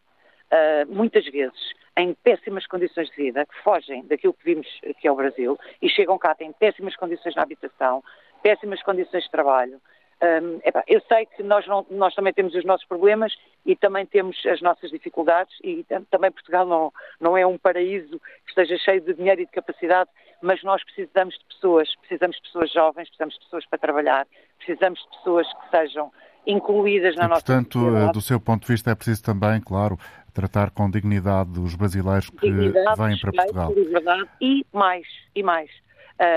uh, 0.52 0.94
muitas 0.94 1.24
vezes 1.26 1.74
em 1.96 2.14
péssimas 2.14 2.66
condições 2.66 3.10
de 3.10 3.16
vida, 3.16 3.44
que 3.44 3.62
fogem 3.62 4.06
daquilo 4.06 4.32
que 4.32 4.44
vimos 4.44 4.66
que 4.98 5.06
é 5.06 5.12
o 5.12 5.16
Brasil, 5.16 5.58
e 5.82 5.88
chegam 5.88 6.16
cá, 6.16 6.34
têm 6.34 6.52
péssimas 6.52 6.96
condições 6.96 7.34
na 7.34 7.42
habitação, 7.42 8.02
péssimas 8.42 8.82
condições 8.82 9.24
de 9.24 9.30
trabalho. 9.30 9.80
Um, 10.22 10.60
eu 10.86 11.00
sei 11.08 11.26
que 11.26 11.42
nós, 11.42 11.66
não, 11.66 11.84
nós, 11.90 12.14
também 12.14 12.32
temos 12.32 12.54
os 12.54 12.64
nossos 12.64 12.86
problemas 12.86 13.34
e 13.66 13.74
também 13.74 14.06
temos 14.06 14.40
as 14.46 14.62
nossas 14.62 14.90
dificuldades 14.90 15.52
e 15.64 15.84
também 16.10 16.30
Portugal 16.30 16.64
não, 16.64 16.92
não 17.20 17.36
é 17.36 17.44
um 17.44 17.58
paraíso 17.58 18.20
que 18.44 18.50
esteja 18.50 18.78
cheio 18.78 19.00
de 19.00 19.14
dinheiro 19.14 19.40
e 19.40 19.46
de 19.46 19.50
capacidade, 19.50 20.08
mas 20.40 20.62
nós 20.62 20.82
precisamos 20.84 21.36
de 21.36 21.44
pessoas, 21.46 21.92
precisamos 21.96 22.36
de 22.36 22.42
pessoas 22.42 22.70
jovens, 22.70 23.08
precisamos 23.08 23.34
de 23.34 23.40
pessoas 23.40 23.66
para 23.66 23.78
trabalhar, 23.80 24.26
precisamos 24.58 25.00
de 25.00 25.08
pessoas 25.08 25.52
que 25.52 25.70
sejam 25.70 26.12
incluídas 26.46 27.16
na 27.16 27.24
e, 27.24 27.28
nossa 27.28 27.44
portanto, 27.44 27.78
sociedade. 27.78 28.12
do 28.12 28.20
seu 28.20 28.40
ponto 28.40 28.66
de 28.66 28.72
vista, 28.72 28.90
é 28.90 28.94
preciso 28.94 29.22
também, 29.22 29.60
claro, 29.60 29.98
tratar 30.32 30.70
com 30.70 30.90
dignidade 30.90 31.58
os 31.58 31.74
brasileiros 31.74 32.30
que 32.30 32.50
dignidade, 32.50 33.00
vêm 33.00 33.18
para 33.18 33.32
Portugal. 33.32 33.72
Liberdade 33.74 34.28
e 34.40 34.66
mais, 34.72 35.06
e 35.34 35.42
mais, 35.42 35.70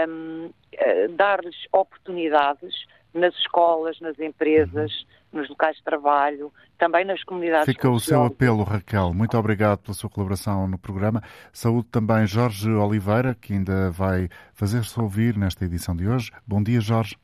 um, 0.07 0.49
eh, 0.73 1.07
dar-lhes 1.09 1.55
oportunidades 1.71 2.73
nas 3.13 3.33
escolas, 3.35 3.99
nas 4.01 4.19
empresas, 4.19 4.91
uhum. 5.31 5.39
nos 5.39 5.49
locais 5.49 5.77
de 5.77 5.83
trabalho, 5.83 6.51
também 6.77 7.05
nas 7.05 7.23
comunidades 7.23 7.65
Fica 7.65 7.89
o 7.89 7.99
seu 7.99 8.25
apelo, 8.25 8.63
Raquel. 8.63 9.13
Muito 9.13 9.37
obrigado 9.37 9.79
pela 9.79 9.93
sua 9.93 10.09
colaboração 10.09 10.67
no 10.67 10.77
programa. 10.77 11.23
Saúde 11.53 11.87
também 11.89 12.27
Jorge 12.27 12.69
Oliveira, 12.69 13.33
que 13.33 13.53
ainda 13.53 13.89
vai 13.91 14.27
fazer-se 14.53 14.99
ouvir 14.99 15.37
nesta 15.37 15.63
edição 15.63 15.95
de 15.95 16.07
hoje. 16.07 16.31
Bom 16.45 16.61
dia, 16.61 16.81
Jorge. 16.81 17.15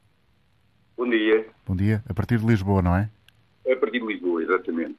Bom 1.01 1.09
dia. 1.09 1.45
Bom 1.65 1.75
dia. 1.75 2.03
A 2.07 2.13
partir 2.13 2.37
de 2.37 2.45
Lisboa, 2.45 2.79
não 2.79 2.95
é? 2.95 3.09
A 3.67 3.75
partir 3.75 3.99
de 3.99 4.05
Lisboa, 4.05 4.43
exatamente. 4.43 4.95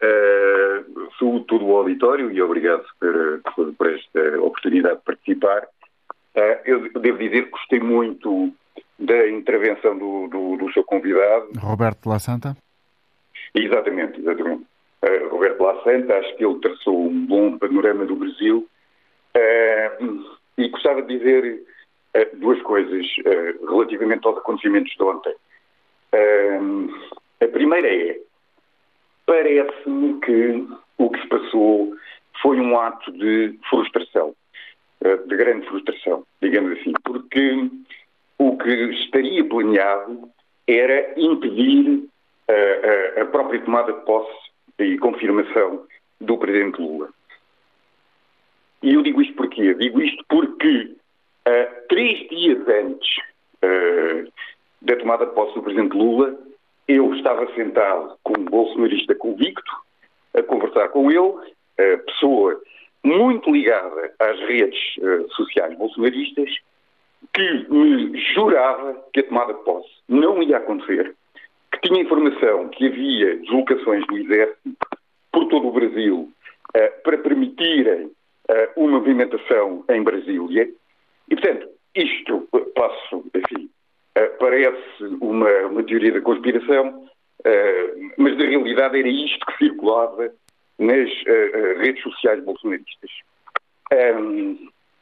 Uh, 0.00 1.10
saúde 1.18 1.46
todo 1.46 1.66
o 1.66 1.76
auditório 1.76 2.30
e 2.30 2.40
obrigado 2.40 2.84
por, 3.00 3.40
por, 3.52 3.74
por 3.74 3.92
esta 3.92 4.40
oportunidade 4.40 4.98
de 4.98 5.02
participar. 5.04 5.64
Uh, 6.36 6.60
eu 6.64 6.92
devo 6.92 7.18
dizer 7.18 7.46
que 7.46 7.50
gostei 7.50 7.80
muito 7.80 8.52
da 9.00 9.28
intervenção 9.30 9.98
do, 9.98 10.28
do, 10.28 10.56
do 10.58 10.72
seu 10.72 10.84
convidado. 10.84 11.48
Roberto 11.58 12.08
La 12.08 12.20
Santa? 12.20 12.56
Exatamente, 13.52 14.20
exatamente. 14.20 14.64
Uh, 15.02 15.28
Roberto 15.28 15.60
La 15.60 15.82
Santa, 15.82 16.18
acho 16.18 16.36
que 16.36 16.46
ele 16.46 16.60
traçou 16.60 17.08
um 17.08 17.26
bom 17.26 17.58
panorama 17.58 18.06
do 18.06 18.14
Brasil. 18.14 18.68
Uh, 19.36 20.24
e 20.56 20.68
gostava 20.68 21.02
de 21.02 21.18
dizer 21.18 21.64
eh, 22.14 22.30
duas 22.34 22.60
coisas 22.62 23.06
eh, 23.24 23.54
relativamente 23.68 24.26
aos 24.26 24.38
acontecimentos 24.38 24.92
de 24.94 25.02
ontem. 25.02 25.34
a 27.40 27.48
primeira 27.48 27.88
é, 27.88 28.20
parece-me 29.26 30.20
que 30.20 30.66
o 30.98 31.10
que 31.10 31.20
se 31.22 31.28
passou 31.28 31.96
foi 32.42 32.60
um 32.60 32.78
ato 32.78 33.10
de 33.12 33.58
frustração, 33.70 34.34
eh, 35.02 35.16
de 35.16 35.36
grande 35.36 35.66
frustração, 35.68 36.24
digamos 36.42 36.78
assim, 36.78 36.92
porque 37.02 37.70
o 38.38 38.58
que 38.58 38.70
estaria 39.04 39.44
planeado 39.48 40.30
era 40.66 41.14
impedir 41.18 42.08
a, 42.48 43.22
a 43.22 43.24
própria 43.26 43.60
tomada 43.62 43.92
de 43.92 44.00
posse 44.04 44.50
e 44.78 44.98
confirmação 44.98 45.86
do 46.20 46.36
Presidente 46.38 46.80
Lula. 46.80 47.08
E 48.82 48.94
eu 48.94 49.02
digo 49.02 49.22
isto 49.22 49.34
porquê? 49.34 49.74
Digo 49.74 50.00
isto 50.02 50.24
porque 50.28 50.96
Uh, 51.48 51.86
três 51.88 52.28
dias 52.28 52.60
antes 52.68 53.16
uh, 53.64 54.32
da 54.80 54.94
tomada 54.96 55.26
de 55.26 55.32
posse 55.32 55.54
do 55.54 55.62
Presidente 55.62 55.96
Lula, 55.96 56.38
eu 56.86 57.12
estava 57.16 57.52
sentado 57.54 58.16
com 58.22 58.38
um 58.38 58.44
bolsonarista 58.44 59.12
convicto, 59.16 59.72
a 60.34 60.42
conversar 60.44 60.88
com 60.90 61.10
ele, 61.10 61.18
uh, 61.18 61.98
pessoa 62.06 62.60
muito 63.02 63.50
ligada 63.50 64.14
às 64.20 64.38
redes 64.42 64.78
sociais 65.34 65.76
bolsonaristas, 65.76 66.48
que 67.34 67.66
me 67.68 68.16
jurava 68.32 68.94
que 69.12 69.18
a 69.18 69.22
tomada 69.24 69.54
de 69.54 69.64
posse 69.64 69.90
não 70.08 70.40
ia 70.40 70.58
acontecer, 70.58 71.12
que 71.72 71.88
tinha 71.88 72.02
informação 72.02 72.68
que 72.68 72.86
havia 72.86 73.38
deslocações 73.38 74.06
do 74.06 74.18
Exército 74.18 74.76
por 75.32 75.48
todo 75.48 75.66
o 75.66 75.72
Brasil 75.72 76.30
para 77.02 77.18
permitirem 77.18 78.12
uma 78.76 79.00
movimentação 79.00 79.84
em 79.88 80.02
Brasília 80.04 80.68
e, 81.32 81.34
portanto, 81.34 81.66
isto 81.94 82.46
passo, 82.74 83.24
enfim, 83.34 83.70
eh, 84.14 84.26
parece 84.38 85.02
uma, 85.22 85.50
uma 85.66 85.82
teoria 85.82 86.12
da 86.12 86.20
conspiração, 86.20 87.08
eh, 87.42 87.94
mas 88.18 88.36
na 88.36 88.44
realidade 88.44 88.98
era 88.98 89.08
isto 89.08 89.46
que 89.46 89.64
circulava 89.64 90.30
nas 90.78 91.10
eh, 91.26 91.74
redes 91.78 92.02
sociais 92.02 92.44
bolsonaristas. 92.44 93.10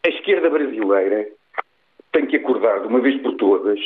A 0.04 0.08
esquerda 0.08 0.50
brasileira 0.50 1.28
tem 2.12 2.26
que 2.26 2.36
acordar 2.36 2.80
de 2.80 2.86
uma 2.86 3.00
vez 3.00 3.20
por 3.22 3.34
todas 3.34 3.80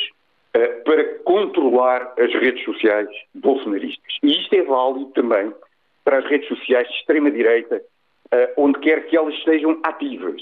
para 0.85 1.03
controlar 1.25 2.13
as 2.17 2.33
redes 2.33 2.63
sociais 2.63 3.09
bolsonaristas. 3.33 4.17
E 4.23 4.39
isto 4.39 4.53
é 4.55 4.61
válido 4.61 5.11
também 5.11 5.53
para 6.03 6.19
as 6.19 6.25
redes 6.25 6.47
sociais 6.47 6.87
de 6.87 6.93
extrema-direita, 6.95 7.81
onde 8.57 8.79
quer 8.79 9.05
que 9.05 9.17
elas 9.17 9.33
estejam 9.35 9.79
ativas. 9.83 10.41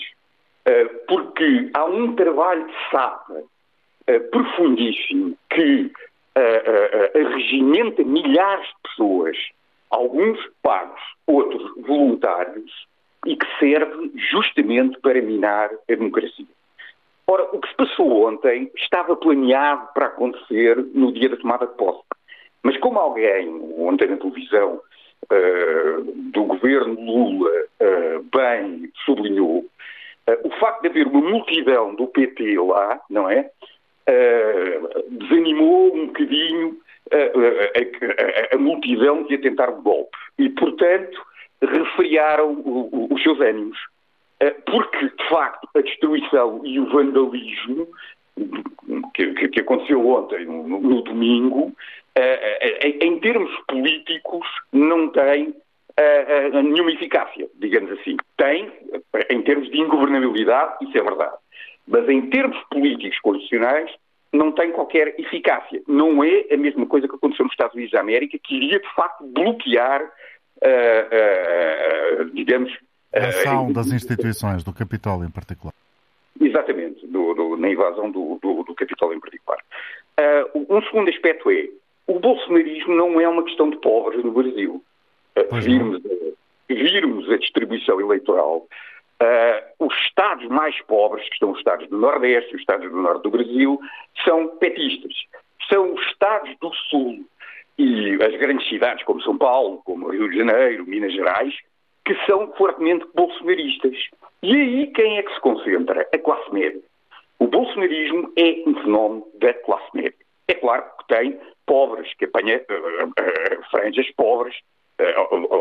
Eh, 0.65 0.85
porque 1.07 1.69
há 1.73 1.85
um 1.85 2.15
trabalho 2.15 2.65
de 2.65 2.73
sapa 2.89 3.43
eh, 4.07 4.19
profundíssimo 4.19 5.37
que 5.49 5.91
eh, 6.35 7.11
arregimenta 7.15 8.03
milhares 8.03 8.65
de 8.67 8.89
pessoas, 8.89 9.37
alguns 9.89 10.39
pagos, 10.61 11.01
outros 11.27 11.71
voluntários, 11.85 12.87
e 13.25 13.35
que 13.35 13.45
serve 13.59 14.11
justamente 14.31 14.99
para 14.99 15.21
minar 15.21 15.69
a 15.89 15.95
democracia. 15.95 16.45
Ora, 17.27 17.43
o 17.53 17.59
que 17.59 17.69
se 17.69 17.75
passou 17.75 18.27
ontem 18.27 18.69
estava 18.75 19.15
planeado 19.15 19.87
para 19.93 20.07
acontecer 20.07 20.77
no 20.93 21.11
dia 21.13 21.29
da 21.29 21.37
tomada 21.37 21.67
de 21.67 21.73
posse. 21.75 22.03
Mas 22.63 22.77
como 22.77 22.99
alguém, 22.99 23.49
ontem 23.77 24.09
na 24.09 24.17
televisão, 24.17 24.81
uh, 25.31 26.01
do 26.31 26.43
governo 26.43 26.99
Lula, 26.99 27.49
uh, 27.49 28.23
bem 28.23 28.91
sublinhou, 29.05 29.65
o 30.43 30.49
facto 30.59 30.81
de 30.81 30.87
haver 30.89 31.07
uma 31.07 31.21
multidão 31.21 31.95
do 31.95 32.07
PT 32.07 32.57
lá, 32.59 32.99
não 33.09 33.29
é? 33.29 33.49
uh, 34.09 35.03
desanimou 35.09 35.95
um 35.95 36.07
bocadinho 36.07 36.77
a, 37.11 38.53
a, 38.53 38.55
a, 38.55 38.57
multidão 38.57 39.23
que 39.23 39.33
ia 39.33 39.41
tentar 39.41 39.69
o 39.69 39.81
golpe. 39.81 40.17
E, 40.37 40.49
portanto, 40.49 41.21
refriaram 41.61 42.51
o, 42.53 42.89
o, 42.91 43.13
os 43.13 43.21
seus 43.21 43.39
ânimos. 43.39 43.77
Porque, 44.65 45.05
de 45.05 45.29
facto, 45.29 45.69
a 45.73 45.81
destruição 45.81 46.61
e 46.65 46.77
o 46.77 46.89
vandalismo 46.89 47.87
que, 49.13 49.47
que 49.47 49.61
aconteceu 49.61 50.05
ontem, 50.05 50.45
no, 50.45 50.81
no 50.81 51.01
domingo, 51.01 51.71
em 52.99 53.19
termos 53.21 53.51
políticos, 53.69 54.45
não 54.73 55.07
tem 55.09 55.55
nenhuma 56.63 56.91
eficácia, 56.91 57.47
digamos 57.55 57.91
assim. 57.91 58.17
Tem, 58.37 58.71
em 59.29 59.41
termos 59.43 59.69
de 59.69 59.79
ingovernabilidade, 59.79 60.85
isso 60.85 60.97
é 60.97 61.03
verdade. 61.03 61.35
Mas 61.87 62.09
em 62.09 62.29
termos 62.29 62.57
políticos 62.69 63.19
constitucionais, 63.19 63.91
não 64.31 64.51
tem 64.51 64.71
qualquer 64.71 65.19
eficácia. 65.19 65.81
Não 65.87 66.23
é 66.23 66.45
a 66.51 66.57
mesma 66.57 66.87
coisa 66.87 67.07
que 67.07 67.15
aconteceu 67.15 67.45
nos 67.45 67.53
Estados 67.53 67.75
Unidos 67.75 67.91
da 67.91 67.99
América, 67.99 68.37
que 68.41 68.55
iria, 68.55 68.79
de 68.79 68.93
facto, 68.95 69.23
bloquear, 69.25 70.01
uh, 70.03 72.25
digamos... 72.33 72.75
A 73.13 73.27
ação 73.27 73.71
das 73.71 73.91
instituições, 73.91 74.63
do 74.63 74.73
Capitólio 74.73 75.27
em 75.27 75.31
particular. 75.31 75.73
Exatamente, 76.41 77.05
do, 77.05 77.35
do, 77.35 77.57
na 77.57 77.69
invasão 77.69 78.09
do, 78.09 78.39
do, 78.41 78.63
do 78.63 78.73
Capitólio 78.73 79.17
em 79.17 79.19
particular. 79.19 79.59
um 80.55 80.81
segundo 80.81 81.09
aspecto 81.09 81.51
é, 81.51 81.69
o 82.07 82.19
bolsonarismo 82.19 82.95
não 82.95 83.21
é 83.21 83.29
uma 83.29 83.43
questão 83.43 83.69
de 83.69 83.77
pobres 83.77 84.23
no 84.23 84.31
Brasil. 84.31 84.83
Virmos, 85.61 86.01
virmos 86.69 87.29
a 87.31 87.37
distribuição 87.37 87.99
eleitoral 87.99 88.67
Uh, 89.21 89.85
os 89.85 89.93
estados 90.05 90.45
mais 90.49 90.77
pobres, 90.81 91.27
que 91.29 91.37
são 91.37 91.51
os 91.51 91.57
estados 91.57 91.87
do 91.87 91.97
Nordeste, 91.97 92.55
os 92.55 92.59
estados 92.59 92.89
do 92.91 92.97
Norte 92.97 93.23
do 93.23 93.29
Brasil, 93.29 93.79
são 94.25 94.47
petistas. 94.57 95.13
São 95.69 95.93
os 95.93 96.01
estados 96.07 96.53
do 96.59 96.73
Sul 96.89 97.25
e 97.77 98.15
as 98.21 98.35
grandes 98.37 98.67
cidades, 98.67 99.05
como 99.05 99.21
São 99.21 99.37
Paulo, 99.37 99.81
como 99.85 100.09
Rio 100.09 100.29
de 100.29 100.37
Janeiro, 100.37 100.85
Minas 100.85 101.13
Gerais, 101.13 101.53
que 102.03 102.13
são 102.25 102.51
fortemente 102.53 103.05
bolsonaristas. 103.15 103.95
E 104.41 104.53
aí 104.53 104.87
quem 104.87 105.17
é 105.17 105.23
que 105.23 105.33
se 105.33 105.39
concentra? 105.39 106.07
A 106.13 106.17
classe 106.17 106.53
média. 106.53 106.81
O 107.39 107.47
bolsonarismo 107.47 108.31
é 108.35 108.63
um 108.67 108.75
fenómeno 108.75 109.27
da 109.35 109.53
classe 109.53 109.87
média. 109.93 110.13
É 110.49 110.53
claro 110.53 110.83
que 110.99 111.07
tem 111.07 111.39
pobres, 111.65 112.13
que 112.15 112.25
apanha 112.25 112.61
uh, 112.69 113.07
uh, 113.07 113.63
franjas 113.71 114.09
pobres, 114.17 114.55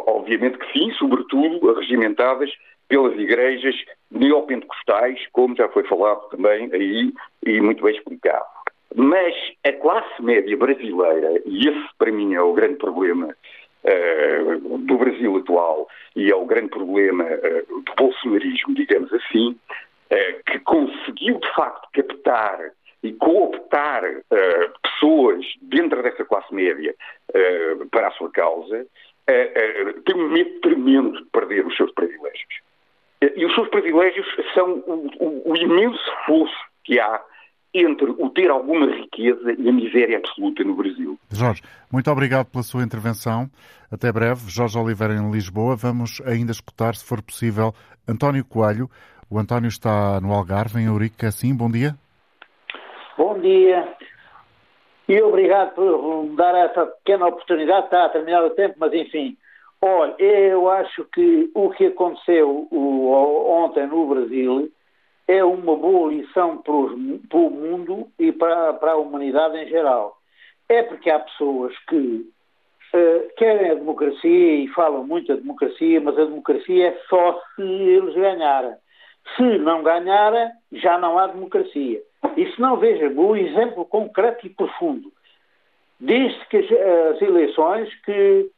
obviamente 0.06 0.58
que 0.58 0.72
sim, 0.72 0.92
sobretudo 0.92 1.74
regimentadas 1.74 2.50
pelas 2.88 3.18
igrejas 3.18 3.74
neopentecostais, 4.10 5.26
como 5.32 5.56
já 5.56 5.68
foi 5.68 5.82
falado 5.84 6.28
também 6.28 6.68
aí 6.72 7.12
e 7.46 7.60
muito 7.60 7.82
bem 7.82 7.96
explicado. 7.96 8.44
Mas 8.94 9.34
a 9.64 9.72
classe 9.72 10.20
média 10.20 10.56
brasileira, 10.56 11.40
e 11.46 11.68
esse 11.68 11.88
para 11.98 12.12
mim 12.12 12.34
é 12.34 12.42
o 12.42 12.52
grande 12.52 12.76
problema 12.76 13.34
uh, 13.84 14.78
do 14.78 14.98
Brasil 14.98 15.36
atual 15.38 15.88
e 16.14 16.30
é 16.30 16.34
o 16.34 16.44
grande 16.44 16.68
problema 16.68 17.24
uh, 17.24 17.82
do 17.82 17.94
bolsonarismo, 17.96 18.74
digamos 18.74 19.10
assim, 19.12 19.58
uh, 20.10 20.42
que 20.44 20.58
conseguiu 20.60 21.38
de 21.38 21.54
facto 21.54 21.88
captar 21.94 22.72
e 23.02 23.12
cooptar 23.14 24.04
pessoas 24.80 25.44
dentro 25.60 26.00
dessa 26.04 26.24
classe 26.24 26.54
média 26.54 26.94
para 27.90 28.06
a 28.06 28.10
sua 28.12 28.30
causa, 28.30 28.86
tem 30.04 30.16
um 30.16 30.30
medo 30.30 30.60
tremendo 30.60 31.18
de 31.18 31.30
perder 31.30 31.66
os 31.66 31.76
seus 31.76 31.92
privilégios. 31.92 32.62
E 33.36 33.46
os 33.46 33.54
seus 33.54 33.68
privilégios 33.68 34.26
são 34.54 34.82
o, 34.86 35.08
o, 35.20 35.52
o 35.52 35.56
imenso 35.56 36.12
fosso 36.26 36.56
que 36.84 36.98
há 36.98 37.20
entre 37.74 38.10
o 38.10 38.28
ter 38.30 38.50
alguma 38.50 38.86
riqueza 38.86 39.54
e 39.56 39.68
a 39.68 39.72
miséria 39.72 40.18
absoluta 40.18 40.62
no 40.62 40.74
Brasil. 40.74 41.18
Jorge, 41.30 41.62
muito 41.90 42.10
obrigado 42.10 42.46
pela 42.46 42.62
sua 42.62 42.82
intervenção. 42.82 43.48
Até 43.90 44.12
breve. 44.12 44.50
Jorge 44.50 44.78
Oliveira 44.78 45.14
em 45.14 45.30
Lisboa. 45.30 45.76
Vamos 45.76 46.20
ainda 46.26 46.52
escutar, 46.52 46.94
se 46.94 47.04
for 47.04 47.22
possível, 47.22 47.72
António 48.06 48.44
Coelho. 48.44 48.90
O 49.30 49.38
António 49.38 49.68
está 49.68 50.20
no 50.20 50.32
Algarve, 50.32 50.80
em 50.80 50.86
Eurico. 50.86 51.24
É 51.24 51.28
assim? 51.28 51.56
Bom 51.56 51.70
dia. 51.70 51.94
Bom 53.16 53.38
dia. 53.40 53.96
E 55.08 55.20
obrigado 55.20 55.74
por 55.74 56.24
me 56.24 56.36
dar 56.36 56.54
essa 56.54 56.86
pequena 56.86 57.26
oportunidade. 57.26 57.86
Está 57.86 58.06
a 58.06 58.10
terminar 58.10 58.44
o 58.44 58.50
tempo, 58.50 58.76
mas 58.78 58.92
enfim. 58.92 59.36
Olha, 59.80 60.14
eu 60.20 60.70
acho 60.70 61.04
que 61.06 61.50
o 61.54 61.70
que 61.70 61.86
aconteceu 61.86 62.68
ontem 62.70 63.86
no 63.88 64.06
Brasil 64.06 64.70
é 65.26 65.42
uma 65.44 65.76
boa 65.76 66.12
lição 66.12 66.58
para, 66.58 66.72
o 66.72 67.50
mundo 67.50 68.08
e 68.18 68.30
para, 68.30 68.74
para, 68.74 68.92
a 68.92 68.96
humanidade 68.96 69.58
em 69.58 69.68
geral. 69.68 70.16
É 70.68 70.82
porque 70.84 71.10
há 71.10 71.18
pessoas 71.18 71.76
que 71.88 71.96
uh, 71.96 73.34
querem 73.36 73.72
a 73.72 73.74
democracia 73.74 74.54
e 74.54 74.68
falam 74.68 75.04
muito 75.04 75.28
da 75.28 75.40
democracia, 75.40 76.00
mas 76.00 76.16
a 76.16 76.24
democracia 76.24 76.88
é 76.88 76.98
só 77.08 77.42
se 77.56 77.62
eles 77.62 78.14
ganharem. 78.14 78.74
Se 79.36 79.58
não 79.58 79.82
ganharem, 79.82 80.48
já 80.72 80.96
não 80.98 81.18
há 81.18 81.26
democracia. 81.26 82.00
Se 82.34 82.60
não, 82.60 82.76
veja, 82.76 83.08
um 83.08 83.36
exemplo 83.36 83.84
concreto 83.84 84.46
e 84.46 84.50
profundo. 84.50 85.12
Desde 86.00 86.38
que 86.46 86.56
as, 86.56 87.14
as 87.14 87.22
eleições 87.22 87.94
que 88.04 88.50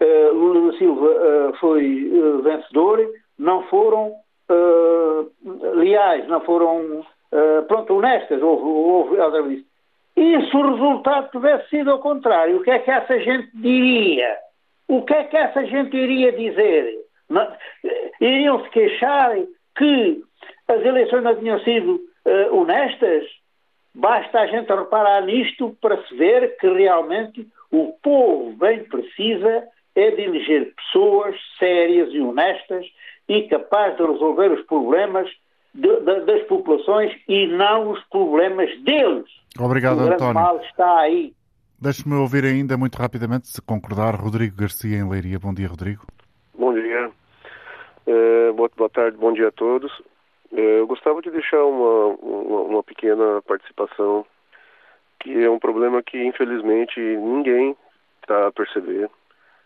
uh, 0.00 0.34
Lula 0.34 0.72
da 0.72 0.78
Silva 0.78 1.06
uh, 1.06 1.56
foi 1.58 2.10
uh, 2.12 2.42
vencedor, 2.42 3.06
não 3.38 3.62
foram 3.64 4.14
leais, 5.76 6.26
não 6.26 6.40
foram, 6.40 7.06
pronto, 7.68 7.94
honestas, 7.94 8.42
houve, 8.42 8.64
houve 8.64 9.20
outra 9.20 9.42
vez. 9.42 9.64
E 10.16 10.50
se 10.50 10.56
o 10.56 10.72
resultado 10.72 11.30
tivesse 11.30 11.68
sido 11.70 11.92
ao 11.92 12.00
contrário, 12.00 12.56
o 12.56 12.62
que 12.64 12.70
é 12.72 12.80
que 12.80 12.90
essa 12.90 13.16
gente 13.20 13.48
diria? 13.54 14.36
O 14.88 15.02
que 15.02 15.14
é 15.14 15.22
que 15.22 15.36
essa 15.36 15.64
gente 15.64 15.96
iria 15.96 16.32
dizer? 16.32 16.98
iriam 18.20 18.64
se 18.64 18.70
queixar 18.70 19.36
que 19.76 20.20
as 20.66 20.84
eleições 20.84 21.22
não 21.22 21.36
tinham 21.36 21.60
sido 21.60 22.00
honestas? 22.52 23.24
Basta 23.94 24.40
a 24.40 24.46
gente 24.46 24.72
reparar 24.72 25.24
nisto 25.24 25.76
para 25.80 26.00
se 26.06 26.14
ver 26.16 26.56
que 26.58 26.68
realmente 26.68 27.46
o 27.70 27.94
povo 28.02 28.52
bem 28.52 28.84
precisa 28.84 29.68
é 29.94 30.10
de 30.10 30.22
eleger 30.22 30.72
pessoas 30.74 31.34
sérias 31.58 32.12
e 32.12 32.20
honestas 32.20 32.86
e 33.28 33.42
capazes 33.48 33.96
de 33.96 34.04
resolver 34.04 34.52
os 34.52 34.64
problemas 34.66 35.28
de, 35.74 35.88
de, 36.00 36.20
das 36.20 36.42
populações 36.46 37.12
e 37.28 37.46
não 37.46 37.90
os 37.90 38.02
problemas 38.04 38.70
deles. 38.82 39.26
Obrigado, 39.58 39.98
o 39.98 40.12
António. 40.12 40.34
mal 40.34 40.60
está 40.62 41.00
aí. 41.00 41.32
Deixe-me 41.80 42.14
ouvir 42.14 42.44
ainda 42.44 42.76
muito 42.76 42.96
rapidamente, 42.96 43.48
se 43.48 43.62
concordar, 43.62 44.14
Rodrigo 44.14 44.56
Garcia 44.56 44.96
em 44.96 45.08
Leiria. 45.08 45.38
Bom 45.38 45.54
dia, 45.54 45.68
Rodrigo. 45.68 46.06
Bom 46.54 46.74
dia. 46.74 47.10
Uh, 48.06 48.52
boa, 48.54 48.70
boa, 48.76 48.90
tarde, 48.90 49.16
bom 49.16 49.32
dia 49.32 49.48
a 49.48 49.52
todos. 49.52 49.90
Uh, 50.52 50.58
eu 50.58 50.86
gostava 50.86 51.22
de 51.22 51.30
deixar 51.30 51.64
uma, 51.64 52.06
uma, 52.16 52.60
uma 52.62 52.82
pequena 52.82 53.40
participação, 53.42 54.26
que 55.20 55.44
é 55.44 55.50
um 55.50 55.58
problema 55.58 56.02
que, 56.02 56.22
infelizmente, 56.22 56.98
ninguém 56.98 57.76
está 58.22 58.48
a 58.48 58.52
perceber 58.52 59.10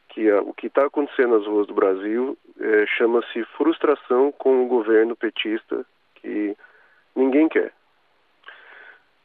que 0.08 0.30
a, 0.30 0.40
o 0.42 0.52
que 0.52 0.68
está 0.68 0.86
acontecendo 0.86 1.36
nas 1.38 1.46
ruas 1.46 1.66
do 1.66 1.74
Brasil 1.74 2.36
é, 2.60 2.86
chama-se 2.86 3.44
frustração 3.56 4.32
com 4.32 4.64
o 4.64 4.68
governo 4.68 5.16
petista 5.16 5.84
que 6.16 6.56
ninguém 7.16 7.48
quer. 7.48 7.72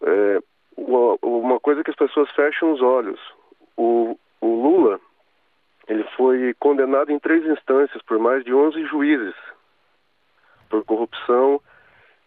É, 0.01 0.39
uma, 0.77 1.17
uma, 1.21 1.59
coisa 1.59 1.83
que 1.83 1.91
as 1.91 1.95
pessoas 1.95 2.29
fecham 2.31 2.71
os 2.71 2.81
olhos. 2.81 3.19
O, 3.77 4.17
o 4.41 4.47
Lula 4.47 4.99
ele 5.87 6.03
foi 6.15 6.53
condenado 6.59 7.11
em 7.11 7.19
três 7.19 7.45
instâncias 7.45 8.01
por 8.03 8.17
mais 8.19 8.43
de 8.43 8.53
11 8.53 8.85
juízes 8.85 9.35
por 10.69 10.83
corrupção 10.85 11.61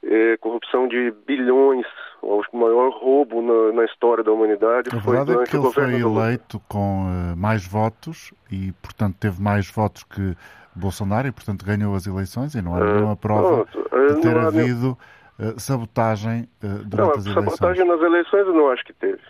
é, 0.04 0.36
corrupção 0.38 0.88
de 0.88 1.12
bilhões, 1.26 1.86
o 2.22 2.42
maior 2.52 2.90
roubo 2.90 3.40
na, 3.40 3.72
na 3.72 3.84
história 3.84 4.22
da 4.24 4.32
humanidade. 4.32 4.88
A 4.94 5.00
foi 5.00 5.16
verdade 5.16 5.42
é 5.42 5.44
que 5.44 5.56
ele 5.56 5.70
foi 5.70 5.94
eleito 5.94 6.60
com 6.68 7.06
uh, 7.06 7.36
mais 7.36 7.66
votos 7.66 8.32
e, 8.50 8.72
portanto, 8.82 9.16
teve 9.18 9.40
mais 9.40 9.70
votos 9.70 10.02
que 10.04 10.36
Bolsonaro 10.74 11.28
e, 11.28 11.32
portanto, 11.32 11.64
ganhou 11.64 11.94
as 11.94 12.06
eleições 12.06 12.54
e 12.54 12.62
não 12.62 12.74
há 12.74 12.80
nenhuma 12.80 13.16
prova 13.16 13.64
de 13.64 14.20
ter 14.20 14.36
havido 14.36 14.98
uh, 15.38 15.60
sabotagem 15.60 16.48
uh, 16.62 16.84
durante 16.84 16.96
não, 16.96 17.10
as 17.10 17.26
eleições. 17.26 17.44
Sabotagem 17.44 17.86
nas 17.86 18.00
eleições 18.00 18.46
eu 18.46 18.54
não 18.54 18.70
acho 18.70 18.84
que 18.84 18.92
teve. 18.92 19.22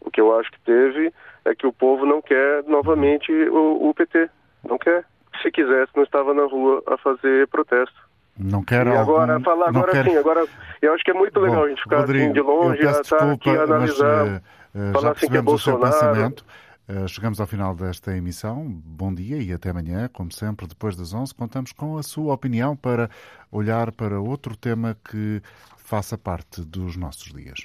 O 0.00 0.10
que 0.10 0.20
eu 0.20 0.38
acho 0.38 0.50
que 0.50 0.60
teve 0.60 1.12
é 1.46 1.54
que 1.54 1.66
o 1.66 1.72
povo 1.72 2.04
não 2.04 2.20
quer 2.20 2.62
novamente 2.64 3.32
o, 3.32 3.88
o 3.88 3.94
PT. 3.94 4.28
Não 4.68 4.76
quer. 4.76 5.04
Se 5.40 5.50
quisesse, 5.50 5.92
não 5.96 6.02
estava 6.04 6.34
na 6.34 6.44
rua 6.44 6.82
a 6.86 6.98
fazer 6.98 7.48
protesto. 7.48 8.03
Não 8.38 8.62
quero. 8.62 8.90
E 8.90 8.96
agora, 8.96 9.34
algum... 9.34 9.44
falar 9.44 9.68
agora 9.68 9.92
quero... 9.92 10.10
sim, 10.10 10.16
agora 10.16 10.46
eu 10.82 10.92
acho 10.92 11.04
que 11.04 11.10
é 11.10 11.14
muito 11.14 11.38
legal 11.38 11.60
Bom, 11.60 11.64
a 11.64 11.68
gente 11.68 11.82
ficar 11.82 12.00
Rodrigo, 12.00 12.24
assim 12.24 12.32
de 12.32 12.40
longe, 12.40 12.82
eu 12.82 12.86
peço 12.88 13.00
estar 13.00 13.32
aqui 13.32 13.50
analisando. 13.50 14.42
Mas, 14.74 14.88
uh, 14.88 14.92
falar 14.92 15.02
já 15.02 15.12
assim 15.12 15.28
que 15.28 15.36
é 15.36 15.40
o 15.40 15.58
seu 15.58 15.78
pensamento. 15.78 16.44
Uh, 16.86 17.08
chegamos 17.08 17.40
ao 17.40 17.46
final 17.46 17.74
desta 17.74 18.14
emissão. 18.14 18.64
Bom 18.66 19.14
dia 19.14 19.38
e 19.38 19.52
até 19.52 19.70
amanhã. 19.70 20.08
Como 20.12 20.32
sempre, 20.32 20.66
depois 20.66 20.96
das 20.96 21.14
11, 21.14 21.34
contamos 21.34 21.72
com 21.72 21.96
a 21.96 22.02
sua 22.02 22.34
opinião 22.34 22.76
para 22.76 23.08
olhar 23.50 23.90
para 23.92 24.20
outro 24.20 24.56
tema 24.56 24.96
que 25.08 25.40
faça 25.76 26.18
parte 26.18 26.60
dos 26.60 26.96
nossos 26.96 27.32
dias. 27.32 27.64